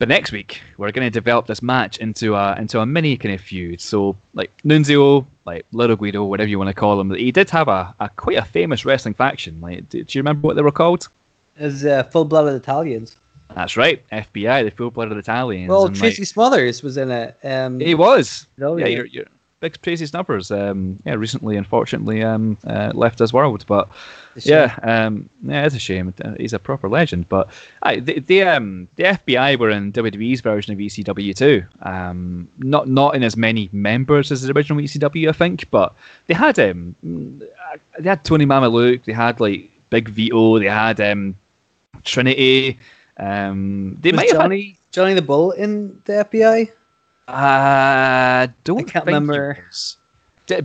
But 0.00 0.08
next 0.08 0.32
week, 0.32 0.62
we're 0.78 0.92
going 0.92 1.06
to 1.06 1.10
develop 1.10 1.46
this 1.46 1.60
match 1.60 1.98
into 1.98 2.34
a 2.34 2.56
into 2.56 2.80
a 2.80 2.86
mini 2.86 3.18
kind 3.18 3.34
of 3.34 3.40
feud. 3.42 3.82
So, 3.82 4.16
like 4.32 4.50
Nunzio, 4.64 5.26
like 5.44 5.66
Little 5.72 5.94
Guido, 5.94 6.24
whatever 6.24 6.48
you 6.48 6.58
want 6.58 6.68
to 6.68 6.74
call 6.74 6.98
him, 6.98 7.14
he 7.14 7.30
did 7.30 7.50
have 7.50 7.68
a, 7.68 7.94
a 8.00 8.08
quite 8.08 8.38
a 8.38 8.44
famous 8.46 8.86
wrestling 8.86 9.12
faction. 9.12 9.60
Like, 9.60 9.90
do, 9.90 10.02
do 10.02 10.18
you 10.18 10.22
remember 10.22 10.46
what 10.46 10.56
they 10.56 10.62
were 10.62 10.72
called? 10.72 11.06
Is 11.58 11.84
uh, 11.84 12.04
full 12.04 12.24
blooded 12.24 12.54
Italians? 12.54 13.16
That's 13.54 13.76
right, 13.76 14.02
FBI, 14.08 14.64
the 14.64 14.70
full 14.70 14.90
blooded 14.90 15.18
Italians. 15.18 15.68
Well, 15.68 15.84
and, 15.84 15.94
Tracy 15.94 16.22
like, 16.22 16.28
Smothers 16.28 16.82
was 16.82 16.96
in 16.96 17.10
it. 17.10 17.36
Um, 17.44 17.78
he 17.78 17.94
was. 17.94 18.46
Oh, 18.62 18.78
yeah, 18.78 18.86
yeah. 18.86 18.96
you're, 18.96 19.06
you're 19.06 19.26
big 19.60 19.80
Tracy 19.82 20.06
Smothers. 20.06 20.50
Um, 20.50 20.98
yeah, 21.04 21.14
recently, 21.14 21.56
unfortunately, 21.56 22.22
um, 22.22 22.58
uh, 22.66 22.92
left 22.94 23.18
this 23.18 23.32
world, 23.32 23.64
but 23.68 23.88
yeah, 24.36 24.76
um, 24.82 25.28
yeah, 25.42 25.66
it's 25.66 25.74
a 25.74 25.78
shame. 25.78 26.12
He's 26.38 26.52
a 26.52 26.58
proper 26.58 26.88
legend, 26.88 27.28
but 27.28 27.50
the 27.84 28.20
the, 28.20 28.42
um, 28.42 28.88
the 28.96 29.04
FBI 29.04 29.58
were 29.58 29.70
in 29.70 29.92
WWE's 29.92 30.40
version 30.40 30.72
of 30.72 30.78
ECW 30.78 31.36
too. 31.36 31.64
Um, 31.82 32.48
not 32.58 32.88
not 32.88 33.14
in 33.14 33.22
as 33.22 33.36
many 33.36 33.68
members 33.72 34.32
as 34.32 34.42
the 34.42 34.52
original 34.52 34.82
ECW, 34.82 35.28
I 35.28 35.32
think, 35.32 35.70
but 35.70 35.94
they 36.26 36.34
had 36.34 36.58
um, 36.58 36.94
they 37.02 38.08
had 38.08 38.24
Tony 38.24 38.46
Mamaluke, 38.46 39.04
they 39.04 39.12
had 39.12 39.40
like 39.40 39.70
Big 39.90 40.08
Vito, 40.08 40.58
they 40.58 40.66
had 40.66 41.00
um, 41.00 41.36
Trinity. 42.04 42.78
Um, 43.16 43.96
they 44.00 44.12
was 44.12 44.16
might 44.16 44.30
have 44.30 44.40
Johnny 44.40 44.76
Johnny 44.92 45.14
the 45.14 45.22
Bull 45.22 45.52
in 45.52 46.00
the 46.06 46.24
FBI? 46.24 46.70
Uh, 47.30 48.48
don't 48.64 48.80
I 48.80 48.82
can't 48.82 49.06
remember. 49.06 49.64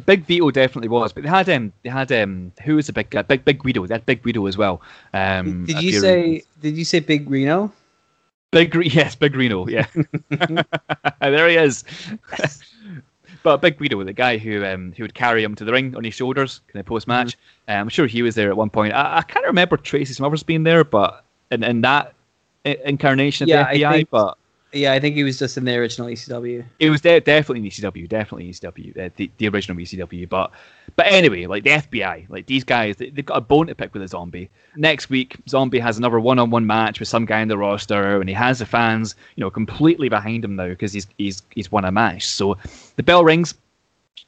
Big 0.05 0.25
Vito 0.25 0.49
definitely 0.49 0.87
was, 0.89 1.13
but 1.13 1.21
they 1.23 1.29
had 1.29 1.47
um, 1.49 1.71
they 1.83 1.89
had 1.89 2.11
um, 2.11 2.51
who 2.63 2.75
was 2.75 2.87
the 2.87 2.93
big 2.93 3.09
guy? 3.11 3.21
Big 3.21 3.45
Big 3.45 3.59
Guido. 3.59 3.85
They 3.85 3.93
had 3.93 4.05
Big 4.05 4.23
Guido 4.23 4.47
as 4.47 4.57
well. 4.57 4.81
Um, 5.13 5.65
did 5.65 5.81
you 5.81 5.99
say? 5.99 6.43
Did 6.61 6.75
you 6.75 6.85
say 6.85 6.99
Big 7.01 7.29
Reno? 7.29 7.71
Big 8.51 8.73
yes, 8.93 9.15
Big 9.15 9.35
Reno, 9.35 9.67
yeah. 9.67 9.85
there 11.21 11.49
he 11.49 11.55
is. 11.57 11.83
but 13.43 13.57
Big 13.61 13.77
Guido, 13.77 14.03
the 14.03 14.13
guy 14.13 14.37
who 14.37 14.65
um, 14.65 14.91
who 14.97 15.03
would 15.03 15.13
carry 15.13 15.43
him 15.43 15.53
to 15.55 15.63
the 15.63 15.71
ring 15.71 15.95
on 15.95 16.03
his 16.03 16.15
shoulders, 16.15 16.61
kind 16.67 16.79
of 16.79 16.85
post 16.87 17.07
match. 17.07 17.37
Mm-hmm. 17.67 17.81
I'm 17.81 17.89
sure 17.89 18.07
he 18.07 18.23
was 18.23 18.33
there 18.33 18.49
at 18.49 18.57
one 18.57 18.69
point. 18.71 18.93
I, 18.93 19.17
I 19.17 19.21
can't 19.21 19.45
remember 19.45 19.77
Tracy 19.77 20.13
Smothers 20.13 20.41
being 20.41 20.63
there, 20.63 20.83
but 20.83 21.23
in, 21.51 21.63
in 21.63 21.81
that 21.81 22.13
i- 22.65 22.79
incarnation 22.85 23.43
of 23.43 23.49
Yeah, 23.49 23.71
the 23.71 23.85
I 23.85 23.89
FBI, 23.89 23.93
think- 23.97 24.09
but 24.09 24.37
Yeah, 24.75 24.91
I 24.91 24.99
think 24.99 25.15
he 25.15 25.23
was 25.23 25.39
just 25.39 25.57
in 25.57 25.63
the 25.63 25.73
original 25.75 26.09
ECW. 26.09 26.65
It 26.79 26.89
was 26.89 26.99
de- 26.99 27.21
definitely 27.21 27.61
in 27.61 27.71
ECW, 27.71 28.09
definitely 28.09 28.47
in 28.47 28.51
ECW, 28.51 29.05
uh, 29.05 29.09
the, 29.15 29.31
the 29.37 29.47
original 29.47 29.81
ECW. 29.81 30.27
But 30.27 30.51
but 30.97 31.07
anyway, 31.07 31.45
like 31.45 31.63
the 31.63 31.69
FBI, 31.69 32.29
like 32.29 32.45
these 32.47 32.65
guys, 32.65 32.97
they, 32.97 33.09
they've 33.09 33.25
got 33.25 33.37
a 33.37 33.41
bone 33.41 33.67
to 33.67 33.75
pick 33.75 33.93
with 33.93 34.03
a 34.03 34.07
zombie. 34.09 34.49
Next 34.75 35.09
week, 35.09 35.37
Zombie 35.47 35.79
has 35.79 35.97
another 35.97 36.19
one-on-one 36.19 36.67
match 36.67 36.99
with 36.99 37.07
some 37.07 37.23
guy 37.23 37.39
in 37.39 37.47
the 37.47 37.57
roster, 37.57 38.19
and 38.19 38.27
he 38.27 38.35
has 38.35 38.59
the 38.59 38.65
fans, 38.65 39.15
you 39.37 39.41
know, 39.41 39.49
completely 39.49 40.09
behind 40.09 40.43
him 40.43 40.57
now 40.57 40.67
because 40.67 40.91
he's 40.91 41.07
he's 41.17 41.41
he's 41.51 41.71
won 41.71 41.85
a 41.85 41.91
match. 41.91 42.27
So 42.27 42.57
the 42.97 43.03
bell 43.03 43.23
rings. 43.23 43.55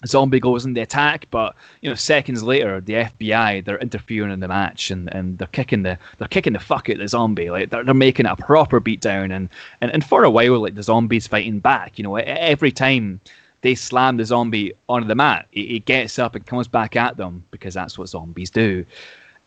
Zombie 0.06 0.40
goes 0.40 0.66
in 0.66 0.74
the 0.74 0.82
attack, 0.82 1.26
but 1.32 1.56
you 1.82 1.90
know, 1.90 1.96
seconds 1.96 2.44
later, 2.44 2.80
the 2.82 2.94
FBI 2.94 3.66
they're 3.66 3.80
interfering 3.80 4.32
in 4.32 4.40
the 4.40 4.48
match 4.48 4.92
and, 4.92 5.14
and 5.14 5.38
they're 5.38 5.48
kicking 5.48 5.84
the 5.84 5.98
they're 6.18 6.28
kicking 6.28 6.54
the 6.54 6.60
fuck 6.60 6.90
out 6.90 6.98
the 6.98 7.08
zombie. 7.08 7.50
Like 7.50 7.72
they're, 7.72 7.84
they're 7.84 7.94
making 7.96 8.28
it 8.28 8.32
a 8.32 8.36
proper 8.36 8.80
beatdown, 8.80 9.36
and, 9.36 9.50
and 9.82 9.92
and 9.92 10.06
for 10.06 10.24
a 10.24 10.30
while, 10.30 10.60
like 10.60 10.76
the 10.76 10.84
zombie's 10.84 11.26
fighting 11.26 11.60
back. 11.60 11.98
You 11.98 12.04
know, 12.04 12.16
every 12.16 12.72
time 12.72 13.20
they 13.62 13.74
slam 13.74 14.18
the 14.18 14.26
zombie 14.26 14.74
onto 14.88 15.08
the 15.08 15.16
mat, 15.16 15.48
he, 15.52 15.66
he 15.66 15.80
gets 15.80 16.20
up 16.20 16.36
and 16.36 16.46
comes 16.46 16.68
back 16.68 16.96
at 16.96 17.18
them 17.18 17.44
because 17.50 17.74
that's 17.74 17.98
what 17.98 18.10
zombies 18.10 18.52
do. 18.52 18.86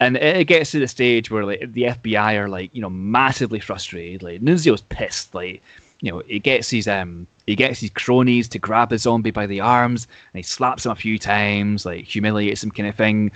And 0.00 0.16
it 0.16 0.36
it 0.38 0.44
gets 0.44 0.72
to 0.72 0.80
the 0.80 0.88
stage 0.88 1.30
where 1.30 1.44
like 1.44 1.72
the 1.72 1.82
FBI 1.82 2.34
are 2.36 2.48
like 2.48 2.70
you 2.74 2.82
know 2.82 2.90
massively 2.90 3.60
frustrated. 3.60 4.24
Like 4.24 4.40
Nunzio's 4.40 4.82
pissed. 4.82 5.32
Like 5.32 5.62
you 6.00 6.10
know 6.10 6.22
he 6.26 6.38
gets 6.38 6.70
his 6.70 6.88
um 6.88 7.26
he 7.46 7.56
gets 7.56 7.80
his 7.80 7.90
cronies 7.90 8.48
to 8.48 8.58
grab 8.60 8.90
the 8.90 8.98
zombie 8.98 9.32
by 9.32 9.46
the 9.46 9.60
arms 9.60 10.06
and 10.32 10.38
he 10.38 10.42
slaps 10.42 10.86
him 10.86 10.92
a 10.92 10.96
few 10.96 11.18
times, 11.18 11.84
like 11.84 12.04
humiliates 12.04 12.62
him 12.62 12.70
kind 12.70 12.88
of 12.88 12.94
thing. 12.94 13.32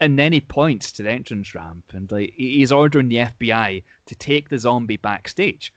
And 0.00 0.16
then 0.16 0.32
he 0.32 0.40
points 0.40 0.92
to 0.92 1.02
the 1.02 1.10
entrance 1.10 1.52
ramp 1.54 1.92
and 1.92 2.12
like 2.12 2.34
he's 2.34 2.70
ordering 2.70 3.08
the 3.08 3.16
FBI 3.16 3.82
to 4.06 4.14
take 4.14 4.48
the 4.48 4.58
zombie 4.58 4.96
backstage. 4.96 5.74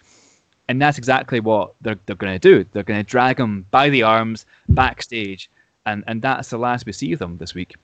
And 0.67 0.79
that's 0.79 0.99
exactly 0.99 1.39
what 1.39 1.73
they're, 1.81 1.97
they're 2.05 2.15
going 2.15 2.33
to 2.33 2.39
do. 2.39 2.65
They're 2.71 2.83
going 2.83 3.03
to 3.03 3.09
drag 3.09 3.39
him 3.39 3.65
by 3.71 3.89
the 3.89 4.03
arms 4.03 4.45
backstage, 4.69 5.49
and, 5.85 6.03
and 6.07 6.21
that's 6.21 6.49
the 6.49 6.57
last 6.57 6.85
we 6.85 6.91
see 6.91 7.13
of 7.13 7.19
them 7.19 7.37
this 7.37 7.53
week. 7.53 7.75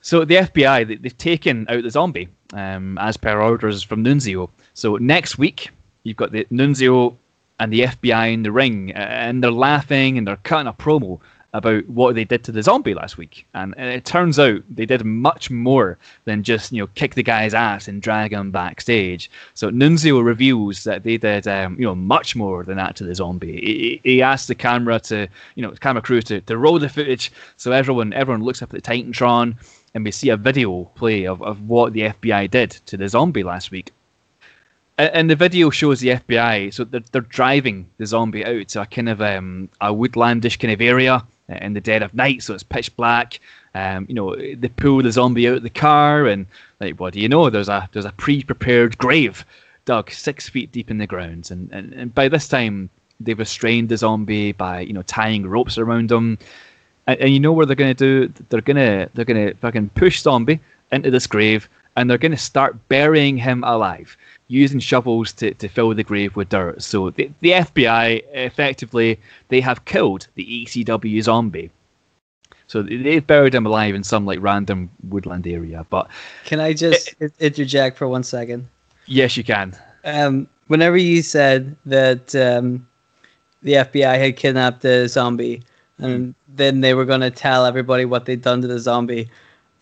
So 0.00 0.24
the 0.24 0.36
FBI, 0.36 0.88
they, 0.88 0.96
they've 0.96 1.16
taken 1.16 1.66
out 1.68 1.82
the 1.82 1.90
zombie 1.90 2.28
um, 2.52 2.98
as 2.98 3.16
per 3.16 3.40
orders 3.40 3.82
from 3.82 4.04
Nunzio. 4.04 4.48
So 4.74 4.96
next 4.96 5.38
week, 5.38 5.70
you've 6.02 6.16
got 6.16 6.32
the 6.32 6.46
Nunzio 6.50 7.16
and 7.58 7.72
the 7.72 7.80
FBI 7.80 8.32
in 8.32 8.42
the 8.42 8.52
ring, 8.52 8.92
and 8.92 9.42
they're 9.42 9.50
laughing 9.50 10.18
and 10.18 10.26
they're 10.26 10.36
cutting 10.36 10.66
a 10.66 10.72
promo 10.72 11.20
about 11.54 11.86
what 11.88 12.14
they 12.14 12.24
did 12.24 12.42
to 12.44 12.52
the 12.52 12.62
zombie 12.62 12.94
last 12.94 13.18
week. 13.18 13.46
And, 13.52 13.74
it 13.76 14.04
turns 14.04 14.38
out 14.38 14.62
they 14.70 14.86
did 14.86 15.04
much 15.04 15.50
more 15.50 15.98
than 16.24 16.42
just 16.42 16.72
you 16.72 16.82
know 16.82 16.88
kick 16.94 17.14
the 17.14 17.22
guy's 17.22 17.52
ass 17.54 17.88
and 17.88 18.00
drag 18.00 18.32
him 18.32 18.50
backstage. 18.50 19.30
So 19.54 19.70
Nunzio 19.70 20.24
reveals 20.24 20.84
that 20.84 21.02
they 21.02 21.18
did 21.18 21.46
um, 21.46 21.76
you 21.78 21.84
know 21.84 21.94
much 21.94 22.34
more 22.34 22.64
than 22.64 22.76
that 22.76 22.96
to 22.96 23.04
the 23.04 23.14
zombie. 23.14 23.60
He, 23.60 24.00
he 24.02 24.14
he 24.14 24.22
asked 24.22 24.48
the 24.48 24.54
camera 24.54 24.98
to 25.00 25.28
you 25.54 25.62
know 25.62 25.70
the 25.70 25.78
camera 25.78 26.02
crew 26.02 26.22
to, 26.22 26.40
to 26.40 26.56
roll 26.56 26.78
the 26.78 26.88
footage 26.88 27.30
so 27.56 27.72
everyone 27.72 28.12
everyone 28.12 28.42
looks 28.42 28.62
up 28.62 28.72
at 28.72 28.82
the 28.82 28.90
Titantron 28.90 29.56
and 29.94 30.04
we 30.04 30.10
see 30.10 30.30
a 30.30 30.36
video 30.36 30.84
play 30.94 31.26
of, 31.26 31.42
of 31.42 31.68
what 31.68 31.92
the 31.92 32.00
FBI 32.00 32.50
did 32.50 32.70
to 32.86 32.96
the 32.96 33.08
zombie 33.08 33.42
last 33.42 33.70
week. 33.70 33.92
And 35.02 35.28
the 35.28 35.34
video 35.34 35.70
shows 35.70 35.98
the 35.98 36.10
FBI, 36.10 36.72
so 36.72 36.84
they're, 36.84 37.02
they're 37.10 37.22
driving 37.22 37.88
the 37.98 38.06
zombie 38.06 38.46
out 38.46 38.68
to 38.68 38.82
a 38.82 38.86
kind 38.86 39.08
of 39.08 39.20
um, 39.20 39.68
a 39.80 39.92
woodlandish 39.92 40.58
kind 40.58 40.72
of 40.72 40.80
area 40.80 41.14
uh, 41.50 41.54
in 41.54 41.72
the 41.72 41.80
dead 41.80 42.04
of 42.04 42.14
night, 42.14 42.44
so 42.44 42.54
it's 42.54 42.62
pitch 42.62 42.94
black. 42.94 43.40
Um, 43.74 44.06
you 44.08 44.14
know, 44.14 44.36
they 44.36 44.68
pull 44.68 45.02
the 45.02 45.10
zombie 45.10 45.48
out 45.48 45.56
of 45.56 45.62
the 45.64 45.70
car, 45.70 46.26
and 46.26 46.46
like, 46.78 47.00
what 47.00 47.14
do 47.14 47.20
you 47.20 47.28
know? 47.28 47.50
There's 47.50 47.68
a 47.68 47.88
there's 47.92 48.04
a 48.04 48.12
pre-prepared 48.12 48.96
grave 48.98 49.44
dug 49.86 50.12
six 50.12 50.48
feet 50.48 50.70
deep 50.70 50.88
in 50.88 50.98
the 50.98 51.06
ground, 51.08 51.50
and, 51.50 51.68
and, 51.72 51.92
and 51.94 52.14
by 52.14 52.28
this 52.28 52.46
time 52.46 52.88
they've 53.18 53.38
restrained 53.38 53.88
the 53.88 53.96
zombie 53.96 54.52
by 54.52 54.80
you 54.82 54.92
know 54.92 55.02
tying 55.02 55.46
ropes 55.46 55.78
around 55.78 56.12
him, 56.12 56.38
and, 57.08 57.18
and 57.18 57.32
you 57.32 57.40
know 57.40 57.52
what 57.52 57.66
they're 57.66 57.74
gonna 57.74 57.92
do? 57.92 58.32
They're 58.50 58.60
gonna 58.60 59.08
they're 59.14 59.24
gonna 59.24 59.54
fucking 59.54 59.88
push 59.96 60.22
zombie 60.22 60.60
into 60.92 61.10
this 61.10 61.26
grave, 61.26 61.68
and 61.96 62.08
they're 62.08 62.18
gonna 62.18 62.36
start 62.36 62.76
burying 62.88 63.36
him 63.36 63.64
alive 63.64 64.16
using 64.52 64.80
shovels 64.80 65.32
to, 65.32 65.54
to 65.54 65.66
fill 65.68 65.94
the 65.94 66.04
grave 66.04 66.36
with 66.36 66.48
dirt. 66.50 66.82
So 66.82 67.10
the, 67.10 67.30
the 67.40 67.50
FBI 67.52 68.22
effectively 68.32 69.18
they 69.48 69.60
have 69.60 69.84
killed 69.86 70.28
the 70.34 70.44
ECW 70.44 71.22
zombie. 71.22 71.70
So 72.66 72.82
they- 72.82 72.96
they've 72.96 73.26
buried 73.26 73.54
him 73.54 73.66
alive 73.66 73.94
in 73.94 74.04
some 74.04 74.26
like 74.26 74.40
random 74.42 74.90
woodland 75.08 75.46
area. 75.46 75.86
But 75.88 76.08
Can 76.44 76.60
I 76.60 76.72
just 76.74 77.14
i- 77.22 77.28
interject 77.40 77.96
for 77.98 78.08
one 78.08 78.22
second? 78.22 78.68
yes, 79.06 79.36
you 79.36 79.44
can. 79.44 79.74
Um, 80.04 80.46
whenever 80.68 80.96
you 80.96 81.22
said 81.22 81.74
that 81.86 82.34
um, 82.34 82.86
the 83.62 83.74
FBI 83.74 84.18
had 84.18 84.36
kidnapped 84.36 84.82
the 84.82 85.08
zombie 85.08 85.62
and 85.98 86.34
then 86.48 86.80
they 86.80 86.94
were 86.94 87.04
going 87.04 87.20
to 87.20 87.30
tell 87.30 87.64
everybody 87.64 88.04
what 88.04 88.24
they'd 88.26 88.42
done 88.42 88.60
to 88.62 88.66
the 88.68 88.80
zombie, 88.80 89.28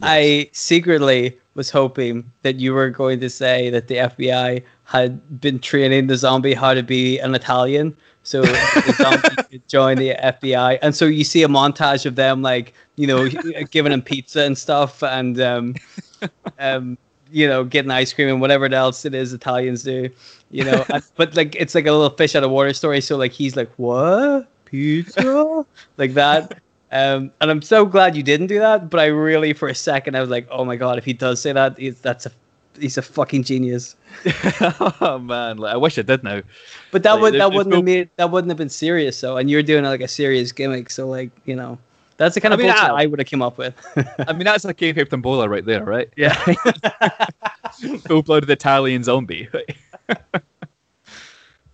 I 0.03 0.49
secretly 0.53 1.37
was 1.55 1.71
hoping 1.71 2.31
that 2.43 2.57
you 2.57 2.73
were 2.73 2.91
going 2.91 3.21
to 3.21 3.29
say 3.31 3.71
that 3.71 3.89
the 3.89 3.97
FBI 3.97 4.63
had 4.85 5.41
been 5.41 5.59
training 5.59 6.07
the 6.07 6.17
zombie 6.17 6.55
how 6.55 6.75
to 6.75 6.83
be 6.83 7.19
an 7.19 7.35
Italian. 7.35 7.97
So 8.23 8.43
the 8.43 8.95
zombie 9.03 9.43
could 9.51 9.69
join 9.69 9.97
the 9.97 10.11
FBI, 10.23 10.79
and 10.83 10.95
so 10.95 11.07
you 11.07 11.25
see 11.25 11.43
a 11.43 11.49
montage 11.49 12.05
of 12.07 12.17
them, 12.17 12.43
like 12.43 12.75
you 12.97 13.07
know, 13.07 13.29
giving 13.71 13.93
him 13.93 14.03
pizza 14.03 14.43
and 14.43 14.57
stuff, 14.59 15.03
and 15.03 15.41
um, 15.41 15.75
um, 16.59 16.99
you 17.33 17.49
know, 17.49 17.65
getting 17.65 17.91
ice 17.91 18.13
cream 18.13 18.29
and 18.29 18.41
whatever 18.41 18.67
else 18.67 19.05
it 19.05 19.15
is 19.15 19.33
Italians 19.33 19.83
do, 19.85 20.11
you 20.51 20.65
know. 20.65 20.85
and- 20.93 21.03
but 21.17 21.35
like 21.35 21.57
it's 21.57 21.75
like 21.75 21.87
a 21.87 21.93
little 21.93 22.11
fish 22.11 22.35
out 22.35 22.45
of 22.45 22.51
water 22.51 22.75
story. 22.75 23.01
So 23.01 23.17
like 23.17 23.33
he's 23.33 23.57
like, 23.57 23.71
what 23.77 24.49
pizza, 24.67 25.65
like 25.97 26.15
that. 26.15 26.61
Um, 26.93 27.31
and 27.41 27.51
I'm 27.51 27.63
so 27.63 27.87
glad 27.87 28.17
you 28.17 28.23
didn't 28.23 28.49
do 28.49 28.59
that. 28.59 28.91
But 28.91 29.01
I 29.01 29.07
really, 29.07 29.53
for 29.53 29.69
a 29.69 29.75
second, 29.75 30.17
I 30.17 30.21
was 30.21 30.31
like, 30.31 30.47
oh 30.51 30.65
my 30.65 30.77
god, 30.77 30.99
if 30.99 31.05
he 31.05 31.13
does 31.13 31.41
say 31.41 31.53
that, 31.53 31.79
he's, 31.79 32.01
that's 32.01 32.27
a 32.27 32.33
he's 32.79 32.99
a 32.99 33.03
fucking 33.03 33.45
genius. 33.45 33.95
oh 35.01 35.19
man, 35.23 35.59
like, 35.59 35.75
I 35.75 35.77
wish 35.77 35.99
I 35.99 36.03
did 36.03 36.25
now. 36.25 36.43
But 36.91 37.03
that 37.05 37.13
Like, 37.15 37.23
would 37.23 37.35
that 37.35 37.53
wouldn't 37.53 37.69
no- 37.71 37.77
have 37.77 37.85
made 37.85 38.09
that 38.17 38.31
wouldn't 38.31 38.51
have 38.51 38.59
been 38.59 38.69
serious 38.69 39.21
though. 39.21 39.37
And 39.37 39.49
you're 39.51 39.63
doing 39.63 39.85
like 39.85 40.01
a 40.01 40.09
serious 40.09 40.51
gimmick, 40.53 40.91
so 40.91 41.07
like 41.09 41.31
you 41.45 41.55
know, 41.55 41.79
that's 42.17 42.35
the 42.35 42.41
kind 42.41 42.53
I 42.53 42.57
of 42.57 42.59
mean, 42.61 42.69
bullshit 42.73 42.91
I- 42.91 43.03
I 43.03 43.07
would 43.07 43.19
have 43.21 43.31
come 43.31 43.43
up 43.43 43.57
with. 43.59 43.75
I 44.29 44.33
mean, 44.33 44.45
that's 44.45 44.65
a 44.65 44.75
kayfabe 44.75 45.09
tombola 45.11 45.49
right 45.49 45.65
there, 45.65 45.85
right? 45.85 46.09
yeah. 46.17 46.35
Full-blooded 48.09 48.51
Italian 48.51 49.05
zombie. 49.05 49.49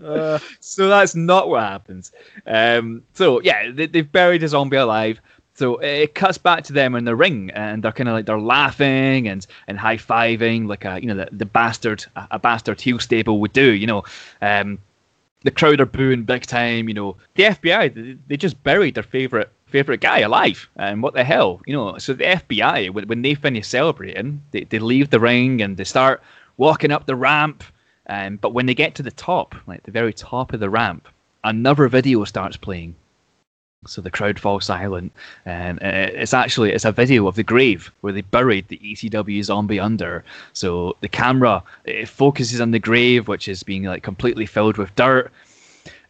Uh, 0.02 0.38
so 0.60 0.88
that's 0.88 1.14
not 1.14 1.48
what 1.48 1.62
happens. 1.62 2.12
Um, 2.46 3.02
so 3.14 3.40
yeah, 3.40 3.70
they, 3.70 3.86
they've 3.86 4.10
buried 4.10 4.42
a 4.42 4.48
zombie 4.48 4.76
alive. 4.76 5.20
So 5.54 5.78
it 5.78 6.14
cuts 6.14 6.36
back 6.36 6.64
to 6.64 6.74
them 6.74 6.94
in 6.94 7.06
the 7.06 7.16
ring, 7.16 7.50
and 7.54 7.82
they're 7.82 7.92
kind 7.92 8.10
of 8.10 8.14
like 8.14 8.26
they're 8.26 8.38
laughing 8.38 9.26
and 9.26 9.46
and 9.66 9.78
high 9.78 9.96
fiving 9.96 10.68
like 10.68 10.84
a 10.84 11.00
you 11.00 11.08
know 11.08 11.14
the, 11.14 11.28
the 11.32 11.46
bastard 11.46 12.04
a, 12.14 12.28
a 12.32 12.38
bastard 12.38 12.78
heel 12.78 12.98
stable 12.98 13.40
would 13.40 13.54
do. 13.54 13.72
You 13.72 13.86
know, 13.86 14.04
um, 14.42 14.78
the 15.44 15.50
crowd 15.50 15.80
are 15.80 15.86
booing 15.86 16.24
big 16.24 16.42
time. 16.42 16.88
You 16.88 16.94
know, 16.94 17.16
the 17.36 17.44
FBI 17.44 17.94
they, 17.94 18.18
they 18.26 18.36
just 18.36 18.62
buried 18.64 18.94
their 18.96 19.02
favorite 19.02 19.50
favorite 19.66 20.00
guy 20.00 20.20
alive, 20.20 20.68
and 20.76 21.02
what 21.02 21.14
the 21.14 21.24
hell, 21.24 21.60
you 21.66 21.74
know? 21.74 21.98
So 21.98 22.12
the 22.12 22.24
FBI 22.24 22.90
when, 22.90 23.08
when 23.08 23.22
they 23.22 23.34
finish 23.34 23.66
celebrating, 23.66 24.42
they, 24.50 24.64
they 24.64 24.78
leave 24.78 25.10
the 25.10 25.20
ring 25.20 25.62
and 25.62 25.76
they 25.76 25.84
start 25.84 26.22
walking 26.56 26.92
up 26.92 27.06
the 27.06 27.16
ramp. 27.16 27.64
Um, 28.08 28.36
but 28.36 28.52
when 28.52 28.66
they 28.66 28.74
get 28.74 28.94
to 28.96 29.02
the 29.02 29.10
top, 29.10 29.54
like 29.66 29.82
the 29.82 29.90
very 29.90 30.12
top 30.12 30.52
of 30.52 30.60
the 30.60 30.70
ramp, 30.70 31.08
another 31.44 31.88
video 31.88 32.24
starts 32.24 32.56
playing. 32.56 32.94
So 33.86 34.00
the 34.00 34.10
crowd 34.10 34.38
falls 34.38 34.64
silent, 34.64 35.12
and 35.44 35.78
uh, 35.78 36.10
it's 36.12 36.34
actually 36.34 36.72
it's 36.72 36.84
a 36.84 36.92
video 36.92 37.28
of 37.28 37.36
the 37.36 37.44
grave 37.44 37.92
where 38.00 38.12
they 38.12 38.22
buried 38.22 38.66
the 38.68 38.78
ECW 38.78 39.44
zombie 39.44 39.78
under. 39.78 40.24
So 40.54 40.96
the 41.02 41.08
camera 41.08 41.62
it 41.84 42.08
focuses 42.08 42.60
on 42.60 42.72
the 42.72 42.80
grave, 42.80 43.28
which 43.28 43.46
is 43.48 43.62
being 43.62 43.84
like 43.84 44.02
completely 44.02 44.46
filled 44.46 44.76
with 44.76 44.94
dirt, 44.96 45.30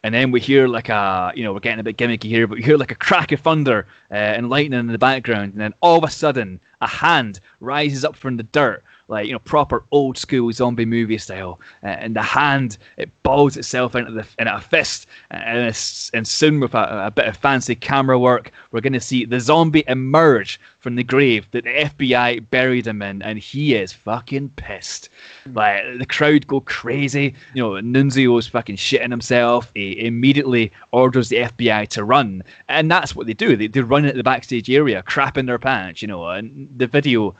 and 0.02 0.14
then 0.14 0.30
we 0.30 0.40
hear 0.40 0.68
like 0.68 0.88
a 0.88 1.32
you 1.34 1.44
know 1.44 1.52
we're 1.52 1.60
getting 1.60 1.80
a 1.80 1.82
bit 1.82 1.98
gimmicky 1.98 2.28
here, 2.28 2.46
but 2.46 2.58
we 2.58 2.64
hear 2.64 2.78
like 2.78 2.92
a 2.92 2.96
crack 2.96 3.32
of 3.32 3.40
thunder 3.40 3.86
uh, 4.10 4.14
and 4.14 4.48
lightning 4.48 4.80
in 4.80 4.86
the 4.86 4.98
background, 4.98 5.52
and 5.52 5.60
then 5.60 5.74
all 5.82 5.98
of 5.98 6.04
a 6.04 6.10
sudden 6.10 6.60
a 6.80 6.86
hand 6.86 7.40
rises 7.60 8.04
up 8.04 8.16
from 8.16 8.36
the 8.36 8.42
dirt, 8.44 8.82
like 9.08 9.26
you 9.26 9.32
know 9.32 9.38
proper 9.38 9.84
old 9.90 10.18
school 10.18 10.52
zombie 10.52 10.84
movie 10.84 11.18
style, 11.18 11.60
uh, 11.82 11.86
and 11.86 12.16
the 12.16 12.22
hand 12.22 12.78
it 12.96 13.10
balls 13.22 13.56
itself 13.56 13.94
into 13.94 14.10
the 14.10 14.26
in 14.38 14.48
a 14.48 14.60
fist, 14.60 15.06
and 15.30 15.66
and 16.14 16.28
soon 16.28 16.60
with 16.60 16.74
a, 16.74 17.06
a 17.06 17.10
bit 17.10 17.26
of 17.26 17.36
fancy 17.36 17.74
camera 17.74 18.18
work, 18.18 18.50
we're 18.72 18.80
going 18.80 18.92
to 18.92 19.00
see 19.00 19.24
the 19.24 19.40
zombie 19.40 19.84
emerge 19.86 20.60
from 20.86 20.94
the 20.94 21.02
grave 21.02 21.48
that 21.50 21.64
the 21.64 21.70
FBI 21.70 22.48
buried 22.50 22.86
him 22.86 23.02
in, 23.02 23.20
and 23.22 23.38
he 23.38 23.74
is 23.74 23.92
fucking 23.92 24.48
pissed. 24.50 25.08
Like 25.52 25.82
the 25.98 26.06
crowd 26.06 26.46
go 26.46 26.60
crazy. 26.60 27.34
You 27.54 27.62
know, 27.62 27.70
Nunzio's 27.80 28.46
fucking 28.46 28.76
shitting 28.76 29.10
himself. 29.10 29.70
He 29.74 30.04
immediately 30.06 30.72
orders 30.92 31.28
the 31.28 31.38
FBI 31.38 31.88
to 31.88 32.04
run, 32.04 32.42
and 32.68 32.90
that's 32.90 33.16
what 33.16 33.26
they 33.26 33.34
do. 33.34 33.56
They, 33.56 33.66
they 33.66 33.80
run 33.80 34.04
into 34.04 34.16
the 34.16 34.22
backstage 34.22 34.70
area, 34.70 35.02
crapping 35.02 35.46
their 35.46 35.58
pants. 35.58 36.02
You 36.02 36.08
know, 36.08 36.28
and 36.28 36.68
the 36.76 36.86
video, 36.86 37.34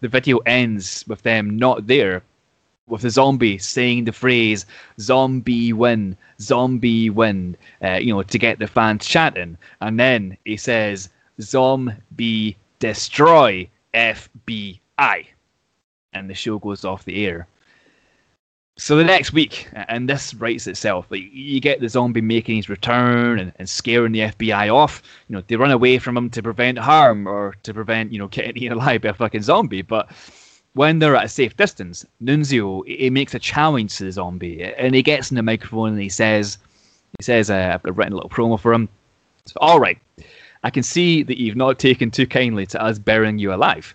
the 0.00 0.08
video 0.08 0.38
ends 0.38 1.04
with 1.06 1.22
them 1.22 1.58
not 1.58 1.86
there. 1.86 2.22
with 2.88 3.02
the 3.02 3.10
zombie 3.10 3.56
saying 3.58 4.04
the 4.04 4.12
phrase 4.12 4.66
"zombie 4.98 5.72
win, 5.72 6.16
zombie 6.40 7.08
win," 7.10 7.56
uh, 7.84 7.98
you 8.02 8.12
know, 8.12 8.22
to 8.22 8.38
get 8.38 8.58
the 8.58 8.66
fans 8.66 9.06
chatting, 9.06 9.56
and 9.80 9.98
then 10.00 10.36
he 10.44 10.56
says 10.56 11.08
"zombie 11.40 12.56
destroy 12.80 13.68
FBI," 13.94 15.26
and 16.12 16.28
the 16.28 16.34
show 16.34 16.58
goes 16.58 16.84
off 16.84 17.04
the 17.04 17.24
air. 17.26 17.46
So 18.80 18.96
the 18.96 19.04
next 19.04 19.34
week, 19.34 19.68
and 19.74 20.08
this 20.08 20.32
writes 20.32 20.66
itself, 20.66 21.04
like 21.10 21.24
you 21.30 21.60
get 21.60 21.80
the 21.80 21.88
zombie 21.90 22.22
making 22.22 22.56
his 22.56 22.70
return 22.70 23.38
and, 23.38 23.52
and 23.58 23.68
scaring 23.68 24.12
the 24.12 24.20
FBI 24.20 24.74
off. 24.74 25.02
You 25.28 25.36
know, 25.36 25.42
they 25.46 25.56
run 25.56 25.70
away 25.70 25.98
from 25.98 26.16
him 26.16 26.30
to 26.30 26.42
prevent 26.42 26.78
harm 26.78 27.28
or 27.28 27.56
to 27.64 27.74
prevent, 27.74 28.10
you 28.10 28.18
know, 28.18 28.28
getting 28.28 28.56
eaten 28.56 28.78
alive 28.78 29.02
by 29.02 29.10
a 29.10 29.12
fucking 29.12 29.42
zombie. 29.42 29.82
But 29.82 30.10
when 30.72 30.98
they're 30.98 31.14
at 31.14 31.26
a 31.26 31.28
safe 31.28 31.54
distance, 31.58 32.06
Nunzio 32.22 32.82
he 32.86 33.10
makes 33.10 33.34
a 33.34 33.38
challenge 33.38 33.98
to 33.98 34.04
the 34.04 34.12
zombie, 34.12 34.62
and 34.64 34.94
he 34.94 35.02
gets 35.02 35.30
in 35.30 35.34
the 35.34 35.42
microphone 35.42 35.90
and 35.90 36.00
he 36.00 36.08
says, 36.08 36.56
he 37.18 37.22
says, 37.22 37.50
uh, 37.50 37.78
I've 37.84 37.98
written 37.98 38.14
a 38.14 38.16
little 38.16 38.30
promo 38.30 38.58
for 38.58 38.72
him. 38.72 38.88
So, 39.44 39.56
all 39.60 39.78
right, 39.78 39.98
I 40.64 40.70
can 40.70 40.84
see 40.84 41.22
that 41.24 41.38
you've 41.38 41.54
not 41.54 41.78
taken 41.78 42.10
too 42.10 42.26
kindly 42.26 42.64
to 42.68 42.82
us 42.82 42.98
burying 42.98 43.38
you 43.38 43.52
alive. 43.52 43.94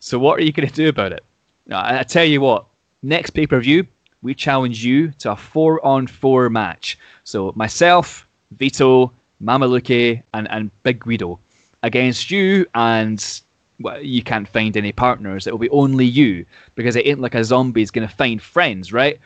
So 0.00 0.18
what 0.18 0.38
are 0.38 0.42
you 0.42 0.52
going 0.52 0.66
to 0.66 0.74
do 0.74 0.88
about 0.88 1.12
it? 1.12 1.22
I, 1.70 1.98
I 1.98 2.02
tell 2.04 2.24
you 2.24 2.40
what, 2.40 2.64
next 3.02 3.30
pay 3.30 3.46
per 3.46 3.60
view, 3.60 3.86
we 4.24 4.34
challenge 4.34 4.84
you 4.84 5.12
to 5.18 5.32
a 5.32 5.36
four 5.36 5.84
on 5.84 6.08
four 6.08 6.50
match. 6.50 6.98
So 7.22 7.52
myself, 7.54 8.26
Vito, 8.52 9.12
Mamaluke, 9.40 10.22
and, 10.32 10.50
and 10.50 10.70
Big 10.82 10.98
Guido 11.00 11.38
against 11.82 12.30
you 12.30 12.66
and 12.74 13.42
well, 13.80 14.00
you 14.00 14.22
can't 14.22 14.48
find 14.48 14.76
any 14.76 14.92
partners. 14.92 15.46
It 15.46 15.50
will 15.50 15.58
be 15.58 15.70
only 15.70 16.06
you 16.06 16.46
because 16.74 16.96
it 16.96 17.06
ain't 17.06 17.20
like 17.20 17.34
a 17.34 17.44
zombie 17.44 17.82
is 17.82 17.90
going 17.90 18.08
to 18.08 18.14
find 18.14 18.40
friends, 18.40 18.92
right? 18.92 19.20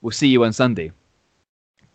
We'll 0.00 0.10
see 0.10 0.28
you 0.28 0.44
on 0.44 0.52
Sunday. 0.52 0.90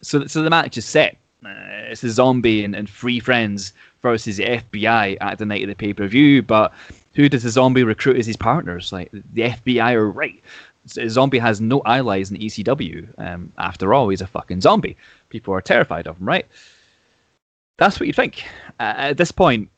So, 0.02 0.26
so 0.28 0.42
the 0.42 0.50
match 0.50 0.78
is 0.78 0.86
set. 0.86 1.18
Uh, 1.46 1.50
it's 1.90 2.04
a 2.04 2.10
zombie 2.10 2.64
and, 2.64 2.76
and 2.76 2.90
three 2.90 3.20
friends 3.20 3.74
versus 4.02 4.38
the 4.38 4.46
FBI 4.46 5.18
at 5.20 5.38
the 5.38 5.46
night 5.46 5.64
of 5.64 5.70
the 5.70 5.76
pay 5.76 5.94
per 5.94 6.08
view. 6.08 6.42
But 6.42 6.74
who 7.16 7.28
does 7.28 7.44
the 7.44 7.50
zombie 7.50 7.84
recruit 7.84 8.18
as 8.18 8.28
his 8.28 8.38
partners? 8.38 8.94
Like 8.94 9.12
the 9.12 9.42
FBI 9.42 9.94
are 9.94 10.10
right. 10.10 10.42
Zombie 10.88 11.40
has 11.40 11.62
no 11.62 11.82
allies 11.86 12.32
in 12.32 12.38
ECW. 12.38 13.08
Um, 13.18 13.52
after 13.58 13.94
all, 13.94 14.10
he's 14.10 14.22
a 14.22 14.28
fucking 14.28 14.62
zombie. 14.62 14.98
People 15.30 15.54
are 15.54 15.62
terrified 15.62 16.08
of 16.08 16.18
him, 16.18 16.28
right? 16.28 16.46
That's 17.78 18.00
what 18.00 18.08
you'd 18.08 18.16
think. 18.16 18.44
Uh, 18.80 18.94
at 18.98 19.18
this 19.18 19.32
point, 19.32 19.70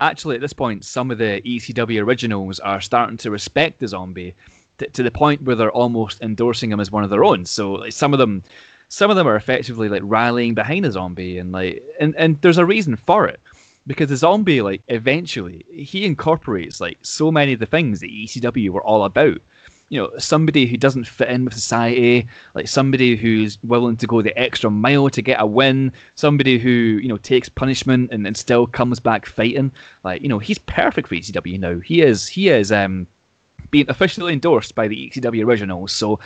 actually, 0.00 0.34
at 0.34 0.40
this 0.40 0.52
point, 0.52 0.84
some 0.84 1.10
of 1.10 1.18
the 1.18 1.40
ECW 1.44 2.02
originals 2.02 2.60
are 2.60 2.80
starting 2.80 3.16
to 3.18 3.30
respect 3.30 3.80
the 3.80 3.88
zombie 3.88 4.34
t- 4.78 4.86
to 4.86 5.02
the 5.02 5.10
point 5.10 5.42
where 5.42 5.56
they're 5.56 5.70
almost 5.70 6.20
endorsing 6.20 6.70
him 6.70 6.80
as 6.80 6.90
one 6.90 7.04
of 7.04 7.10
their 7.10 7.24
own. 7.24 7.44
So, 7.44 7.72
like, 7.72 7.92
some 7.92 8.12
of 8.12 8.18
them, 8.18 8.42
some 8.88 9.10
of 9.10 9.16
them 9.16 9.26
are 9.26 9.36
effectively 9.36 9.88
like 9.88 10.02
rallying 10.04 10.54
behind 10.54 10.84
the 10.84 10.92
zombie, 10.92 11.38
and 11.38 11.52
like, 11.52 11.82
and 11.98 12.14
and 12.16 12.40
there's 12.42 12.58
a 12.58 12.66
reason 12.66 12.96
for 12.96 13.26
it 13.26 13.40
because 13.86 14.08
the 14.08 14.16
zombie, 14.16 14.62
like, 14.62 14.82
eventually 14.88 15.64
he 15.70 16.04
incorporates 16.04 16.80
like 16.80 16.98
so 17.02 17.30
many 17.30 17.52
of 17.52 17.60
the 17.60 17.66
things 17.66 18.00
that 18.00 18.10
ECW 18.10 18.70
were 18.70 18.82
all 18.82 19.04
about 19.04 19.40
you 19.88 20.00
know 20.00 20.10
somebody 20.18 20.66
who 20.66 20.76
doesn't 20.76 21.06
fit 21.06 21.28
in 21.28 21.44
with 21.44 21.54
society 21.54 22.26
like 22.54 22.66
somebody 22.66 23.14
who's 23.16 23.62
willing 23.62 23.96
to 23.96 24.06
go 24.06 24.20
the 24.20 24.36
extra 24.38 24.70
mile 24.70 25.08
to 25.08 25.22
get 25.22 25.40
a 25.40 25.46
win 25.46 25.92
somebody 26.16 26.58
who 26.58 26.70
you 26.70 27.08
know 27.08 27.18
takes 27.18 27.48
punishment 27.48 28.10
and, 28.10 28.26
and 28.26 28.36
still 28.36 28.66
comes 28.66 28.98
back 29.00 29.26
fighting. 29.26 29.70
Like 30.04 30.22
you 30.22 30.28
know 30.28 30.38
he's 30.38 30.58
perfect 30.58 31.08
for 31.08 31.14
ECW 31.14 31.58
now. 31.58 31.78
He 31.80 32.02
is 32.02 32.26
he 32.26 32.48
is 32.48 32.72
um 32.72 33.06
being 33.70 33.88
officially 33.88 34.32
endorsed 34.32 34.74
by 34.74 34.88
the 34.88 35.10
ECW 35.10 35.44
originals. 35.44 35.92
So 35.92 36.18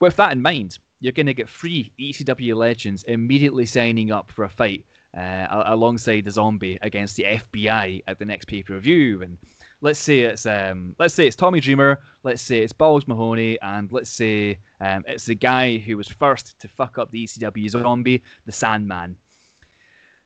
with 0.00 0.16
that 0.16 0.32
in 0.32 0.42
mind 0.42 0.78
you're 1.00 1.12
going 1.12 1.26
to 1.26 1.34
get 1.34 1.50
three 1.50 1.92
ECW 1.98 2.56
legends 2.56 3.02
immediately 3.04 3.66
signing 3.66 4.10
up 4.10 4.30
for 4.30 4.42
a 4.42 4.48
fight 4.48 4.86
uh, 5.12 5.64
alongside 5.66 6.22
the 6.24 6.30
zombie 6.30 6.78
against 6.80 7.16
the 7.16 7.24
FBI 7.24 8.02
at 8.06 8.18
the 8.18 8.24
next 8.24 8.46
pay 8.46 8.62
per 8.62 8.78
view 8.78 9.20
and 9.22 9.36
let's 9.84 10.00
say 10.00 10.20
it's 10.20 10.46
um, 10.46 10.96
let's 10.98 11.12
say 11.12 11.26
it's 11.26 11.36
Tommy 11.36 11.60
Dreamer, 11.60 12.02
let's 12.22 12.40
say 12.40 12.60
it's 12.62 12.72
Balls 12.72 13.06
Mahoney, 13.06 13.60
and 13.60 13.92
let's 13.92 14.08
say 14.08 14.58
um, 14.80 15.04
it's 15.06 15.26
the 15.26 15.34
guy 15.34 15.76
who 15.76 15.98
was 15.98 16.08
first 16.08 16.58
to 16.60 16.68
fuck 16.68 16.96
up 16.96 17.10
the 17.10 17.24
ECW 17.24 17.68
zombie, 17.68 18.22
the 18.46 18.52
Sandman. 18.52 19.18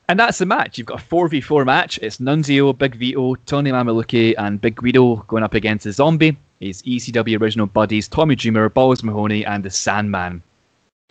And 0.07 0.17
that's 0.17 0.37
the 0.39 0.45
match. 0.45 0.77
You've 0.77 0.87
got 0.87 1.01
a 1.01 1.05
4v4 1.05 1.65
match. 1.65 1.99
It's 2.01 2.17
Nunzio, 2.17 2.75
Big 2.75 2.95
Vito, 2.95 3.35
Tony 3.45 3.69
Mamaluke, 3.69 4.33
and 4.39 4.59
Big 4.59 4.75
Guido 4.75 5.17
going 5.27 5.43
up 5.43 5.53
against 5.53 5.83
the 5.83 5.91
zombie. 5.91 6.35
His 6.59 6.81
ECW 6.81 7.39
original 7.39 7.67
buddies 7.67 8.07
Tommy 8.07 8.35
Dreamer, 8.35 8.69
Balls 8.69 9.03
Mahoney, 9.03 9.45
and 9.45 9.63
the 9.63 9.69
Sandman. 9.69 10.41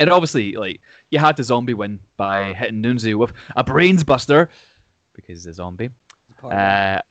And 0.00 0.10
obviously, 0.10 0.54
like, 0.54 0.80
you 1.10 1.18
had 1.18 1.36
the 1.36 1.44
zombie 1.44 1.74
win 1.74 2.00
by 2.16 2.54
hitting 2.54 2.82
Nunzio 2.82 3.16
with 3.16 3.32
a 3.54 3.62
brains 3.62 4.02
buster 4.04 4.48
because 5.12 5.44
he's 5.44 5.46
a 5.46 5.54
zombie. 5.54 5.90
Uh, 6.42 7.02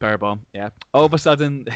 Power 0.00 0.16
bomb, 0.16 0.46
yeah. 0.54 0.70
All 0.94 1.04
of 1.04 1.12
a 1.12 1.18
sudden, 1.18 1.68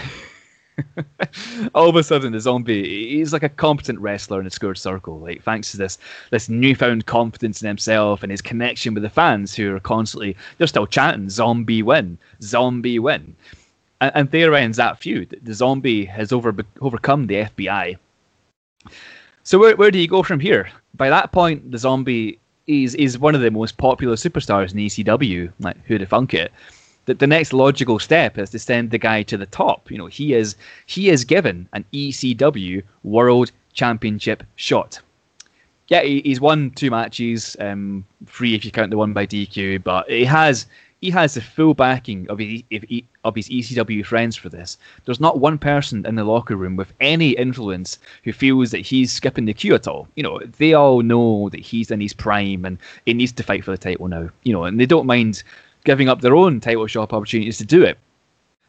all 1.75 1.91
of 1.91 1.97
a 1.97 2.03
sudden, 2.03 2.33
the 2.33 2.41
zombie 2.41 3.11
he's 3.11 3.35
like 3.35 3.43
a 3.43 3.51
competent 3.51 3.99
wrestler 4.01 4.41
in 4.41 4.47
a 4.47 4.51
squared 4.51 4.79
circle. 4.79 5.19
Like 5.21 5.43
thanks 5.43 5.71
to 5.73 5.77
this 5.77 5.99
this 6.31 6.49
newfound 6.49 7.05
confidence 7.05 7.61
in 7.61 7.69
himself 7.69 8.23
and 8.23 8.31
his 8.31 8.41
connection 8.41 8.95
with 8.95 9.03
the 9.03 9.11
fans 9.11 9.55
who 9.55 9.77
are 9.77 9.81
constantly 9.81 10.39
they're 10.57 10.67
still 10.67 10.87
chanting 10.87 11.29
"Zombie 11.29 11.83
win, 11.83 12.17
Zombie 12.41 12.99
win," 12.99 13.37
and, 14.01 14.13
and 14.15 14.31
there 14.31 14.55
ends 14.55 14.79
that 14.79 14.99
feud. 14.99 15.39
The 15.43 15.53
zombie 15.53 16.07
has 16.07 16.33
over 16.33 16.57
overcome 16.81 17.27
the 17.27 17.35
FBI. 17.35 17.99
So 19.43 19.59
where 19.59 19.77
where 19.77 19.91
do 19.91 19.99
you 19.99 20.09
go 20.09 20.23
from 20.23 20.41
here? 20.41 20.71
By 20.95 21.11
that 21.11 21.31
point, 21.31 21.71
the 21.71 21.79
zombie 21.79 22.39
is 22.67 22.95
is 22.95 23.19
one 23.19 23.35
of 23.35 23.43
the 23.43 23.51
most 23.51 23.77
popular 23.77 24.15
superstars 24.17 24.73
in 24.73 24.79
ECW. 24.79 25.53
Like 25.61 25.77
who'd 25.85 26.01
have 26.01 26.09
thunk 26.09 26.33
it? 26.33 26.53
The, 27.07 27.15
the 27.15 27.27
next 27.27 27.53
logical 27.53 27.99
step 27.99 28.39
is 28.39 28.51
to 28.51 28.59
send 28.59 28.91
the 28.91 28.99
guy 28.99 29.23
to 29.25 29.37
the 29.37 29.47
top. 29.47 29.91
You 29.91 29.99
know, 29.99 30.07
he 30.07 30.35
is 30.35 30.57
he 30.87 31.11
is 31.11 31.25
given 31.25 31.69
an 31.73 31.85
ECW 31.93 32.83
World 33.03 33.53
Championship 33.73 34.43
shot. 34.57 35.01
Yeah, 35.89 36.03
he, 36.03 36.23
he's 36.23 36.41
won 36.41 36.71
two 36.71 36.91
matches, 36.91 37.57
um, 37.61 38.07
three 38.27 38.55
if 38.55 38.65
you 38.65 38.71
count 38.71 38.91
the 38.91 38.97
one 38.97 39.13
by 39.13 39.27
DQ, 39.27 39.85
but 39.85 40.09
he 40.09 40.25
has 40.25 40.67
he 41.05 41.11
has 41.11 41.35
the 41.35 41.43
full 41.43 41.75
backing 41.75 42.27
of 42.31 42.39
his, 42.39 42.63
of 43.25 43.35
his 43.35 43.51
ECW 43.51 44.07
friends 44.07 44.37
for 44.37 44.49
this. 44.49 44.79
There's 45.05 45.21
not 45.21 45.39
one 45.39 45.59
person 45.59 46.07
in 46.07 46.15
the 46.15 46.25
locker 46.25 46.57
room 46.57 46.77
with 46.77 46.95
any 46.99 47.33
influence 47.33 47.99
who 48.23 48.33
feels 48.33 48.71
that 48.71 48.79
he's 48.79 49.13
skipping 49.13 49.45
the 49.45 49.53
queue 49.53 49.75
at 49.75 49.87
all. 49.87 50.09
You 50.15 50.23
know, 50.23 50.41
they 50.57 50.73
all 50.73 51.03
know 51.03 51.51
that 51.51 51.61
he's 51.61 51.91
in 51.91 52.01
his 52.01 52.15
prime 52.15 52.65
and 52.65 52.79
he 53.05 53.13
needs 53.13 53.33
to 53.33 53.43
fight 53.43 53.67
for 53.67 53.71
the 53.71 53.77
title 53.77 54.09
now. 54.09 54.31
You 54.45 54.55
know, 54.55 54.65
and 54.65 54.81
they 54.81 54.87
don't 54.87 55.05
mind 55.05 55.43
giving 55.85 56.09
up 56.09 56.21
their 56.21 56.35
own 56.35 56.61
title 56.61 56.87
shop 56.87 57.13
opportunities 57.13 57.59
to 57.59 57.65
do 57.65 57.83
it. 57.83 57.99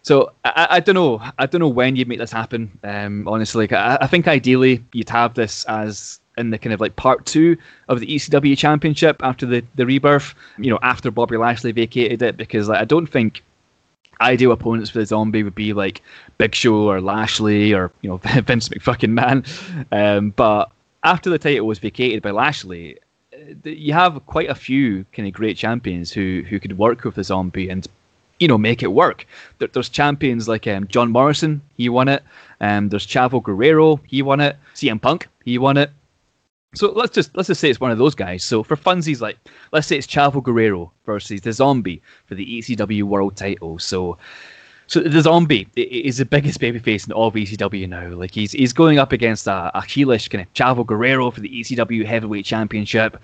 So 0.04 0.32
I, 0.44 0.68
I 0.70 0.80
don't 0.80 0.96
know. 0.96 1.22
I 1.40 1.48
don't 1.48 1.60
know 1.60 1.68
when 1.68 1.96
you'd 1.96 2.08
make 2.08 2.20
this 2.20 2.32
happen. 2.32 2.78
Um, 2.84 3.28
honestly, 3.28 3.72
I, 3.74 3.98
I 4.02 4.08
think 4.08 4.28
ideally 4.28 4.84
you'd 4.94 5.10
have 5.10 5.34
this 5.34 5.64
as 5.66 6.20
in 6.38 6.50
the 6.52 6.60
kind 6.60 6.74
of 6.74 6.82
like 6.82 6.96
part 6.96 7.26
two 7.26 7.58
of 7.88 8.00
the 8.00 8.08
ECW 8.08 8.58
Championship 8.58 9.20
after 9.24 9.46
the, 9.46 9.64
the 9.76 9.86
rebirth. 9.86 10.36
You 10.60 10.70
know, 10.70 10.80
after 10.84 11.10
Bobby 11.10 11.38
Lashley 11.38 11.72
vacated 11.72 12.22
it, 12.22 12.38
because 12.38 12.70
like, 12.70 12.80
I 12.80 12.86
don't 12.86 13.08
think 13.08 13.42
ideal 14.22 14.52
opponents 14.52 14.90
for 14.90 15.00
the 15.00 15.06
Zombie 15.06 15.44
would 15.44 15.56
be 15.56 15.74
like 15.74 16.02
Big 16.38 16.54
Show 16.56 16.90
or 16.90 17.02
Lashley 17.02 17.74
or 17.74 17.92
you 18.02 18.10
know 18.10 18.18
Vince 18.42 18.70
McFucking 18.70 19.10
Man. 19.10 19.44
Um, 19.92 20.32
but 20.32 20.70
after 21.04 21.30
the 21.30 21.40
title 21.40 21.68
was 21.68 21.80
vacated 21.80 22.22
by 22.22 22.32
Lashley, 22.32 22.98
you 23.64 23.94
have 23.94 24.26
quite 24.26 24.50
a 24.50 24.56
few 24.56 25.06
kind 25.14 25.28
of 25.28 25.34
great 25.34 25.58
champions 25.58 26.12
who 26.12 26.44
who 26.50 26.60
could 26.60 26.78
work 26.78 27.04
with 27.04 27.16
the 27.16 27.24
zombie 27.24 27.70
and 27.70 27.88
you 28.40 28.48
know 28.48 28.58
make 28.58 28.84
it 28.84 28.92
work. 28.92 29.26
There, 29.60 29.68
there's 29.68 29.90
champions 29.90 30.48
like 30.48 30.68
um, 30.68 30.88
John 30.88 31.12
Morrison, 31.12 31.62
he 31.76 31.90
won 31.90 32.08
it. 32.08 32.24
Um, 32.62 32.90
there's 32.90 33.08
Chavo 33.08 33.42
Guerrero, 33.42 34.00
he 34.08 34.22
won 34.22 34.42
it. 34.42 34.58
CM 34.76 35.02
Punk, 35.02 35.28
he 35.44 35.58
won 35.58 35.78
it. 35.78 35.92
So 36.76 36.92
let's 36.92 37.14
just 37.14 37.36
let's 37.36 37.48
just 37.48 37.62
say 37.62 37.70
it's 37.70 37.80
one 37.80 37.92
of 37.92 37.98
those 37.98 38.16
guys. 38.16 38.44
So 38.44 38.62
for 38.64 38.76
funsies, 38.76 39.22
like 39.22 39.38
let's 39.72 39.88
say 39.88 39.98
it's 39.98 40.08
Chavo 40.08 40.44
Guerrero 40.44 40.92
versus 41.06 41.42
the 41.42 41.54
Zombie 41.54 42.02
for 42.26 42.36
the 42.36 42.46
ECW 42.46 43.04
World 43.04 43.38
Title. 43.38 43.80
So 43.80 44.18
so 44.88 45.00
the 45.00 45.22
zombie 45.22 45.68
is 45.76 46.18
the 46.18 46.26
biggest 46.26 46.60
babyface 46.60 47.08
in 47.08 47.14
all 47.14 47.28
of 47.28 47.34
ECW 47.34 47.90
now. 47.90 48.10
Like 48.10 48.32
he's 48.32 48.52
he's 48.52 48.74
going 48.74 49.00
up 49.00 49.12
against 49.12 49.48
a, 49.48 49.72
a 49.74 49.82
heelish 49.82 50.30
kind 50.30 50.42
of 50.42 50.54
Chavo 50.54 50.86
Guerrero 50.86 51.32
for 51.32 51.42
the 51.42 51.50
ECW 51.50 52.06
Heavyweight 52.06 52.46
Championship, 52.46 53.18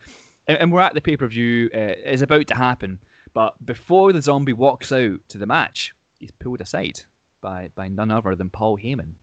and, 0.47 0.57
and 0.57 0.71
we're 0.71 0.81
at 0.81 0.93
the 0.93 1.01
pay 1.01 1.17
per 1.17 1.27
view. 1.27 1.69
Uh, 1.73 1.93
it's 1.97 2.21
about 2.21 2.47
to 2.47 2.55
happen, 2.55 2.99
but 3.33 3.63
before 3.65 4.11
the 4.11 4.21
zombie 4.21 4.53
walks 4.53 4.91
out 4.91 5.27
to 5.29 5.37
the 5.37 5.45
match, 5.45 5.93
he's 6.19 6.31
pulled 6.31 6.61
aside 6.61 7.01
by 7.41 7.67
by 7.69 7.87
none 7.87 8.11
other 8.11 8.35
than 8.35 8.49
Paul 8.49 8.77
Heyman. 8.77 9.13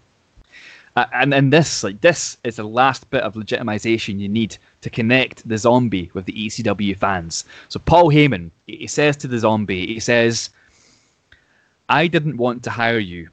Uh, 0.97 1.07
and 1.13 1.33
and 1.33 1.53
this 1.53 1.85
like 1.85 2.01
this 2.01 2.39
is 2.45 2.57
the 2.57 2.65
last 2.65 3.09
bit 3.11 3.23
of 3.23 3.35
legitimization 3.35 4.19
you 4.19 4.29
need 4.29 4.57
to 4.81 4.91
connect 4.91 5.49
the 5.49 5.59
zombie 5.59 6.11
with 6.15 6.25
the 6.25 6.33
ECW 6.33 6.97
fans. 6.97 7.45
So 7.69 7.79
Paul 7.79 8.11
Heyman 8.11 8.51
he 8.67 8.87
says 8.87 9.17
to 9.19 9.29
the 9.29 9.39
zombie, 9.39 9.87
he 9.87 10.01
says 10.01 10.51
I 11.91 12.07
didn't 12.07 12.37
want 12.37 12.63
to 12.65 12.71
hire 12.71 12.99
you. 12.99 13.31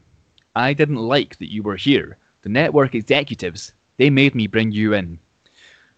I 0.56 0.72
didn't 0.74 0.96
like 0.96 1.38
that 1.40 1.52
you 1.52 1.62
were 1.62 1.76
here. 1.76 2.18
The 2.44 2.50
network 2.50 2.96
executives 2.96 3.74
They 3.98 4.10
made 4.10 4.34
me 4.34 4.48
bring 4.48 4.72
you 4.72 4.94
in. 4.94 5.20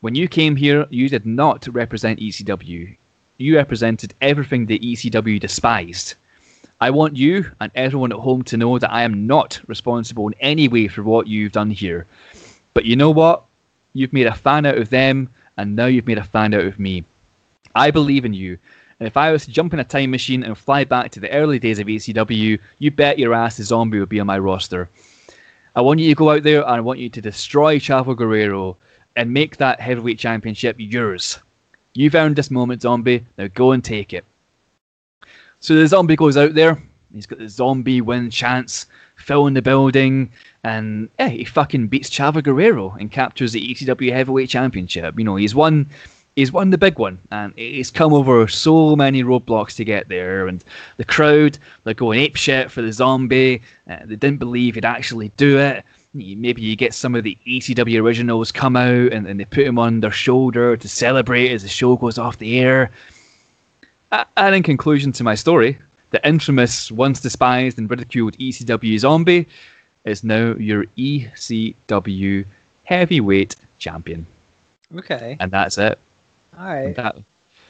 When 0.01 0.15
you 0.15 0.27
came 0.27 0.55
here, 0.55 0.85
you 0.89 1.09
did 1.09 1.25
not 1.25 1.67
represent 1.67 2.19
ECW. 2.19 2.95
You 3.37 3.55
represented 3.55 4.15
everything 4.21 4.65
the 4.65 4.79
ECW 4.79 5.39
despised. 5.39 6.15
I 6.81 6.89
want 6.91 7.17
you 7.17 7.51
and 7.59 7.71
everyone 7.75 8.11
at 8.11 8.19
home 8.19 8.43
to 8.43 8.57
know 8.57 8.79
that 8.79 8.91
I 8.91 9.03
am 9.03 9.27
not 9.27 9.59
responsible 9.67 10.27
in 10.27 10.35
any 10.39 10.67
way 10.67 10.87
for 10.87 11.03
what 11.03 11.27
you've 11.27 11.51
done 11.51 11.69
here. 11.69 12.05
But 12.73 12.85
you 12.85 12.95
know 12.95 13.11
what? 13.11 13.43
You've 13.93 14.13
made 14.13 14.27
a 14.27 14.33
fan 14.33 14.65
out 14.65 14.77
of 14.77 14.89
them, 14.89 15.29
and 15.57 15.75
now 15.75 15.87
you've 15.87 16.07
made 16.07 16.19
a 16.19 16.23
fan 16.23 16.53
out 16.53 16.65
of 16.65 16.79
me. 16.79 17.03
I 17.75 17.91
believe 17.91 18.25
in 18.25 18.33
you. 18.33 18.57
And 18.99 19.07
if 19.07 19.17
I 19.17 19.31
was 19.31 19.45
to 19.45 19.51
jump 19.51 19.73
in 19.73 19.79
a 19.79 19.83
time 19.83 20.11
machine 20.11 20.43
and 20.43 20.57
fly 20.57 20.83
back 20.83 21.11
to 21.11 21.19
the 21.19 21.31
early 21.31 21.59
days 21.59 21.79
of 21.79 21.87
ECW, 21.87 22.59
you 22.79 22.91
bet 22.91 23.19
your 23.19 23.33
ass 23.33 23.57
the 23.57 23.63
zombie 23.63 23.99
would 23.99 24.09
be 24.09 24.19
on 24.19 24.27
my 24.27 24.39
roster. 24.39 24.89
I 25.75 25.81
want 25.81 25.99
you 25.99 26.09
to 26.09 26.15
go 26.15 26.31
out 26.31 26.43
there 26.43 26.61
and 26.61 26.71
I 26.71 26.79
want 26.79 26.99
you 26.99 27.09
to 27.09 27.21
destroy 27.21 27.77
Chavo 27.77 28.15
Guerrero 28.15 28.75
and 29.15 29.33
make 29.33 29.57
that 29.57 29.79
heavyweight 29.79 30.17
championship 30.17 30.75
yours. 30.79 31.39
You've 31.93 32.15
earned 32.15 32.35
this 32.35 32.51
moment, 32.51 32.81
zombie. 32.81 33.25
Now 33.37 33.47
go 33.47 33.71
and 33.71 33.83
take 33.83 34.13
it. 34.13 34.25
So 35.59 35.75
the 35.75 35.87
zombie 35.87 36.15
goes 36.15 36.37
out 36.37 36.53
there. 36.53 36.81
He's 37.13 37.25
got 37.25 37.39
the 37.39 37.49
zombie 37.49 38.01
win 38.01 38.29
chance, 38.29 38.87
filling 39.15 39.53
the 39.53 39.61
building, 39.61 40.31
and 40.63 41.09
yeah, 41.19 41.29
he 41.29 41.45
fucking 41.45 41.87
beats 41.87 42.09
Chavo 42.09 42.43
Guerrero 42.43 42.95
and 42.99 43.11
captures 43.11 43.53
the 43.53 43.73
ECW 43.73 44.11
Heavyweight 44.11 44.49
Championship. 44.49 45.17
You 45.17 45.23
know, 45.23 45.35
he's 45.35 45.55
won. 45.55 45.87
He's 46.37 46.51
won 46.51 46.69
the 46.69 46.77
big 46.77 46.99
one, 46.99 47.17
and 47.31 47.51
he's 47.55 47.89
come 47.89 48.13
over 48.13 48.47
so 48.47 48.95
many 48.95 49.23
roadblocks 49.23 49.75
to 49.77 49.83
get 49.83 50.07
there. 50.07 50.47
And 50.47 50.63
the 50.97 51.03
crowd, 51.03 51.57
they're 51.83 51.95
going 51.95 52.19
ape 52.19 52.35
shit 52.35 52.69
for 52.69 52.83
the 52.83 52.93
zombie. 52.93 53.59
Uh, 53.89 53.97
they 54.05 54.17
didn't 54.17 54.37
believe 54.37 54.75
he'd 54.75 54.85
actually 54.85 55.29
do 55.29 55.57
it. 55.57 55.83
Maybe 56.13 56.61
you 56.61 56.75
get 56.75 56.93
some 56.93 57.15
of 57.15 57.23
the 57.23 57.35
ECW 57.47 57.99
originals 57.99 58.51
come 58.51 58.75
out 58.75 59.11
and, 59.11 59.25
and 59.25 59.39
they 59.39 59.45
put 59.45 59.65
him 59.65 59.79
on 59.79 60.01
their 60.01 60.11
shoulder 60.11 60.77
to 60.77 60.87
celebrate 60.87 61.49
as 61.49 61.63
the 61.63 61.69
show 61.69 61.95
goes 61.95 62.19
off 62.19 62.37
the 62.37 62.59
air. 62.59 62.91
And 64.11 64.55
in 64.55 64.61
conclusion 64.61 65.11
to 65.13 65.23
my 65.23 65.33
story, 65.33 65.79
the 66.11 66.25
infamous, 66.27 66.91
once 66.91 67.19
despised 67.19 67.79
and 67.79 67.89
ridiculed 67.89 68.37
ECW 68.37 68.99
zombie 68.99 69.47
is 70.05 70.23
now 70.23 70.53
your 70.53 70.85
ECW 70.99 72.45
heavyweight 72.83 73.55
champion. 73.79 74.27
Okay. 74.95 75.35
And 75.39 75.49
that's 75.49 75.79
it. 75.79 75.97
All 76.57 76.65
right. 76.65 76.95
That, 76.95 77.17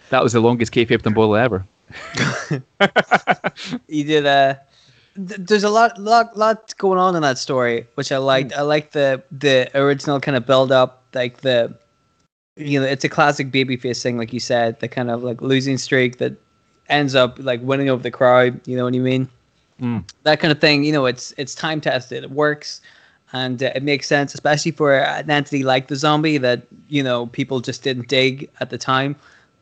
that 0.10 0.24
was 0.24 0.34
the 0.34 0.40
longest 0.40 0.74
kayfabe 0.74 1.02
Tombola 1.02 1.42
ever. 1.42 1.66
you 3.88 4.04
did 4.04 4.26
a. 4.26 4.62
th- 5.16 5.40
There's 5.40 5.64
a 5.64 5.70
lot, 5.70 6.00
lot, 6.00 6.38
lot 6.38 6.76
going 6.78 7.00
on 7.00 7.16
in 7.16 7.22
that 7.22 7.38
story, 7.38 7.88
which 7.96 8.12
I 8.12 8.18
liked. 8.18 8.54
I 8.54 8.62
like 8.62 8.92
the 8.92 9.24
the 9.32 9.70
original 9.78 10.20
kind 10.20 10.38
of 10.38 10.46
build 10.46 10.72
up, 10.72 11.04
like 11.14 11.42
the, 11.42 11.78
you 12.56 12.80
know, 12.80 12.86
it's 12.86 13.04
a 13.04 13.10
classic 13.10 13.52
babyface 13.52 14.02
thing, 14.02 14.18
like 14.18 14.34
you 14.34 14.40
said, 14.40 14.80
the 14.80 14.88
kind 14.88 15.10
of 15.10 15.24
like 15.24 15.42
losing 15.42 15.78
streak 15.78 16.18
that 16.18 16.34
ends 16.90 17.16
up 17.16 17.38
like 17.40 17.62
winning 17.62 17.90
over 17.90 18.02
the 18.04 18.12
crowd. 18.12 18.66
You 18.68 18.78
know 18.78 18.86
what 18.86 18.96
I 18.96 19.00
mean? 19.00 19.30
Mm. 19.82 20.10
That 20.24 20.40
kind 20.40 20.52
of 20.52 20.60
thing. 20.60 20.84
You 20.84 20.94
know, 20.94 21.06
it's 21.06 21.34
it's 21.38 21.54
time 21.56 21.82
tested. 21.82 22.24
It 22.24 22.32
works, 22.32 22.82
and 23.34 23.62
uh, 23.62 23.72
it 23.76 23.84
makes 23.84 24.08
sense, 24.08 24.34
especially 24.34 24.72
for 24.72 24.98
an 24.98 25.30
entity 25.30 25.64
like 25.64 25.88
the 25.88 25.96
zombie 25.96 26.38
that 26.38 26.64
you 26.88 27.04
know 27.04 27.28
people 27.28 27.60
just 27.60 27.84
didn't 27.84 28.08
dig 28.08 28.50
at 28.60 28.70
the 28.70 28.78
time. 28.78 29.16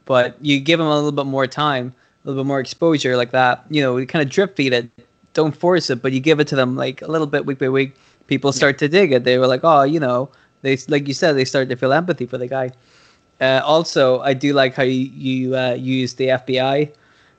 But 0.05 0.37
you 0.39 0.59
give 0.59 0.77
them 0.77 0.87
a 0.87 0.95
little 0.95 1.11
bit 1.11 1.25
more 1.25 1.47
time, 1.47 1.93
a 2.23 2.27
little 2.27 2.43
bit 2.43 2.47
more 2.47 2.59
exposure, 2.59 3.17
like 3.17 3.31
that. 3.31 3.65
You 3.69 3.81
know, 3.81 3.97
you 3.97 4.05
kind 4.05 4.21
of 4.23 4.29
drip 4.29 4.55
feed 4.55 4.73
it. 4.73 4.89
Don't 5.33 5.55
force 5.55 5.89
it, 5.89 6.01
but 6.01 6.11
you 6.11 6.19
give 6.19 6.39
it 6.39 6.47
to 6.49 6.55
them 6.55 6.75
like 6.75 7.01
a 7.01 7.07
little 7.07 7.27
bit 7.27 7.45
week 7.45 7.59
by 7.59 7.69
week. 7.69 7.95
People 8.27 8.51
start 8.53 8.77
to 8.79 8.87
dig 8.87 9.11
it. 9.11 9.23
They 9.23 9.37
were 9.37 9.47
like, 9.47 9.61
oh, 9.63 9.83
you 9.83 9.99
know, 9.99 10.29
they 10.61 10.77
like 10.87 11.07
you 11.07 11.13
said, 11.13 11.33
they 11.33 11.45
start 11.45 11.69
to 11.69 11.75
feel 11.75 11.91
empathy 11.91 12.25
for 12.25 12.37
the 12.37 12.47
guy. 12.47 12.71
Uh, 13.41 13.61
also, 13.65 14.21
I 14.21 14.33
do 14.33 14.53
like 14.53 14.75
how 14.75 14.83
you, 14.83 15.09
you 15.13 15.57
uh, 15.57 15.73
use 15.73 16.13
the 16.13 16.27
FBI. 16.27 16.91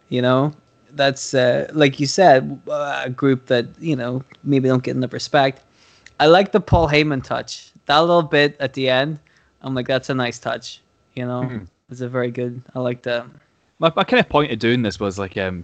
You 0.08 0.22
know, 0.22 0.52
that's 0.92 1.34
uh, 1.34 1.68
like 1.72 1.98
you 1.98 2.06
said, 2.06 2.60
uh, 2.68 3.02
a 3.06 3.10
group 3.10 3.46
that 3.46 3.66
you 3.78 3.96
know 3.96 4.22
maybe 4.44 4.68
don't 4.68 4.82
get 4.82 4.96
enough 4.96 5.12
respect. 5.12 5.62
I 6.20 6.26
like 6.26 6.52
the 6.52 6.60
Paul 6.60 6.88
Heyman 6.88 7.22
touch. 7.22 7.70
That 7.86 7.98
little 7.98 8.22
bit 8.22 8.56
at 8.60 8.72
the 8.72 8.88
end, 8.88 9.18
I'm 9.62 9.74
like, 9.74 9.86
that's 9.86 10.10
a 10.10 10.14
nice 10.14 10.38
touch. 10.38 10.80
You 11.14 11.26
know, 11.26 11.42
Mhm. 11.42 11.66
it's 11.90 12.00
a 12.00 12.08
very 12.08 12.30
good. 12.30 12.60
I 12.74 12.80
like 12.80 13.02
that. 13.02 13.26
my, 13.78 13.92
my 13.94 14.04
kind 14.04 14.20
of 14.20 14.28
point 14.30 14.50
of 14.52 14.58
doing 14.58 14.80
this 14.82 14.98
was 14.98 15.18
like 15.18 15.36
um 15.36 15.62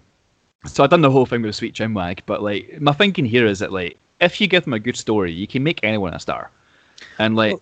so 0.67 0.85
I've 0.85 0.91
done 0.91 1.01
the 1.01 1.11
whole 1.11 1.25
thing 1.27 1.43
with 1.43 1.55
Sweet 1.57 1.75
Chinwag, 1.75 2.21
but 2.27 2.43
like 2.43 2.81
my 2.81 2.93
thinking 2.93 3.25
here 3.25 3.47
is 3.47 3.59
that 3.61 3.73
like 3.73 3.97
if 4.21 4.41
you 4.41 4.47
give 4.47 4.65
them 4.65 4.75
a 4.75 4.79
good 4.79 4.97
story, 4.97 5.33
you 5.33 5.47
can 5.47 5.63
make 5.63 5.81
anyone 5.83 6.13
a 6.15 6.19
star. 6.21 6.51
And 7.19 7.35
like 7.37 7.57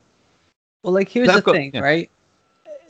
Well, 0.83 0.93
like 0.93 1.09
here's 1.09 1.33
the 1.33 1.41
got- 1.41 1.55
thing, 1.55 1.71
yeah. 1.75 1.81
right? 1.81 2.11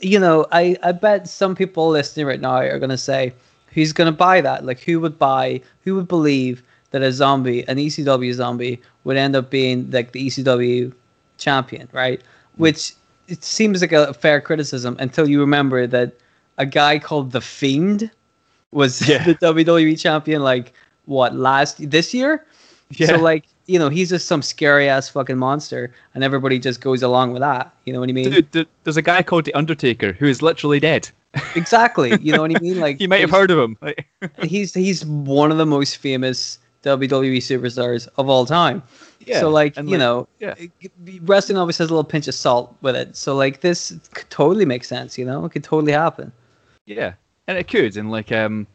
You 0.01 0.19
know, 0.19 0.45
I 0.51 0.75
I 0.83 0.91
bet 0.91 1.27
some 1.27 1.55
people 1.55 1.89
listening 1.89 2.25
right 2.25 2.41
now 2.41 2.55
are 2.57 2.79
gonna 2.79 2.97
say, 2.97 3.33
who's 3.73 3.93
gonna 3.93 4.11
buy 4.11 4.41
that? 4.41 4.65
Like, 4.65 4.79
who 4.81 4.99
would 4.99 5.17
buy? 5.19 5.61
Who 5.83 5.95
would 5.95 6.07
believe 6.07 6.63
that 6.89 7.01
a 7.03 7.11
zombie, 7.13 7.65
an 7.69 7.77
ECW 7.77 8.33
zombie, 8.33 8.81
would 9.03 9.17
end 9.17 9.35
up 9.35 9.49
being 9.49 9.89
like 9.91 10.11
the 10.11 10.27
ECW 10.27 10.93
champion, 11.37 11.89
right? 11.91 12.19
Mm. 12.19 12.23
Which 12.57 12.93
it 13.27 13.43
seems 13.43 13.81
like 13.81 13.91
a 13.91 14.13
fair 14.13 14.41
criticism 14.41 14.95
until 14.99 15.27
you 15.29 15.39
remember 15.39 15.87
that 15.87 16.13
a 16.57 16.65
guy 16.65 16.99
called 16.99 17.31
the 17.31 17.41
Fiend 17.41 18.11
was 18.71 19.07
Yeah. 19.07 19.23
the 19.25 19.35
WWE 19.35 19.99
champion. 19.99 20.43
Like 20.43 20.73
what 21.05 21.35
last 21.35 21.89
this 21.89 22.13
year? 22.13 22.45
Yeah. 22.91 23.07
So 23.07 23.17
like 23.17 23.45
you 23.67 23.79
know 23.79 23.89
he's 23.89 24.09
just 24.09 24.27
some 24.27 24.41
scary 24.41 24.89
ass 24.89 25.07
fucking 25.07 25.37
monster, 25.37 25.93
and 26.13 26.23
everybody 26.23 26.59
just 26.59 26.81
goes 26.81 27.01
along 27.03 27.31
with 27.31 27.41
that. 27.41 27.73
You 27.85 27.93
know 27.93 27.99
what 28.01 28.09
I 28.09 28.13
mean? 28.13 28.29
dude, 28.31 28.51
th- 28.51 28.67
there's 28.83 28.97
a 28.97 29.01
guy 29.01 29.23
called 29.23 29.45
the 29.45 29.53
Undertaker 29.53 30.11
who 30.13 30.25
is 30.25 30.41
literally 30.41 30.79
dead. 30.79 31.09
Exactly. 31.55 32.17
You 32.19 32.33
know 32.33 32.41
what 32.41 32.53
I 32.53 32.59
mean? 32.59 32.79
Like 32.85 32.99
You 32.99 33.07
might 33.07 33.21
have 33.21 33.31
heard 33.31 33.49
of 33.51 33.57
him. 33.59 33.77
He's 34.43 34.73
he's 34.73 35.05
one 35.05 35.51
of 35.51 35.57
the 35.57 35.65
most 35.65 35.97
famous 35.97 36.59
WWE 36.83 37.37
superstars 37.37 38.07
of 38.17 38.29
all 38.29 38.45
time. 38.45 38.81
Yeah, 39.25 39.39
so 39.39 39.49
like 39.49 39.77
you 39.77 39.97
know, 39.97 40.27
yeah. 40.39 40.55
wrestling 41.21 41.57
always 41.57 41.77
has 41.77 41.89
a 41.89 41.93
little 41.93 42.03
pinch 42.03 42.27
of 42.27 42.33
salt 42.33 42.75
with 42.81 42.95
it. 42.95 43.15
So 43.15 43.35
like 43.35 43.61
this 43.61 43.93
could 44.13 44.29
totally 44.29 44.65
makes 44.65 44.87
sense. 44.87 45.17
You 45.17 45.25
know, 45.25 45.45
it 45.45 45.51
could 45.51 45.63
totally 45.63 45.91
happen. 45.91 46.31
Yeah, 46.85 47.13
and 47.47 47.57
it 47.57 47.67
could, 47.67 47.97
and 47.97 48.09
like 48.09 48.31
um, 48.31 48.65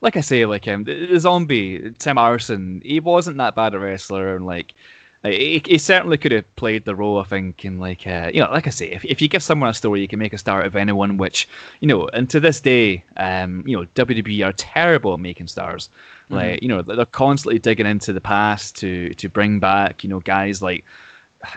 like 0.00 0.16
I 0.16 0.20
say, 0.20 0.44
like 0.46 0.66
um, 0.66 0.84
the, 0.84 1.18
zombie 1.18 1.92
Tim 1.98 2.16
Arcand, 2.16 2.82
he 2.84 3.00
wasn't 3.00 3.38
that 3.38 3.54
bad 3.54 3.74
a 3.74 3.78
wrestler, 3.78 4.34
and 4.34 4.46
like. 4.46 4.74
like, 5.22 5.34
He, 5.34 5.62
he 5.64 5.78
certainly 5.78 6.18
could 6.18 6.32
have 6.32 6.56
played 6.56 6.84
the 6.84 6.94
role, 6.94 7.20
I 7.20 7.24
think, 7.24 7.64
and 7.64 7.78
like 7.80 8.06
uh, 8.06 8.30
you 8.34 8.40
know, 8.40 8.50
like 8.50 8.66
I 8.66 8.70
say, 8.70 8.90
if, 8.90 9.04
if 9.04 9.22
you 9.22 9.28
give 9.28 9.42
someone 9.42 9.70
a 9.70 9.74
story, 9.74 10.00
you 10.00 10.08
can 10.08 10.18
make 10.18 10.32
a 10.32 10.38
star 10.38 10.60
out 10.60 10.66
of 10.66 10.76
anyone. 10.76 11.16
Which 11.18 11.48
you 11.80 11.86
know, 11.86 12.08
and 12.08 12.28
to 12.30 12.40
this 12.40 12.60
day, 12.60 13.04
um, 13.16 13.64
you 13.64 13.76
know, 13.76 13.86
WWE 13.94 14.44
are 14.44 14.52
terrible 14.52 15.14
at 15.14 15.20
making 15.20 15.46
stars. 15.46 15.88
Like 16.28 16.62
you 16.62 16.68
know, 16.68 16.82
they're 16.82 17.06
constantly 17.06 17.58
digging 17.58 17.86
into 17.86 18.12
the 18.12 18.20
past 18.20 18.76
to 18.76 19.10
to 19.14 19.28
bring 19.28 19.60
back 19.60 20.02
you 20.02 20.10
know 20.10 20.20
guys 20.20 20.62
like 20.62 20.84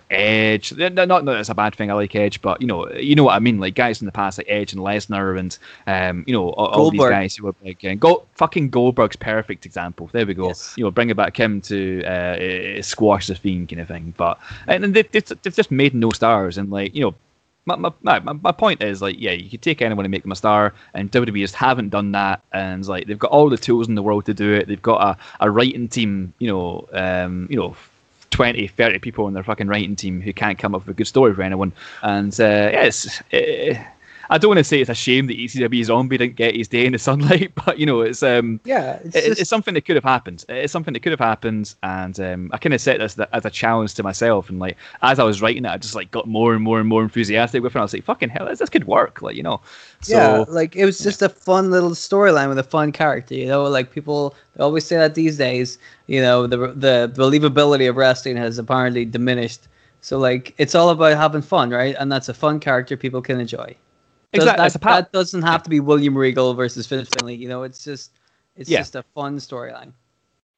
Edge. 0.10 0.74
Not 0.74 1.08
not 1.08 1.26
that 1.26 1.40
it's 1.40 1.50
a 1.50 1.56
bad 1.56 1.76
thing. 1.76 1.92
I 1.92 1.94
like 1.94 2.16
Edge, 2.16 2.42
but 2.42 2.62
you 2.62 2.68
know, 2.68 2.90
you 2.92 3.16
know 3.16 3.26
what 3.26 3.36
I 3.36 3.40
mean. 3.40 3.60
Like 3.60 3.76
guys 3.76 4.02
in 4.02 4.06
the 4.06 4.12
past, 4.12 4.38
like 4.38 4.48
Edge 4.50 4.74
and 4.74 4.82
Lesnar, 4.82 5.40
and 5.40 5.58
um, 5.88 6.24
you 6.28 6.34
know, 6.34 6.50
all, 6.52 6.68
all 6.68 6.92
these 6.92 7.00
guys 7.00 7.36
who 7.36 7.46
were 7.46 7.54
big. 7.54 7.84
And 7.84 8.00
Go, 8.00 8.26
fucking 8.34 8.70
Goldberg's 8.70 9.16
perfect 9.16 9.66
example. 9.66 10.10
There 10.12 10.26
we 10.26 10.34
go. 10.34 10.48
Yes. 10.48 10.74
You 10.78 10.84
know, 10.84 10.92
bring 10.92 11.10
it 11.10 11.18
back 11.18 11.38
him 11.38 11.62
to 11.62 12.04
uh, 12.04 12.82
squash 12.82 13.28
the 13.28 13.36
fiend 13.36 13.70
kind 13.70 13.82
of 13.82 13.88
thing. 13.88 14.14
But 14.18 14.40
and 14.68 14.84
they've, 14.84 15.10
they've, 15.12 15.42
they've 15.42 15.56
just 15.56 15.72
made 15.72 15.94
no 15.94 16.10
stars, 16.12 16.58
and 16.58 16.70
like 16.70 16.96
you 16.96 17.02
know. 17.02 17.16
My, 17.68 17.76
my, 17.76 17.92
my, 18.02 18.34
my 18.34 18.52
point 18.52 18.82
is 18.82 19.02
like 19.02 19.18
yeah 19.20 19.34
you 19.34 19.50
could 19.50 19.62
take 19.62 19.82
anyone 19.82 20.06
and 20.06 20.12
make 20.12 20.24
them 20.24 20.32
a 20.32 20.36
star 20.36 20.74
and 20.94 21.12
WWE 21.12 21.40
just 21.40 21.54
haven't 21.54 21.90
done 21.90 22.14
that 22.14 22.42
and 22.54 22.86
like 22.88 23.08
they've 23.08 23.20
got 23.20 23.32
all 23.32 23.50
the 23.50 23.58
tools 23.58 23.90
in 23.90 23.96
the 23.96 24.02
world 24.02 24.26
to 24.26 24.34
do 24.34 24.54
it 24.54 24.68
they've 24.68 24.82
got 24.82 25.18
a, 25.18 25.46
a 25.46 25.52
writing 25.52 25.88
team 25.90 26.34
you 26.40 26.48
know 26.48 26.88
um, 26.94 27.48
you 27.50 27.58
know 27.58 27.76
20, 28.32 28.68
30 28.68 29.00
people 29.00 29.26
on 29.26 29.34
their 29.34 29.44
fucking 29.44 29.68
writing 29.68 29.96
team 29.96 30.22
who 30.22 30.34
can't 30.34 30.60
come 30.60 30.76
up 30.76 30.86
with 30.86 30.96
a 30.96 30.98
good 30.98 31.08
story 31.08 31.34
for 31.34 31.42
anyone. 31.42 31.72
And 32.02 32.38
uh, 32.40 32.44
yeah, 32.44 32.84
it's, 32.84 33.22
eh, 33.32 33.84
I 34.30 34.38
don't 34.38 34.50
want 34.50 34.58
to 34.58 34.64
say 34.64 34.82
it's 34.82 34.90
a 34.90 34.96
shame 34.96 35.28
that 35.28 35.38
ECW 35.38 35.84
Zombie 35.86 36.18
didn't 36.18 36.36
get 36.36 36.56
his 36.56 36.68
day 36.68 36.86
in 36.86 36.92
the 36.94 37.00
sunlight, 37.00 37.54
but 37.66 37.80
you 37.80 37.86
know, 37.86 38.02
it's 38.02 38.22
um, 38.24 38.60
Yeah, 38.66 39.00
it's 39.04 39.16
it- 39.16 39.26
just 39.28 39.42
it's 39.42 39.50
something 39.50 39.74
that 39.74 39.86
could 39.86 39.96
have 39.96 40.04
happened. 40.04 40.44
It's 40.50 40.74
something 40.74 40.94
that 40.94 41.02
could 41.02 41.12
have 41.12 41.20
happened, 41.20 41.76
and 41.84 42.20
um, 42.20 42.50
I 42.54 42.58
kind 42.58 42.74
of 42.74 42.82
set 42.82 43.00
this 43.00 43.18
as 43.32 43.46
a 43.46 43.50
challenge 43.50 43.94
to 43.96 44.04
myself. 44.04 44.50
And 44.50 44.60
like 44.60 44.78
as 45.02 45.20
I 45.20 45.24
was 45.24 45.42
writing 45.42 45.66
it, 45.66 45.70
I 45.72 45.78
just 45.78 45.96
like 45.96 46.12
got 46.12 46.28
more 46.28 46.54
and 46.54 46.64
more 46.64 46.80
and 46.80 46.88
more 46.90 47.04
enthusiastic 47.04 47.64
with 47.64 47.72
it. 47.72 47.76
And 47.76 47.82
I 47.82 47.84
was 47.84 47.94
like, 47.94 48.04
"Fucking 48.04 48.30
hell, 48.30 48.46
this, 48.48 48.60
this 48.60 48.70
could 48.70 48.86
work!" 48.88 49.22
Like 49.22 49.36
you 49.36 49.44
know, 49.44 49.62
so 50.02 50.18
yeah, 50.18 50.46
like 50.48 50.76
it 50.76 50.86
was 50.86 51.00
just 51.00 51.22
a 51.22 51.30
fun 51.30 51.72
little 51.72 51.92
storyline 51.92 52.50
with 52.50 52.60
a 52.60 52.64
fun 52.64 52.92
character. 52.92 53.36
You 53.36 53.48
know, 53.48 53.64
like 53.64 53.92
people 53.92 54.36
they 54.56 54.64
always 54.64 54.86
say 54.86 54.98
that 54.98 55.16
these 55.16 55.38
days. 55.38 55.78
You 56.08 56.22
know, 56.22 56.48
the 56.48 56.58
the 56.74 57.12
believability 57.16 57.90
of 57.90 57.98
wrestling 57.98 58.38
has 58.38 58.58
apparently 58.58 59.06
diminished. 59.06 59.68
So 60.02 60.18
like 60.18 60.54
it's 60.58 60.74
all 60.76 60.90
about 60.90 61.18
having 61.18 61.42
fun, 61.42 61.70
right? 61.72 61.96
And 62.00 62.12
that's 62.12 62.30
a 62.30 62.34
fun 62.34 62.60
character 62.60 62.96
people 62.96 63.22
can 63.22 63.40
enjoy. 63.42 63.76
Does- 64.34 64.44
exactly. 64.44 64.62
That, 64.62 64.66
It's 64.68 64.76
a 64.76 64.80
pa- 64.80 64.96
that 65.02 65.12
doesn't 65.12 65.42
have 65.44 65.64
to 65.64 65.70
be 65.70 65.80
William 65.80 66.18
Regal 66.18 66.54
versus 66.54 66.86
Fitz 66.88 67.10
Finlay. 67.18 67.36
You 67.36 67.48
know, 67.48 67.64
it's 67.64 67.84
just 67.84 68.12
it's 68.56 68.70
Yeah. 68.70 68.80
just 68.80 68.96
a 68.96 69.04
fun 69.16 69.38
storyline. 69.38 69.92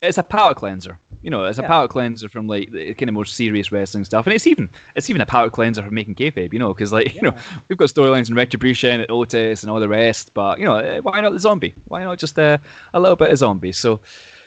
it's 0.01 0.17
a 0.17 0.23
power 0.23 0.53
cleanser. 0.53 0.97
You 1.21 1.29
know, 1.29 1.43
it's 1.43 1.59
a 1.59 1.61
Yeah. 1.61 1.67
palate 1.67 1.91
cleanser 1.91 2.29
from 2.29 2.47
like 2.47 2.71
the 2.71 2.93
kind 2.93 3.09
of 3.09 3.13
more 3.15 3.25
serious 3.25 3.69
wrestling 3.69 4.05
stuff, 4.05 4.25
and 4.25 4.33
it's 4.33 4.47
even 4.47 4.69
it's 4.95 5.09
even 5.09 5.21
a 5.21 5.25
power 5.25 5.49
cleanser 5.49 5.83
for 5.83 5.91
making 5.91 6.15
kayfabe. 6.15 6.53
You 6.53 6.59
know, 6.59 6.73
because 6.73 6.93
like 6.93 7.13
you 7.17 7.21
know 7.21 7.35
we've 7.67 7.77
got 7.77 7.89
storylines 7.89 8.29
in 8.29 8.35
Retribution, 8.35 9.01
at 9.01 9.11
Otis, 9.11 9.61
and 9.61 9.69
all 9.69 9.79
the 9.81 9.89
rest. 9.89 10.33
But 10.33 10.57
you 10.59 10.65
know, 10.65 10.77
eh, 10.77 10.99
why 10.99 11.19
not 11.19 11.33
the 11.33 11.39
zombie? 11.39 11.75
Why 11.89 12.03
not 12.05 12.17
just 12.17 12.39
uh, 12.39 12.57
a 12.93 12.99
little 12.99 13.17
bit 13.17 13.29
of 13.29 13.37
zombie? 13.37 13.73
So, 13.73 13.99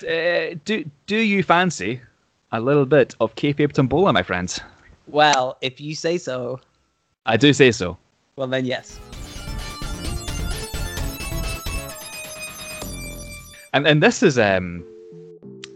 uh, 0.09 0.57
do 0.65 0.85
do 1.07 1.17
you 1.17 1.43
fancy 1.43 2.01
a 2.51 2.59
little 2.61 2.87
bit 2.87 3.15
of 3.21 3.35
kayfabe 3.35 3.73
tombola, 3.73 4.13
my 4.15 4.23
friends? 4.23 4.59
Well, 5.07 5.59
if 5.61 5.81
you 5.83 5.95
say 5.95 6.17
so, 6.17 6.61
I 7.27 7.37
do 7.37 7.53
say 7.53 7.73
so. 7.73 7.99
well 8.37 8.47
then 8.49 8.65
yes. 8.65 8.99
And 13.73 13.87
and 13.87 14.03
this 14.03 14.23
is 14.23 14.39
um 14.39 14.85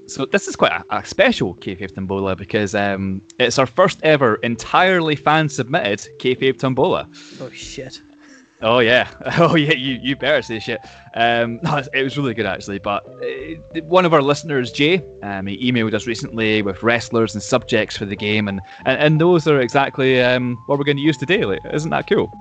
so 0.07 0.24
this 0.26 0.47
is 0.47 0.55
quite 0.55 0.72
a, 0.72 0.84
a 0.90 1.05
special 1.05 1.55
kayfabe 1.57 1.92
tombola 1.92 2.36
because 2.36 2.74
um 2.74 3.22
it's 3.38 3.59
our 3.59 3.66
first 3.66 4.01
ever 4.03 4.36
entirely 4.36 5.16
fan 5.16 5.49
submitted 5.49 6.01
kayfabe 6.18 6.59
tombola. 6.59 7.09
Oh 7.40 7.51
shit. 7.51 8.01
Oh 8.62 8.78
yeah, 8.78 9.11
oh 9.38 9.55
yeah, 9.55 9.74
you 9.74 9.99
you 10.03 10.16
better 10.16 10.40
say 10.40 10.59
shit. 10.59 10.80
Um, 11.14 11.61
no, 11.62 11.82
it 11.92 12.03
was 12.03 12.16
really 12.16 12.34
good 12.34 12.47
actually. 12.47 12.78
But 12.78 13.07
uh, 13.07 13.80
one 13.82 14.07
of 14.07 14.14
our 14.14 14.22
listeners, 14.22 14.72
Jay, 14.72 15.03
um, 15.22 15.47
he 15.47 15.70
emailed 15.70 15.92
us 15.92 16.07
recently 16.07 16.62
with 16.62 16.82
wrestlers 16.82 17.34
and 17.34 17.42
subjects 17.42 17.97
for 17.97 18.07
the 18.07 18.16
game, 18.16 18.49
and 18.49 18.61
and, 18.86 18.99
and 18.99 19.20
those 19.20 19.47
are 19.47 19.61
exactly 19.61 20.22
um, 20.22 20.57
what 20.66 20.78
we're 20.78 20.84
going 20.84 20.97
to 20.97 21.03
use 21.03 21.18
today. 21.18 21.44
Like, 21.44 21.61
isn't 21.70 21.90
that 21.90 22.07
cool? 22.09 22.32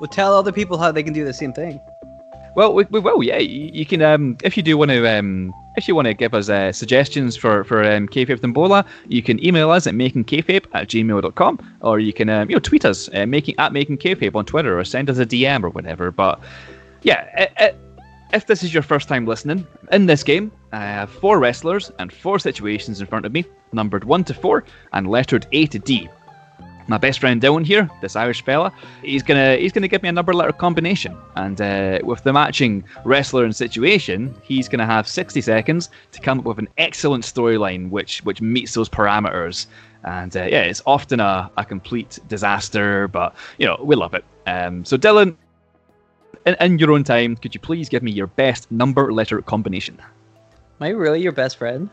Well, 0.00 0.08
tell 0.08 0.34
other 0.34 0.52
people 0.52 0.76
how 0.78 0.90
they 0.90 1.02
can 1.02 1.12
do 1.12 1.24
the 1.24 1.32
same 1.32 1.52
thing. 1.52 1.80
Well, 2.54 2.74
we, 2.74 2.84
we 2.90 3.00
will. 3.00 3.22
Yeah, 3.22 3.38
you, 3.38 3.70
you 3.72 3.86
can. 3.86 4.02
Um, 4.02 4.36
if 4.42 4.56
you 4.56 4.62
do 4.62 4.76
want 4.76 4.90
to, 4.90 5.06
um, 5.06 5.54
if 5.76 5.86
you 5.86 5.94
want 5.94 6.06
to 6.06 6.14
give 6.14 6.34
us 6.34 6.48
uh, 6.48 6.72
suggestions 6.72 7.36
for 7.36 7.64
for 7.64 7.84
um, 7.84 8.08
kayfabe 8.08 8.40
tombola, 8.40 8.84
you 9.08 9.22
can 9.22 9.44
email 9.44 9.70
us 9.70 9.86
at 9.86 9.94
makingkayfabe 9.94 10.66
at 10.72 10.88
gmail.com, 10.88 11.76
or 11.80 12.00
you 12.00 12.12
can 12.12 12.28
um, 12.28 12.50
you 12.50 12.56
know 12.56 12.60
tweet 12.60 12.84
us 12.84 13.08
uh, 13.14 13.26
making 13.26 13.54
at 13.58 13.72
making 13.72 13.98
on 14.34 14.44
Twitter, 14.44 14.78
or 14.78 14.84
send 14.84 15.08
us 15.08 15.18
a 15.18 15.26
DM 15.26 15.62
or 15.62 15.70
whatever. 15.70 16.10
But 16.10 16.40
yeah, 17.02 17.28
i 17.36 17.64
i 17.64 17.74
if 18.32 18.46
this 18.46 18.62
is 18.62 18.72
your 18.72 18.84
first 18.84 19.08
time 19.08 19.26
listening, 19.26 19.66
in 19.90 20.06
this 20.06 20.22
game, 20.22 20.52
I 20.72 20.78
have 20.78 21.10
four 21.10 21.40
wrestlers 21.40 21.90
and 21.98 22.12
four 22.12 22.38
situations 22.38 23.00
in 23.00 23.08
front 23.08 23.26
of 23.26 23.32
me, 23.32 23.44
numbered 23.72 24.04
one 24.04 24.22
to 24.24 24.34
four 24.34 24.64
and 24.92 25.08
lettered 25.08 25.48
A 25.50 25.66
to 25.66 25.80
D 25.80 26.08
my 26.90 26.98
best 26.98 27.20
friend 27.20 27.40
Dylan 27.40 27.64
here, 27.64 27.88
this 28.00 28.16
Irish 28.16 28.44
fella, 28.44 28.72
he's 29.02 29.22
gonna 29.22 29.56
he's 29.56 29.72
gonna 29.72 29.86
give 29.86 30.02
me 30.02 30.08
a 30.08 30.12
number 30.12 30.34
letter 30.34 30.52
combination, 30.52 31.16
and 31.36 31.60
uh, 31.60 32.00
with 32.02 32.22
the 32.24 32.32
matching 32.32 32.84
wrestler 33.04 33.44
and 33.44 33.54
situation, 33.54 34.34
he's 34.42 34.68
gonna 34.68 34.84
have 34.84 35.06
60 35.06 35.40
seconds 35.40 35.88
to 36.10 36.20
come 36.20 36.40
up 36.40 36.44
with 36.44 36.58
an 36.58 36.68
excellent 36.78 37.24
storyline 37.24 37.90
which 37.90 38.24
which 38.24 38.42
meets 38.42 38.74
those 38.74 38.88
parameters. 38.88 39.66
And 40.02 40.36
uh, 40.36 40.44
yeah, 40.44 40.62
it's 40.62 40.82
often 40.84 41.20
a, 41.20 41.48
a 41.56 41.64
complete 41.64 42.18
disaster, 42.26 43.06
but 43.06 43.36
you 43.58 43.66
know 43.66 43.78
we 43.80 43.94
love 43.94 44.12
it. 44.14 44.24
Um, 44.48 44.84
so 44.84 44.98
Dylan, 44.98 45.36
in, 46.44 46.56
in 46.60 46.78
your 46.80 46.90
own 46.90 47.04
time, 47.04 47.36
could 47.36 47.54
you 47.54 47.60
please 47.60 47.88
give 47.88 48.02
me 48.02 48.10
your 48.10 48.26
best 48.26 48.68
number 48.72 49.12
letter 49.12 49.40
combination? 49.42 49.96
Am 50.80 50.86
I 50.86 50.88
really 50.88 51.22
your 51.22 51.32
best 51.32 51.56
friend? 51.56 51.88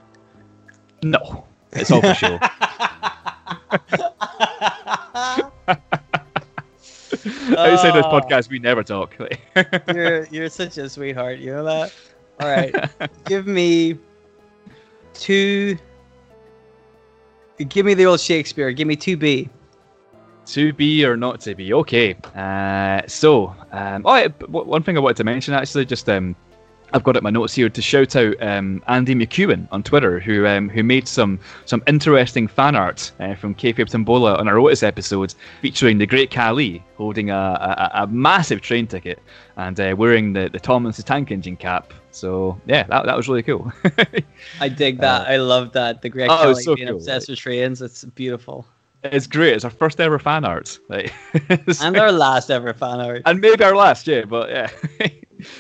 No, 1.04 1.46
it's 1.72 1.92
all 1.92 2.02
for 2.02 2.16
show. 2.16 2.40
Outside 7.58 7.92
this 7.96 8.06
Oh. 8.06 8.12
podcast, 8.22 8.50
we 8.50 8.60
never 8.60 8.84
talk. 8.84 9.16
you're 9.94 10.26
you're 10.28 10.50
such 10.50 10.78
a 10.78 10.90
sweetheart. 10.90 11.40
You 11.40 11.52
know 11.54 11.64
that. 11.64 11.94
All 12.40 12.48
right, 12.50 12.74
give 13.26 13.48
me 13.48 13.98
two. 15.14 15.78
Give 17.70 17.86
me 17.86 17.94
the 17.96 18.06
old 18.06 18.20
Shakespeare. 18.20 18.72
Give 18.72 18.88
me 18.88 18.96
two 18.96 19.18
B. 19.18 19.50
to 20.48 20.72
be 20.74 21.04
or 21.04 21.18
not 21.18 21.42
to 21.42 21.56
be. 21.56 21.74
Okay. 21.74 22.16
Uh, 22.36 23.02
so, 23.08 23.56
um, 23.72 24.04
oh, 24.06 24.28
one 24.48 24.84
thing 24.84 24.96
I 24.96 25.00
wanted 25.00 25.18
to 25.18 25.24
mention 25.24 25.54
actually, 25.56 25.86
just 25.86 26.08
um, 26.08 26.36
I've 26.94 27.04
got 27.04 27.16
it 27.16 27.20
in 27.20 27.24
my 27.24 27.30
notes 27.30 27.54
here 27.54 27.70
to 27.70 27.82
shout 27.82 28.16
out 28.16 28.42
um, 28.42 28.82
Andy 28.88 29.14
McEwen 29.14 29.68
on 29.72 29.84
Twitter, 29.84 30.20
who 30.20 30.48
um, 30.48 30.70
who 30.70 30.84
made 30.84 31.08
some 31.08 31.40
some 31.66 31.84
interesting 31.88 32.48
fan 32.48 32.76
art 32.76 33.12
uh, 33.20 33.36
from 33.36 33.54
Kayfabe 33.56 33.90
Tombola 33.90 34.38
on 34.38 34.48
our 34.48 34.58
Otis 34.58 34.84
episode, 34.84 35.36
featuring 35.62 35.98
the 35.98 36.06
Great 36.06 36.32
Khali 36.32 36.84
holding 36.96 37.30
a, 37.30 37.36
a, 37.36 38.04
a 38.04 38.08
massive 38.08 38.62
train 38.62 38.88
ticket 38.88 39.20
and 39.58 39.80
uh, 39.80 39.96
wearing 39.98 40.34
the 40.34 40.50
the 40.50 40.60
Thomas 40.60 40.98
the 40.98 41.04
Tank 41.04 41.30
Engine 41.32 41.58
cap. 41.58 41.94
So 42.12 42.60
yeah, 42.66 42.84
that, 42.84 43.06
that 43.06 43.18
was 43.18 43.28
really 43.28 43.44
cool. 43.44 43.72
I 44.62 44.70
dig 44.70 45.00
that. 45.00 45.28
I 45.28 45.38
love 45.38 45.74
that. 45.74 46.02
The 46.02 46.10
Great 46.10 46.30
Uh, 46.30 46.38
oh, 46.42 46.52
it's 46.52 46.64
so 46.64 46.76
being 46.76 46.88
cool, 46.88 46.98
obsessed 46.98 47.30
with 47.30 47.38
trains. 47.40 47.82
It's 47.82 48.06
beautiful. 48.06 48.66
it's 49.04 49.28
great. 49.28 49.54
It's 49.54 49.66
our 49.66 49.70
first 49.70 50.00
ever 50.00 50.18
fan 50.18 50.44
art, 50.46 50.80
like, 50.90 51.14
And 51.82 51.98
our 51.98 52.12
last 52.12 52.50
ever 52.50 52.74
fan 52.74 53.00
art. 53.00 53.22
and 53.26 53.40
maybe 53.40 53.64
our 53.64 53.76
last, 53.76 54.08
yeah. 54.08 54.24
But 54.26 54.50
yeah. 54.50 54.70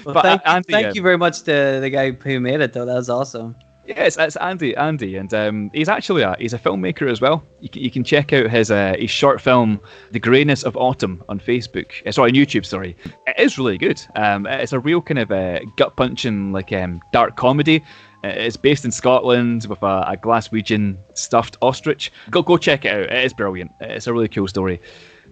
Well, 0.05 0.13
but 0.13 0.21
thank, 0.23 0.41
Andy, 0.45 0.73
thank 0.73 0.87
um, 0.87 0.93
you 0.95 1.01
very 1.01 1.17
much 1.17 1.39
to 1.43 1.79
the 1.81 1.89
guy 1.89 2.11
who 2.11 2.39
made 2.39 2.61
it, 2.61 2.73
though. 2.73 2.85
That 2.85 2.95
was 2.95 3.09
awesome. 3.09 3.55
Yes, 3.85 4.17
it's 4.17 4.35
Andy. 4.35 4.75
Andy, 4.75 5.15
and 5.15 5.33
um, 5.33 5.71
he's 5.73 5.87
actually 5.87 6.21
a 6.21 6.35
he's 6.37 6.51
a 6.51 6.59
filmmaker 6.59 7.09
as 7.09 7.21
well. 7.21 7.41
You 7.61 7.69
can, 7.69 7.81
you 7.81 7.89
can 7.89 8.03
check 8.03 8.33
out 8.33 8.49
his 8.49 8.69
uh, 8.69 8.95
his 8.99 9.09
short 9.09 9.39
film, 9.39 9.79
"The 10.11 10.19
Greyness 10.19 10.65
of 10.65 10.75
Autumn," 10.75 11.23
on 11.29 11.39
Facebook. 11.39 12.05
Uh, 12.05 12.11
sorry, 12.11 12.31
on 12.31 12.35
YouTube. 12.35 12.65
Sorry, 12.65 12.97
it 13.27 13.39
is 13.39 13.57
really 13.57 13.77
good. 13.77 14.01
Um, 14.15 14.45
it's 14.45 14.73
a 14.73 14.79
real 14.79 15.01
kind 15.01 15.19
of 15.19 15.31
uh, 15.31 15.59
gut 15.77 15.95
punching 15.95 16.51
like 16.51 16.73
um, 16.73 17.01
dark 17.13 17.37
comedy. 17.37 17.81
Uh, 18.25 18.27
It's 18.27 18.57
based 18.57 18.83
in 18.83 18.91
Scotland 18.91 19.67
with 19.69 19.81
a, 19.83 20.03
a 20.05 20.17
Glaswegian 20.17 20.97
stuffed 21.13 21.55
ostrich. 21.61 22.11
Go 22.29 22.41
go 22.41 22.57
check 22.57 22.83
it 22.83 22.93
out. 22.93 23.03
It 23.03 23.23
is 23.23 23.33
brilliant. 23.33 23.71
It's 23.79 24.07
a 24.07 24.11
really 24.11 24.27
cool 24.27 24.49
story. 24.49 24.81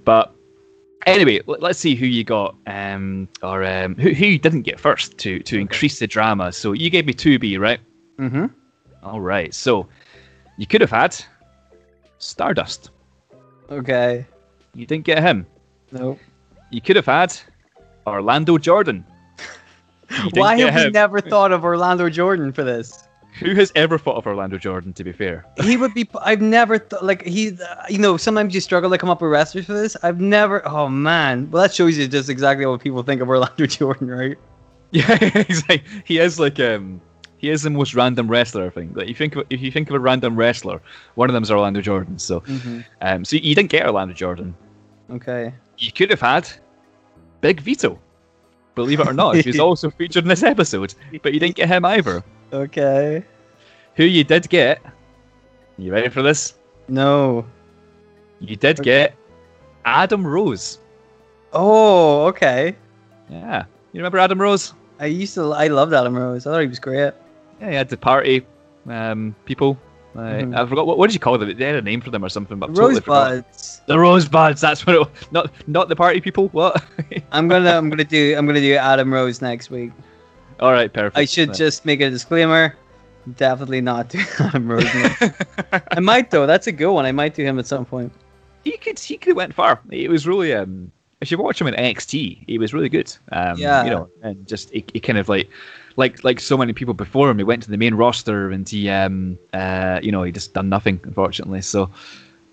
But 0.05 0.33
anyway, 1.05 1.41
let- 1.45 1.61
let's 1.61 1.79
see 1.79 1.95
who 1.95 2.05
you 2.05 2.23
got, 2.23 2.55
um, 2.67 3.27
or 3.43 3.63
um, 3.63 3.95
who 3.95 4.13
who 4.13 4.25
you 4.25 4.39
didn't 4.39 4.63
get 4.63 4.79
first 4.79 5.17
to 5.19 5.39
to 5.39 5.57
increase 5.59 5.99
the 5.99 6.07
drama. 6.07 6.51
So 6.51 6.73
you 6.73 6.89
gave 6.89 7.05
me 7.05 7.13
two 7.13 7.39
B, 7.39 7.57
right? 7.57 7.79
Mm-hmm. 8.19 8.45
All 9.03 9.21
right. 9.21 9.53
So 9.53 9.87
you 10.57 10.65
could 10.67 10.81
have 10.81 10.91
had 10.91 11.15
Stardust. 12.17 12.91
Okay. 13.69 14.25
You 14.73 14.85
didn't 14.85 15.05
get 15.05 15.21
him. 15.21 15.45
Nope. 15.91 16.19
You 16.71 16.81
could 16.81 16.95
have 16.95 17.05
had 17.05 17.35
Orlando 18.07 18.57
Jordan. 18.57 19.05
Why 20.33 20.57
have 20.59 20.75
we 20.85 20.91
never 20.91 21.21
thought 21.21 21.51
of 21.51 21.63
Orlando 21.63 22.09
Jordan 22.09 22.51
for 22.51 22.63
this? 22.63 23.04
Who 23.39 23.53
has 23.55 23.71
ever 23.75 23.97
thought 23.97 24.15
of 24.15 24.27
Orlando 24.27 24.57
Jordan? 24.57 24.93
To 24.93 25.03
be 25.03 25.11
fair, 25.11 25.45
He 25.61 25.77
would 25.77 25.93
be. 25.93 26.07
I've 26.21 26.41
never 26.41 26.79
thought 26.79 27.03
like 27.03 27.23
he. 27.25 27.57
You 27.89 27.97
know, 27.97 28.17
sometimes 28.17 28.53
you 28.53 28.61
struggle 28.61 28.89
to 28.89 28.97
come 28.97 29.09
up 29.09 29.21
with 29.21 29.31
wrestlers 29.31 29.65
for 29.65 29.73
this. 29.73 29.97
I've 30.03 30.21
never. 30.21 30.65
Oh 30.67 30.87
man. 30.87 31.49
Well, 31.51 31.63
that 31.63 31.73
shows 31.73 31.97
you 31.97 32.07
just 32.07 32.29
exactly 32.29 32.65
what 32.65 32.81
people 32.81 33.03
think 33.03 33.21
of 33.21 33.29
Orlando 33.29 33.65
Jordan, 33.65 34.09
right? 34.09 34.37
yeah, 34.91 35.17
exactly. 35.21 35.83
He 36.05 36.19
is 36.19 36.39
like 36.39 36.59
um, 36.59 37.01
he 37.37 37.49
is 37.49 37.63
the 37.63 37.69
most 37.69 37.93
random 37.93 38.29
wrestler. 38.29 38.65
I 38.67 38.69
think. 38.69 38.95
Like 38.95 39.07
you 39.09 39.15
think 39.15 39.35
of, 39.35 39.45
if 39.49 39.59
you 39.59 39.71
think 39.71 39.89
of 39.89 39.95
a 39.95 39.99
random 39.99 40.35
wrestler, 40.35 40.81
one 41.15 41.29
of 41.29 41.33
them 41.33 41.43
is 41.43 41.51
Orlando 41.51 41.81
Jordan. 41.81 42.17
So, 42.19 42.43
um, 43.01 43.25
so 43.25 43.35
you 43.35 43.53
didn't 43.55 43.69
get 43.69 43.85
Orlando 43.85 44.13
Jordan. 44.13 44.55
Okay. 45.11 45.53
You 45.77 45.91
could 45.91 46.09
have 46.09 46.21
had 46.21 46.49
Big 47.41 47.59
Vito. 47.59 47.99
Believe 48.75 48.99
it 48.99 49.07
or 49.07 49.13
not, 49.13 49.35
he's 49.37 49.59
also 49.67 49.89
featured 49.89 50.25
in 50.25 50.27
this 50.29 50.43
episode, 50.43 50.93
but 51.23 51.33
you 51.33 51.39
didn't 51.39 51.55
get 51.55 51.69
him 51.69 51.85
either. 51.85 52.23
Okay. 52.53 53.23
Who 53.95 54.03
you 54.03 54.23
did 54.23 54.49
get? 54.49 54.81
You 55.77 55.91
ready 55.91 56.09
for 56.09 56.21
this? 56.21 56.55
No. 56.87 57.45
You 58.39 58.55
did 58.55 58.81
get 58.83 59.15
Adam 59.85 60.25
Rose. 60.25 60.79
Oh, 61.53 62.25
okay. 62.27 62.75
Yeah, 63.29 63.65
you 63.91 63.99
remember 63.99 64.19
Adam 64.19 64.39
Rose? 64.39 64.73
I 64.99 65.07
used 65.07 65.33
to. 65.35 65.51
I 65.53 65.67
loved 65.67 65.93
Adam 65.93 66.15
Rose. 66.15 66.45
I 66.45 66.51
thought 66.51 66.61
he 66.61 66.67
was 66.67 66.79
great. 66.79 67.13
Yeah, 67.59 67.69
he 67.69 67.75
had 67.75 67.89
the 67.89 67.97
party 67.97 68.45
um, 68.87 69.35
people. 69.45 69.77
Uh, 70.15 70.19
Mhm. 70.19 70.57
I 70.57 70.65
forgot 70.65 70.87
what, 70.87 70.97
what 70.97 71.07
did 71.07 71.13
you 71.13 71.19
call 71.19 71.37
them? 71.37 71.57
They 71.57 71.65
had 71.65 71.75
a 71.75 71.81
name 71.81 71.99
for 71.99 72.09
them 72.09 72.23
or 72.23 72.29
something. 72.29 72.57
But 72.57 72.69
I've 72.69 72.75
totally. 72.75 73.01
Rosebuds. 73.01 73.81
The 73.87 73.99
Rosebuds. 73.99 74.61
That's 74.61 74.85
what. 74.85 74.95
It, 74.95 74.99
was. 74.99 75.07
not 75.31 75.51
not 75.67 75.89
the 75.89 75.95
party 75.95 76.21
people. 76.21 76.47
What? 76.49 76.83
I'm 77.31 77.47
gonna. 77.47 77.71
I'm 77.71 77.89
gonna 77.89 78.03
do. 78.03 78.35
I'm 78.37 78.45
gonna 78.45 78.61
do 78.61 78.75
Adam 78.75 79.13
Rose 79.13 79.41
next 79.41 79.69
week. 79.69 79.91
All 80.59 80.71
right, 80.71 80.91
perfect. 80.91 81.17
I 81.17 81.25
should 81.25 81.49
Right. 81.49 81.57
just 81.57 81.85
make 81.85 82.01
a 82.01 82.09
disclaimer. 82.09 82.75
Definitely 83.37 83.81
not 83.81 84.09
do 84.09 84.19
Adam 84.39 84.67
Rose. 84.69 84.83
next. 84.93 85.41
I 85.91 85.99
might 85.99 86.29
though. 86.31 86.45
That's 86.45 86.67
a 86.67 86.71
good 86.71 86.91
one. 86.91 87.05
I 87.05 87.11
might 87.11 87.33
do 87.33 87.43
him 87.43 87.57
at 87.59 87.65
some 87.65 87.85
point. 87.85 88.11
he 88.63 88.77
could 88.77 88.97
he 88.99 89.17
could 89.17 89.29
have 89.29 89.37
went 89.37 89.53
far. 89.53 89.79
It 89.91 90.09
was 90.09 90.27
really 90.27 90.53
um. 90.53 90.91
If 91.21 91.31
you 91.31 91.37
watch 91.37 91.59
him 91.59 91.65
in 91.67 91.73
NXT, 91.73 92.43
he 92.45 92.57
was 92.59 92.73
really 92.73 92.89
good. 92.89 93.11
Um, 93.31 93.57
Yeah. 93.57 93.83
You 93.85 93.89
know, 93.89 94.09
and 94.21 94.45
just 94.47 94.69
he, 94.69 94.85
he 94.93 94.99
kind 94.99 95.17
of 95.17 95.27
like, 95.29 95.49
like 95.95 96.23
like 96.23 96.39
so 96.39 96.55
many 96.57 96.73
people 96.73 96.93
before 96.93 97.29
him, 97.31 97.37
he 97.39 97.43
went 97.43 97.63
to 97.63 97.71
the 97.71 97.77
main 97.77 97.95
roster 97.95 98.51
and 98.51 98.67
he 98.69 98.89
um 98.89 99.39
uh 99.53 99.99
you 100.03 100.11
know 100.11 100.21
he 100.23 100.31
just 100.31 100.53
done 100.53 100.69
nothing 100.69 100.99
unfortunately. 101.03 101.61
So 101.61 101.89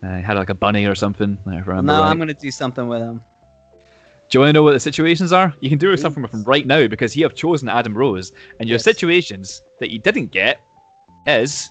uh, 0.03 0.17
he 0.17 0.23
had 0.23 0.37
like 0.39 0.49
a 0.49 0.55
bunny 0.55 0.87
or 0.87 0.95
something. 0.95 1.39
if 1.45 1.47
I 1.49 1.57
remember 1.57 1.93
Now 1.93 2.01
right. 2.03 2.11
I'm 2.11 2.19
gonna 2.19 2.35
do 2.35 2.51
something 2.51 2.89
with 2.89 3.03
him. 3.03 3.21
Do 4.33 4.39
you 4.39 4.41
want 4.41 4.49
to 4.49 4.53
know 4.55 4.63
what 4.63 4.73
the 4.73 4.81
situations 4.81 5.31
are? 5.31 5.55
You 5.61 5.69
can 5.69 5.77
do 5.77 5.95
something 5.95 6.23
with 6.23 6.33
him 6.33 6.43
right 6.45 6.67
now 6.67 6.87
because 6.87 7.15
you 7.15 7.23
have 7.23 7.35
chosen 7.35 7.69
Adam 7.69 7.93
Rose, 7.95 8.33
and 8.59 8.67
your 8.67 8.77
Yes. 8.77 8.85
situations 8.85 9.61
that 9.79 9.93
you 9.93 9.99
didn't 9.99 10.29
get 10.33 10.63
is 11.27 11.71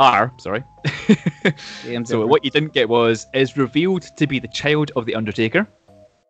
are 0.00 0.32
sorry. 0.38 0.64
So 2.04 2.26
what 2.26 2.44
you 2.44 2.50
didn't 2.50 2.72
get 2.72 2.88
was 2.88 3.28
is 3.32 3.56
revealed 3.56 4.02
to 4.16 4.26
be 4.26 4.40
the 4.40 4.48
child 4.48 4.90
of 4.96 5.06
the 5.06 5.14
Undertaker. 5.14 5.68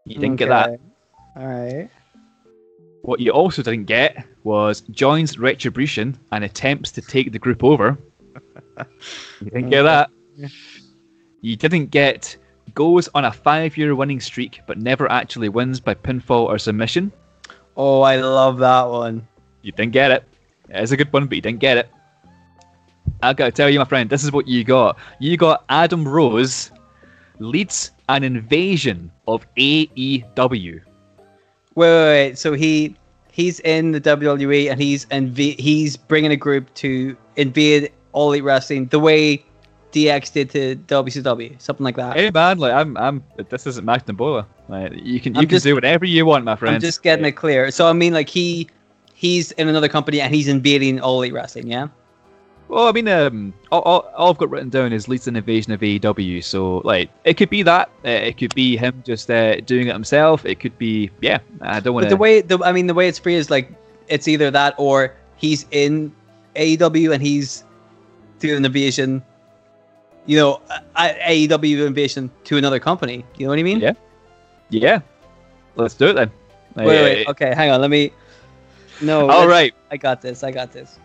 You 0.05 0.17
didn't 0.21 0.37
get 0.37 0.51
that. 0.51 0.79
All 1.35 1.47
right. 1.47 1.89
What 3.01 3.21
you 3.21 3.31
also 3.31 3.63
didn't 3.63 3.87
get 3.87 4.23
was 4.43 4.83
joins 4.91 5.39
Retribution 5.39 6.19
and 6.31 6.45
attempts 6.45 6.93
to 6.93 7.01
take 7.01 7.33
the 7.33 7.39
group 7.39 7.65
over. 7.65 7.97
You 9.41 9.51
didn't 9.51 9.71
get 9.71 9.85
that. 9.85 10.11
You 11.41 11.57
didn't 11.57 11.87
get 11.87 12.37
goes 12.75 13.09
on 13.15 13.25
a 13.25 13.33
five-year 13.33 13.95
winning 13.95 14.21
streak 14.21 14.61
but 14.67 14.79
never 14.79 15.11
actually 15.11 15.49
wins 15.49 15.81
by 15.81 15.95
pinfall 15.95 16.47
or 16.47 16.59
submission. 16.59 17.13
Oh, 17.77 18.03
I 18.03 18.17
love 18.17 18.59
that 18.59 18.85
one. 18.85 19.27
You 19.63 19.73
didn't 19.73 19.93
get 19.93 20.11
it. 20.11 20.25
It's 20.69 20.93
a 20.93 20.97
good 20.97 21.13
one, 21.13 21.27
but 21.27 21.37
you 21.37 21.43
didn't 21.43 21.61
get 21.61 21.79
it. 21.79 21.91
I 23.23 23.33
gotta 23.33 23.53
tell 23.53 23.71
you, 23.71 23.79
my 23.79 23.85
friend, 23.85 24.09
this 24.09 24.25
is 24.25 24.33
what 24.33 24.47
you 24.49 24.65
got. 24.65 24.99
You 25.19 25.37
got 25.37 25.65
Adam 25.69 26.07
Rose 26.07 26.71
leads 27.39 27.91
an 28.09 28.25
invasion 28.25 29.11
of 29.27 29.47
AEW. 29.57 30.25
Wait, 30.37 30.83
wait, 31.77 31.87
wait. 31.87 32.39
So 32.39 32.53
he 32.53 32.97
he's 33.33 33.61
in 33.61 33.93
the 33.93 34.01
WWE 34.01 34.71
and 34.71 34.81
he's 34.81 35.07
inv- 35.07 35.59
he's 35.59 35.97
bringing 35.97 36.33
a 36.33 36.37
group 36.37 36.73
to 36.75 37.17
invade 37.37 37.93
All 38.13 38.33
Elite 38.33 38.45
Wrestling 38.45 38.87
the 38.87 39.01
way 39.01 39.45
DX 39.95 40.33
did 40.33 40.51
to 40.51 40.77
WCW, 40.77 41.61
something 41.61 41.85
like 41.85 41.97
that. 41.97 42.17
Hey 42.17 42.31
man, 42.31 42.59
like 42.59 42.73
I'm, 42.73 42.97
I'm. 42.97 43.23
This 43.49 43.67
isn't 43.67 43.85
Magnum 43.85 44.17
Bola. 44.17 44.47
Like 44.69 44.93
you 44.95 45.21
can, 45.21 45.35
you 45.35 45.41
I'm 45.41 45.47
can 45.47 45.49
just- 45.51 45.65
do 45.65 45.75
whatever 45.75 46.05
you 46.05 46.27
want, 46.27 46.45
my 46.45 46.57
friend. 46.57 46.75
I'm 46.75 46.81
just 46.81 47.03
getting 47.03 47.25
it 47.25 47.33
clear. 47.33 47.71
So 47.71 47.87
I 47.87 47.93
mean, 47.93 48.13
like 48.13 48.29
he 48.29 48.69
he's 49.15 49.53
in 49.53 49.69
another 49.69 49.89
company 49.89 50.21
and 50.21 50.35
he's 50.35 50.49
invading 50.49 51.01
All 51.01 51.19
Elite 51.23 51.33
Wrestling. 51.33 51.69
Yeah. 51.69 51.89
Well, 52.67 52.89
I 52.89 52.93
mean, 52.93 53.07
um, 53.09 53.53
all, 53.71 53.83
all, 53.83 54.11
all 54.17 54.31
I've 54.31 54.39
got 54.39 54.51
written 54.51 54.71
down 54.71 54.93
is 54.95 55.07
leads 55.07 55.29
an 55.29 55.37
invasion 55.37 55.75
of 55.75 55.81
AEW. 55.81 56.43
So, 56.43 56.79
like, 56.79 57.11
it 57.25 57.35
could 57.35 57.51
be 57.51 57.63
that. 57.63 57.91
Uh, 58.05 58.09
it 58.09 58.39
could 58.39 58.55
be 58.55 58.79
him 58.79 59.03
just 59.05 59.31
uh, 59.31 59.61
doing 59.61 59.89
it 59.89 59.93
himself. 59.93 60.47
It 60.47 60.61
could 60.61 60.77
be, 60.79 61.11
yeah. 61.21 61.39
I 61.61 61.81
don't 61.81 61.93
want 61.93 62.05
to. 62.05 62.11
the 62.11 62.17
way 62.17 62.41
the 62.41 62.59
I 62.65 62.73
mean 62.73 62.87
the 62.87 62.95
way 62.95 63.07
it's 63.07 63.19
free 63.19 63.35
is 63.35 63.51
like 63.51 63.71
it's 64.09 64.27
either 64.29 64.51
that 64.51 64.75
or 64.79 65.15
he's 65.37 65.67
in 65.73 66.11
AEW 66.57 67.13
and 67.13 67.23
he's 67.23 67.65
doing 68.39 68.57
an 68.57 68.65
invasion. 68.65 69.23
You 70.27 70.39
know, 70.39 70.63
AEW 70.97 71.87
invasion 71.87 72.31
to 72.45 72.57
another 72.57 72.81
company. 72.81 73.25
You 73.37 73.47
know 73.47 73.51
what 73.51 73.59
I 73.59 73.63
mean? 73.63 73.81
Yeah. 73.81 73.93
Yeah. 74.71 75.01
Let's 75.77 75.95
do 75.95 76.09
it 76.09 76.15
then. 76.15 76.31
Wait, 76.77 76.87
wait. 76.87 77.03
wait. 77.03 77.29
Okay, 77.29 77.55
hang 77.55 77.71
on. 77.71 77.81
Let 77.81 77.91
me. 77.91 78.13
No. 79.01 79.31
All 79.31 79.47
right. 79.47 79.75
I 79.91 79.97
got 79.97 80.23
this. 80.23 80.43
I 80.43 80.51
got 80.51 80.73
this. 80.73 80.99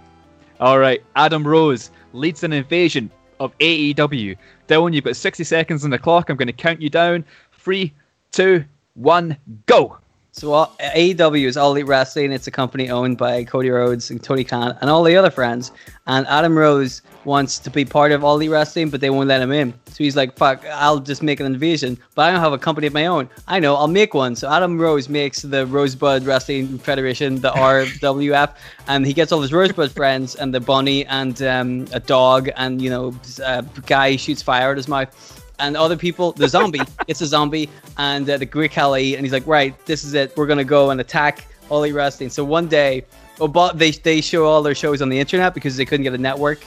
All 0.59 0.79
right. 0.79 1.03
Adam 1.15 1.45
Rose 1.45 1.91
leads 2.13 2.43
an 2.43 2.53
invasion 2.53 3.11
of 3.39 3.57
AEW. 3.59 4.37
Dylan, 4.67 4.93
you've 4.93 5.03
got 5.03 5.15
60 5.15 5.43
seconds 5.43 5.83
on 5.83 5.89
the 5.89 5.99
clock. 5.99 6.29
I'm 6.29 6.37
going 6.37 6.47
to 6.47 6.53
count 6.53 6.81
you 6.81 6.89
down. 6.89 7.25
Three, 7.53 7.93
two, 8.31 8.63
one, 8.95 9.37
go. 9.65 9.97
So 10.31 10.53
all, 10.53 10.75
AEW 10.79 11.47
is 11.47 11.57
All 11.57 11.71
Elite 11.71 11.87
Wrestling. 11.87 12.31
It's 12.31 12.45
a 12.45 12.51
company 12.51 12.89
owned 12.89 13.17
by 13.17 13.43
Cody 13.43 13.71
Rhodes 13.71 14.11
and 14.11 14.23
Tony 14.23 14.43
Khan 14.43 14.77
and 14.79 14.89
all 14.89 15.03
the 15.03 15.17
other 15.17 15.31
friends. 15.31 15.71
And 16.05 16.25
Adam 16.27 16.55
Rose 16.57 17.01
wants 17.25 17.57
to 17.59 17.69
be 17.69 17.83
part 17.83 18.11
of 18.11 18.23
All 18.23 18.35
Elite 18.35 18.51
Wrestling, 18.51 18.89
but 18.89 19.01
they 19.01 19.09
won't 19.09 19.27
let 19.27 19.41
him 19.41 19.51
in. 19.51 19.73
So 19.87 20.03
he's 20.03 20.15
like, 20.15 20.37
"Fuck, 20.37 20.63
I'll 20.71 20.99
just 20.99 21.23
make 21.23 21.39
an 21.39 21.47
invasion." 21.47 21.97
But 22.13 22.23
I 22.23 22.31
don't 22.31 22.39
have 22.41 22.53
a 22.53 22.59
company 22.59 22.85
of 22.87 22.93
my 22.93 23.07
own. 23.07 23.27
I 23.47 23.59
know, 23.59 23.75
I'll 23.75 23.87
make 23.87 24.13
one. 24.13 24.35
So 24.35 24.49
Adam 24.49 24.79
Rose 24.79 25.09
makes 25.09 25.41
the 25.41 25.65
Rosebud 25.65 26.23
Wrestling 26.25 26.77
Federation, 26.77 27.41
the 27.41 27.51
RWF, 27.55 28.53
and 28.87 29.05
he 29.05 29.13
gets 29.13 29.31
all 29.31 29.41
his 29.41 29.51
Rosebud 29.51 29.91
friends 29.91 30.35
and 30.35 30.53
the 30.53 30.59
bunny 30.59 31.05
and 31.07 31.41
um, 31.41 31.87
a 31.91 31.99
dog 31.99 32.49
and 32.55 32.81
you 32.81 32.89
know 32.91 33.15
a 33.43 33.65
guy 33.87 34.15
shoots 34.15 34.43
fire 34.43 34.71
at 34.71 34.77
his 34.77 34.87
mouth 34.87 35.38
and 35.59 35.77
other 35.77 35.97
people, 35.97 36.31
the 36.31 36.47
zombie, 36.47 36.81
it's 37.07 37.21
a 37.21 37.25
zombie, 37.27 37.69
and 37.97 38.29
uh, 38.29 38.37
the 38.37 38.45
Great 38.45 38.71
Khali, 38.71 39.15
and 39.15 39.25
he's 39.25 39.33
like, 39.33 39.45
right, 39.47 39.73
this 39.85 40.03
is 40.03 40.13
it. 40.13 40.35
We're 40.37 40.47
gonna 40.47 40.63
go 40.63 40.91
and 40.91 41.01
attack 41.01 41.47
All 41.69 41.79
Elite 41.79 41.93
Wrestling. 41.93 42.29
So 42.29 42.43
one 42.43 42.67
day, 42.67 43.05
well, 43.37 43.47
but 43.47 43.77
they 43.77 43.91
they 43.91 44.21
show 44.21 44.45
all 44.45 44.61
their 44.61 44.75
shows 44.75 45.01
on 45.01 45.09
the 45.09 45.19
internet 45.19 45.53
because 45.53 45.77
they 45.77 45.85
couldn't 45.85 46.03
get 46.03 46.13
a 46.13 46.17
network 46.17 46.59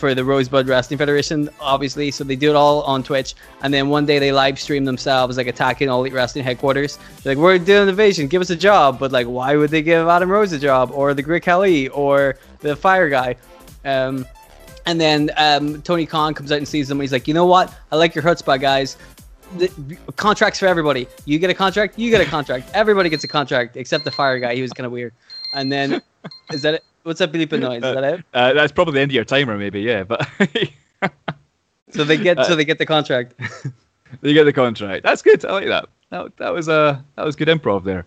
for 0.00 0.14
the 0.14 0.24
Rosebud 0.24 0.66
Wrestling 0.66 0.96
Federation, 0.96 1.50
obviously. 1.60 2.10
So 2.10 2.24
they 2.24 2.34
do 2.34 2.48
it 2.50 2.56
all 2.56 2.82
on 2.82 3.02
Twitch, 3.02 3.34
and 3.62 3.72
then 3.72 3.90
one 3.90 4.06
day 4.06 4.18
they 4.18 4.32
live 4.32 4.58
stream 4.58 4.84
themselves 4.84 5.36
like 5.36 5.46
attacking 5.46 5.88
All 5.90 6.00
Elite 6.00 6.14
Wrestling 6.14 6.44
headquarters. 6.44 6.98
They're 7.22 7.34
like, 7.34 7.42
we're 7.42 7.58
doing 7.58 7.88
invasion, 7.88 8.26
give 8.26 8.40
us 8.40 8.50
a 8.50 8.56
job, 8.56 8.98
but 8.98 9.12
like, 9.12 9.26
why 9.26 9.56
would 9.56 9.70
they 9.70 9.82
give 9.82 10.08
Adam 10.08 10.30
Rose 10.30 10.52
a 10.52 10.58
job 10.58 10.90
or 10.92 11.12
the 11.12 11.22
Great 11.22 11.42
Khali 11.42 11.88
or 11.88 12.36
the 12.60 12.74
Fire 12.74 13.10
Guy? 13.10 13.36
Um, 13.84 14.26
and 14.90 15.00
then 15.00 15.30
um, 15.36 15.80
Tony 15.82 16.04
Khan 16.04 16.34
comes 16.34 16.50
out 16.50 16.58
and 16.58 16.66
sees 16.66 16.88
them, 16.88 16.98
and 16.98 17.02
he's 17.02 17.12
like, 17.12 17.28
"You 17.28 17.34
know 17.34 17.46
what? 17.46 17.72
I 17.92 17.96
like 17.96 18.12
your 18.14 18.24
chutzpah, 18.24 18.60
guys. 18.60 18.96
The, 19.56 19.68
contracts 20.16 20.58
for 20.58 20.66
everybody. 20.66 21.06
You 21.26 21.38
get 21.38 21.48
a 21.50 21.54
contract. 21.54 21.96
You 21.98 22.10
get 22.10 22.20
a 22.20 22.24
contract. 22.24 22.70
Everybody 22.74 23.08
gets 23.08 23.22
a 23.24 23.28
contract 23.28 23.76
except 23.76 24.04
the 24.04 24.10
fire 24.10 24.38
guy. 24.40 24.54
He 24.56 24.62
was 24.62 24.72
kind 24.72 24.84
of 24.86 24.92
weird. 24.92 25.12
And 25.54 25.70
then, 25.70 26.02
is 26.52 26.62
that 26.62 26.74
it? 26.74 26.84
What's 27.04 27.20
that 27.20 27.32
bleeping 27.32 27.60
noise? 27.60 27.82
Is 27.84 27.94
that 27.94 28.04
it? 28.04 28.24
Uh, 28.34 28.52
that's 28.52 28.72
probably 28.72 28.94
the 28.94 29.00
end 29.00 29.10
of 29.12 29.14
your 29.14 29.24
timer, 29.24 29.56
maybe, 29.56 29.80
yeah. 29.80 30.02
But 30.02 30.28
So 31.92 32.04
they 32.04 32.16
get 32.16 32.44
so 32.46 32.56
they 32.56 32.64
get 32.64 32.78
the 32.78 32.86
contract. 32.86 33.34
you 34.22 34.34
get 34.34 34.44
the 34.44 34.52
contract. 34.52 35.04
That's 35.04 35.22
good. 35.22 35.44
I 35.44 35.52
like 35.52 35.66
that. 35.66 35.88
That, 36.10 36.36
that 36.38 36.52
was 36.52 36.68
uh, 36.68 36.98
that 37.16 37.24
was 37.24 37.36
good 37.36 37.48
improv 37.48 37.84
there. 37.84 38.06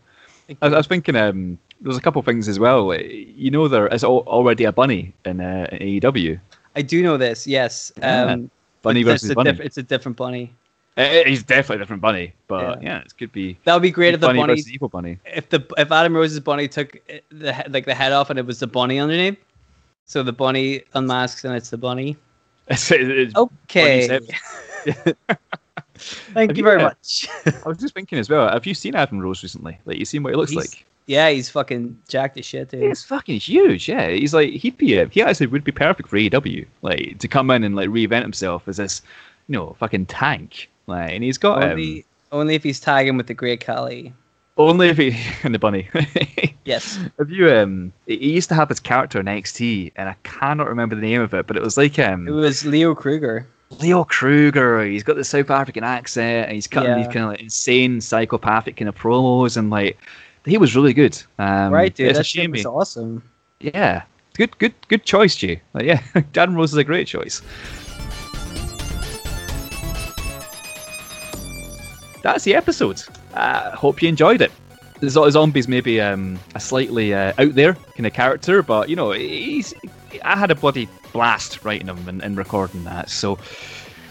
I, 0.61 0.65
was- 0.67 0.73
I 0.73 0.77
was 0.77 0.87
thinking 0.87 1.15
um, 1.15 1.57
there's 1.81 1.97
a 1.97 2.01
couple 2.01 2.21
things 2.21 2.47
as 2.47 2.59
well. 2.59 2.93
You 2.95 3.51
know, 3.51 3.67
there 3.67 3.87
is 3.87 4.03
already 4.03 4.63
a 4.63 4.71
bunny 4.71 5.13
in, 5.25 5.41
uh, 5.41 5.67
in 5.71 5.99
AEW. 6.01 6.39
I 6.75 6.81
do 6.81 7.03
know 7.03 7.17
this. 7.17 7.45
Yes. 7.47 7.91
Yeah. 7.97 8.23
Um, 8.25 8.49
Bunny 8.81 9.01
it's 9.01 9.07
versus 9.09 9.29
a 9.29 9.35
bunny. 9.35 9.51
diff- 9.51 9.61
it's 9.61 9.77
a 9.77 9.83
different 9.83 10.17
bunny. 10.17 10.53
Uh, 10.97 11.23
he's 11.25 11.41
definitely 11.41 11.77
a 11.77 11.79
different 11.79 12.01
bunny, 12.01 12.33
but 12.47 12.81
Yeah. 12.83 12.97
yeah, 12.97 13.01
it 13.01 13.17
could 13.17 13.31
be 13.31 13.57
That 13.63 13.73
would 13.73 13.81
be 13.81 13.89
great 13.89 14.13
if 14.13 14.19
the 14.19 14.27
bunny 14.27 14.39
bunny, 14.39 14.53
versus 14.53 14.71
evil 14.71 14.89
bunny. 14.89 15.17
if 15.25 15.49
the 15.49 15.65
if 15.77 15.91
Adam 15.91 16.15
Rose's 16.15 16.39
bunny 16.39 16.67
took 16.67 16.97
the 17.31 17.53
he- 17.53 17.69
like 17.69 17.85
the 17.85 17.95
head 17.95 18.11
off 18.11 18.29
and 18.29 18.37
it 18.37 18.45
was 18.45 18.59
the 18.59 18.67
bunny 18.67 18.99
underneath. 18.99 19.37
So 20.05 20.21
the 20.21 20.33
bunny 20.33 20.83
unmasks 20.93 21.45
and 21.45 21.55
it's 21.55 21.69
the 21.69 21.77
bunny. 21.77 22.17
It's, 22.67 22.91
it's, 22.91 23.35
Okay. 23.35 24.19
Thank 25.95 26.49
Have 26.51 26.57
you 26.57 26.63
very 26.63 26.81
much. 26.81 27.27
I 27.45 27.67
was 27.69 27.77
just 27.77 27.93
thinking 27.93 28.19
as 28.19 28.29
well. 28.29 28.49
Have 28.49 28.65
you 28.65 28.73
seen 28.73 28.95
Adam 28.95 29.19
Rose 29.19 29.41
recently? 29.43 29.79
Like, 29.85 29.97
you 29.97 30.05
seen 30.05 30.23
what 30.23 30.31
he 30.33 30.35
looks 30.37 30.51
He's- 30.51 30.73
like? 30.73 30.85
Yeah, 31.05 31.29
he's 31.29 31.49
fucking 31.49 31.97
jacked 32.07 32.37
as 32.37 32.45
shit, 32.45 32.69
dude. 32.69 32.83
He's 32.83 33.03
fucking 33.03 33.39
huge. 33.39 33.89
Yeah, 33.89 34.09
he's 34.09 34.33
like 34.33 34.51
he'd 34.51 34.77
be 34.77 34.97
a, 34.97 35.07
he 35.07 35.21
actually 35.21 35.47
would 35.47 35.63
be 35.63 35.71
perfect 35.71 36.09
for 36.09 36.17
AEW. 36.17 36.65
Like 36.81 37.19
to 37.19 37.27
come 37.27 37.49
in 37.51 37.63
and 37.63 37.75
like 37.75 37.89
reinvent 37.89 38.21
himself 38.21 38.67
as 38.67 38.77
this, 38.77 39.01
you 39.47 39.53
know, 39.53 39.75
fucking 39.79 40.05
tank. 40.07 40.69
Like, 40.87 41.11
and 41.11 41.23
he's 41.23 41.37
got 41.37 41.63
Only, 41.63 41.99
um, 42.31 42.39
only 42.39 42.55
if 42.55 42.63
he's 42.63 42.79
tagging 42.79 43.15
with 43.17 43.27
the 43.27 43.33
Great 43.33 43.65
Khali. 43.65 44.13
only 44.57 44.89
if 44.89 44.97
he 44.97 45.17
and 45.43 45.53
the 45.53 45.59
bunny. 45.59 45.89
Yes. 46.65 46.97
Have 47.19 47.29
you 47.29 47.51
um? 47.53 47.91
He 48.07 48.31
used 48.33 48.47
to 48.47 48.55
have 48.55 48.69
this 48.69 48.79
character 48.79 49.19
in 49.19 49.25
NXT, 49.25 49.91
and 49.97 50.07
I 50.07 50.15
cannot 50.23 50.69
remember 50.69 50.95
the 50.95 51.01
name 51.01 51.19
of 51.19 51.33
it, 51.33 51.45
but 51.45 51.57
it 51.57 51.61
was 51.61 51.75
like 51.75 51.99
um. 51.99 52.25
It 52.25 52.31
was 52.31 52.65
Leo 52.65 52.95
Kruger. 52.95 53.45
Leo 53.81 54.05
Kruger. 54.05 54.81
He's 54.85 55.03
got 55.03 55.17
the 55.17 55.25
South 55.25 55.49
African 55.49 55.83
accent, 55.83 56.45
and 56.47 56.55
he's 56.55 56.67
cutting 56.67 56.95
these 56.95 57.07
kind 57.07 57.25
of 57.25 57.31
like 57.31 57.41
insane 57.41 57.99
psychopathic 57.99 58.77
kind 58.77 58.87
of 58.87 58.95
promos, 58.95 59.57
and 59.57 59.69
like 59.71 59.97
he 60.45 60.57
was 60.57 60.75
really 60.75 60.93
good. 60.93 61.21
Um, 61.39 61.71
right, 61.71 61.93
dude. 61.93 62.09
It's 62.09 62.17
a 62.17 62.19
That 62.19 62.25
shit 62.25 62.41
shame. 62.43 62.51
was 62.51 62.65
awesome. 62.65 63.23
Yeah, 63.59 64.03
good, 64.35 64.57
good, 64.57 64.73
good 64.89 65.03
choice, 65.05 65.35
Jay. 65.35 65.61
Like, 65.73 65.85
yeah, 65.85 66.01
Adam 66.35 66.55
Rose 66.55 66.71
is 66.73 66.77
a 66.77 66.83
great 66.83 67.07
choice. 67.07 67.41
That's 72.21 72.43
the 72.45 72.55
episode. 72.55 73.01
I 73.33 73.71
hope 73.71 74.01
you 74.01 74.07
enjoyed 74.09 74.41
it. 74.41 74.51
The 75.01 75.09
zombies 75.09 75.67
maybe 75.67 75.99
um, 75.99 76.39
a 76.55 76.59
slightly 76.59 77.13
uh, 77.13 77.33
out 77.37 77.55
there 77.55 77.73
kind 77.73 78.07
of 78.07 78.13
character, 78.13 78.63
but 78.63 78.89
you 78.89 78.95
know, 78.95 79.11
he's. 79.11 79.73
I 80.23 80.37
had 80.37 80.51
a 80.51 80.55
bloody 80.55 80.87
blast 81.11 81.65
writing 81.65 81.87
them 81.87 82.07
and, 82.07 82.23
and 82.23 82.37
recording 82.37 82.83
that. 82.85 83.09
So 83.09 83.37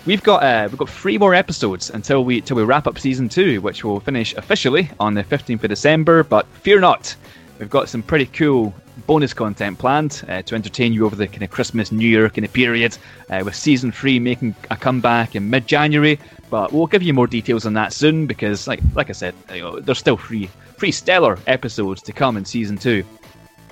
we've 0.07 0.22
got 0.22 0.42
uh, 0.42 0.68
we've 0.68 0.78
got 0.78 0.88
three 0.88 1.18
more 1.18 1.34
episodes 1.34 1.90
until 1.90 2.24
we 2.24 2.40
till 2.40 2.57
we 2.57 2.64
wrap 2.64 2.86
up 2.86 2.98
season 2.98 3.28
two, 3.28 3.61
which 3.61 3.84
will 3.84 4.00
finish 4.00 4.34
officially 4.34 4.90
on 4.98 5.14
the 5.14 5.22
fifteenth 5.22 5.62
of 5.64 5.70
December. 5.70 6.24
But 6.24 6.46
fear 6.46 6.80
not, 6.80 7.14
we've 7.59 7.70
got 7.70 7.88
some 7.88 8.03
pretty 8.03 8.26
cool 8.26 8.74
bonus 9.07 9.32
content 9.32 9.78
planned 9.78 10.22
uh, 10.28 10.42
to 10.42 10.55
entertain 10.55 10.92
you 10.92 11.07
over 11.07 11.16
the 11.16 11.26
kind 11.26 11.42
of 11.42 11.50
Christmas, 11.50 11.90
New 11.90 12.07
Year 12.07 12.28
kind 12.28 12.44
of 12.44 12.53
period, 12.53 12.96
uh, 13.30 13.42
with 13.44 13.55
season 13.55 13.90
three 13.90 14.18
making 14.18 14.55
a 14.70 14.76
comeback 14.76 15.34
in 15.34 15.48
mid-January. 15.48 16.18
But 16.50 16.72
we'll 16.72 16.86
give 16.86 17.03
you 17.03 17.14
more 17.14 17.26
details 17.26 17.64
on 17.64 17.72
that 17.74 17.92
soon 17.92 18.26
because, 18.26 18.66
like 18.66 18.80
like 18.94 19.09
I 19.09 19.14
said, 19.14 19.34
you 19.55 19.62
know, 19.62 19.80
there's 19.80 19.98
still 19.98 20.16
three 20.16 20.50
three 20.76 20.92
stellar 20.92 21.38
episodes 21.46 22.03
to 22.03 22.12
come 22.12 22.36
in 22.36 22.44
season 22.44 22.76
two, 22.76 23.05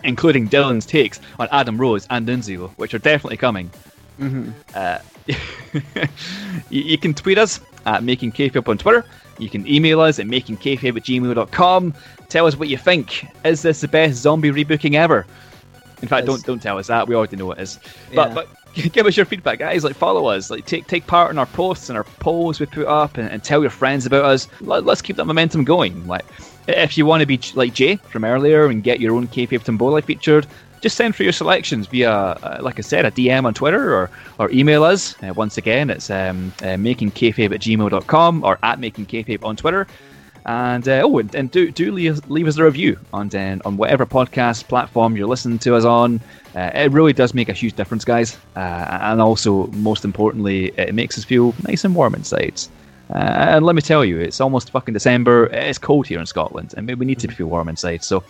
including 0.04 0.48
Dylan's 0.48 0.86
takes 0.86 1.20
on 1.38 1.48
Adam 1.52 1.76
Rose 1.76 2.06
and 2.08 2.26
Nunzio, 2.26 2.70
which 2.76 2.94
are 2.94 2.98
definitely 2.98 3.36
coming. 3.36 3.70
Uh, 4.74 4.98
you, 6.70 6.82
you 6.82 6.98
can 6.98 7.14
tweet 7.14 7.38
us 7.38 7.60
at 7.86 8.02
Making 8.02 8.32
Kayfabe 8.32 8.68
on 8.68 8.78
Twitter. 8.78 9.04
You 9.38 9.48
can 9.48 9.66
email 9.66 10.00
us 10.00 10.18
at 10.18 10.26
makingkayfabe 10.26 10.96
at 10.96 11.02
gmail.com. 11.02 11.94
Tell 12.28 12.46
us 12.46 12.56
what 12.56 12.68
you 12.68 12.76
think. 12.76 13.26
Is 13.44 13.62
this 13.62 13.80
the 13.80 13.88
best 13.88 14.16
zombie 14.18 14.50
rebooking 14.50 14.94
ever? 14.94 15.26
In 16.02 16.08
fact, 16.08 16.26
don't 16.26 16.44
don't 16.44 16.60
tell 16.62 16.78
us 16.78 16.86
that. 16.88 17.08
We 17.08 17.14
already 17.14 17.36
know 17.36 17.46
what 17.46 17.58
it 17.58 17.62
is. 17.62 17.78
But 18.14 18.28
Yeah. 18.28 18.34
but 18.34 18.48
give 18.92 19.06
us 19.06 19.16
your 19.16 19.26
feedback, 19.26 19.58
guys. 19.58 19.82
Like 19.82 19.96
follow 19.96 20.26
us. 20.26 20.50
Like 20.50 20.66
take 20.66 20.86
take 20.86 21.06
part 21.06 21.30
in 21.30 21.38
our 21.38 21.46
posts 21.46 21.88
and 21.88 21.96
our 21.96 22.04
polls 22.04 22.60
we 22.60 22.66
put 22.66 22.86
up, 22.86 23.16
and, 23.16 23.28
and 23.30 23.42
tell 23.42 23.62
your 23.62 23.70
friends 23.70 24.06
about 24.06 24.24
us. 24.24 24.46
Let, 24.60 24.86
us 24.86 25.02
keep 25.02 25.16
that 25.16 25.24
momentum 25.24 25.64
going. 25.64 26.06
Like 26.06 26.24
if 26.68 26.96
you 26.96 27.06
want 27.06 27.20
to 27.20 27.26
be 27.26 27.40
like 27.54 27.74
Jay 27.74 27.96
from 27.96 28.24
earlier 28.24 28.66
and 28.66 28.82
get 28.82 29.00
your 29.00 29.14
own 29.14 29.26
kayfabe 29.28 29.64
Tombola 29.64 30.02
featured. 30.04 30.46
Just 30.80 30.96
send 30.96 31.14
through 31.14 31.24
your 31.24 31.32
selections 31.32 31.86
via, 31.86 32.10
uh, 32.10 32.58
like 32.60 32.78
I 32.78 32.82
said, 32.82 33.04
a 33.04 33.10
DM 33.10 33.44
on 33.44 33.54
Twitter 33.54 33.94
or, 33.94 34.10
or 34.38 34.50
email 34.50 34.82
us. 34.82 35.14
Uh, 35.22 35.34
once 35.34 35.58
again, 35.58 35.90
it's 35.90 36.10
um, 36.10 36.52
uh, 36.62 36.76
makingkayfabe 36.76 37.52
at 37.52 37.60
gmail.com 37.60 38.44
or 38.44 38.58
at 38.62 38.80
makingkayfabe 38.80 39.44
on 39.44 39.56
Twitter. 39.56 39.86
And 40.46 40.88
uh, 40.88 41.02
oh, 41.04 41.18
and, 41.18 41.34
and 41.34 41.50
do 41.50 41.70
do 41.70 41.92
leave, 41.92 42.28
leave 42.30 42.48
us 42.48 42.56
a 42.56 42.64
review 42.64 42.98
on 43.12 43.28
uh, 43.34 43.58
on 43.66 43.76
whatever 43.76 44.06
podcast 44.06 44.68
platform 44.68 45.14
you're 45.14 45.28
listening 45.28 45.58
to 45.60 45.74
us 45.74 45.84
on. 45.84 46.18
Uh, 46.56 46.70
it 46.74 46.90
really 46.92 47.12
does 47.12 47.34
make 47.34 47.50
a 47.50 47.52
huge 47.52 47.74
difference, 47.76 48.04
guys. 48.04 48.38
And 48.56 49.20
also, 49.20 49.66
most 49.68 50.04
importantly, 50.04 50.72
it 50.78 50.94
makes 50.94 51.18
us 51.18 51.24
feel 51.24 51.54
nice 51.68 51.84
and 51.84 51.94
warm 51.94 52.14
inside. 52.14 52.58
Uh, 53.12 53.54
and 53.56 53.66
let 53.66 53.74
me 53.74 53.82
tell 53.82 54.04
you, 54.04 54.18
it's 54.20 54.40
almost 54.40 54.70
fucking 54.70 54.94
December. 54.94 55.46
It's 55.46 55.78
cold 55.78 56.06
here 56.06 56.20
in 56.20 56.26
Scotland, 56.26 56.74
and 56.76 56.88
we 56.96 57.04
need 57.04 57.18
to 57.20 57.28
feel 57.28 57.48
warm 57.48 57.68
inside. 57.68 58.04
So, 58.04 58.22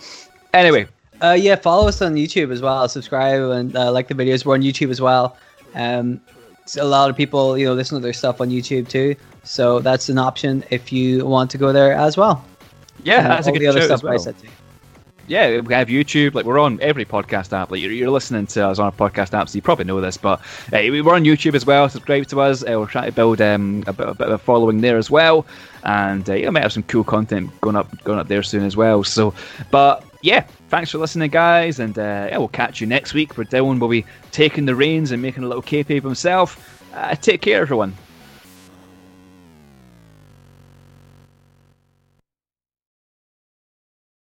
anyway, 0.53 0.87
Uh, 1.21 1.33
yeah, 1.33 1.55
follow 1.55 1.87
us 1.87 2.01
on 2.01 2.15
YouTube 2.15 2.51
as 2.51 2.61
well. 2.61 2.87
Subscribe 2.89 3.41
and 3.51 3.75
uh, 3.75 3.91
like 3.91 4.07
the 4.07 4.13
videos. 4.15 4.45
We're 4.45 4.55
on 4.55 4.61
YouTube 4.61 4.89
as 4.89 4.99
well. 5.01 5.37
Um, 5.75 6.19
a 6.79 6.85
lot 6.85 7.09
of 7.09 7.15
people, 7.17 7.57
you 7.57 7.65
know, 7.65 7.73
listen 7.73 7.97
to 7.97 8.01
their 8.01 8.13
stuff 8.13 8.41
on 8.41 8.49
YouTube 8.49 8.87
too. 8.87 9.15
So 9.43 9.79
that's 9.79 10.09
an 10.09 10.17
option 10.17 10.63
if 10.69 10.91
you 10.91 11.25
want 11.25 11.51
to 11.51 11.57
go 11.57 11.71
there 11.73 11.93
as 11.93 12.17
well. 12.17 12.43
yeah, 13.03 13.19
Uh, 13.19 13.27
that's 13.29 13.47
a 13.47 13.51
good 13.51 13.61
the 13.61 13.67
other 13.67 13.81
stuff 13.81 14.03
well. 14.03 14.13
I 14.13 14.17
said 14.17 14.37
too. 14.39 14.47
yeah, 15.27 15.59
we 15.59 15.73
have 15.73 15.87
YouTube. 15.89 16.33
Like 16.33 16.45
we're 16.45 16.59
on 16.59 16.79
every 16.81 17.05
podcast 17.05 17.51
app. 17.53 17.71
Like 17.71 17.81
you're, 17.81 17.91
you're 17.91 18.09
listening 18.09 18.47
to 18.47 18.67
us 18.67 18.79
on 18.79 18.85
our 18.85 18.91
podcast 18.91 19.33
app, 19.33 19.49
so 19.49 19.55
you 19.55 19.61
probably 19.61 19.85
know 19.85 19.99
this. 20.01 20.17
But 20.17 20.39
uh, 20.71 20.79
we're 20.89 21.13
on 21.13 21.23
YouTube 21.23 21.55
as 21.55 21.65
well. 21.65 21.87
Subscribe 21.89 22.27
to 22.27 22.41
us. 22.41 22.63
Uh, 22.63 22.79
we're 22.79 22.87
trying 22.87 23.07
to 23.07 23.11
build 23.11 23.41
um, 23.41 23.83
a, 23.87 23.93
bit, 23.93 24.07
a 24.09 24.13
bit 24.13 24.27
of 24.27 24.33
a 24.33 24.37
following 24.37 24.81
there 24.81 24.97
as 24.97 25.09
well, 25.11 25.45
and 25.83 26.29
uh, 26.29 26.33
yeah, 26.33 26.49
might 26.51 26.63
have 26.63 26.73
some 26.73 26.83
cool 26.83 27.03
content 27.03 27.49
going 27.61 27.75
up 27.75 28.03
going 28.03 28.19
up 28.19 28.27
there 28.27 28.43
soon 28.43 28.63
as 28.63 28.77
well. 28.77 29.03
So, 29.03 29.33
but 29.71 30.03
yeah, 30.21 30.45
thanks 30.71 30.89
for 30.89 30.99
listening, 30.99 31.29
guys, 31.29 31.79
and 31.79 31.99
uh, 31.99 32.27
yeah, 32.29 32.37
we'll 32.37 32.47
catch 32.47 32.79
you 32.79 32.87
next 32.87 33.13
week. 33.13 33.37
Where 33.37 33.45
Dylan 33.45 33.77
will 33.77 33.89
be 33.89 34.05
taking 34.31 34.65
the 34.65 34.73
reins 34.73 35.11
and 35.11 35.21
making 35.21 35.43
a 35.43 35.47
little 35.47 35.61
kayfabe 35.61 36.01
himself. 36.01 36.81
Uh, 36.93 37.13
take 37.15 37.41
care, 37.41 37.61
everyone. 37.61 37.93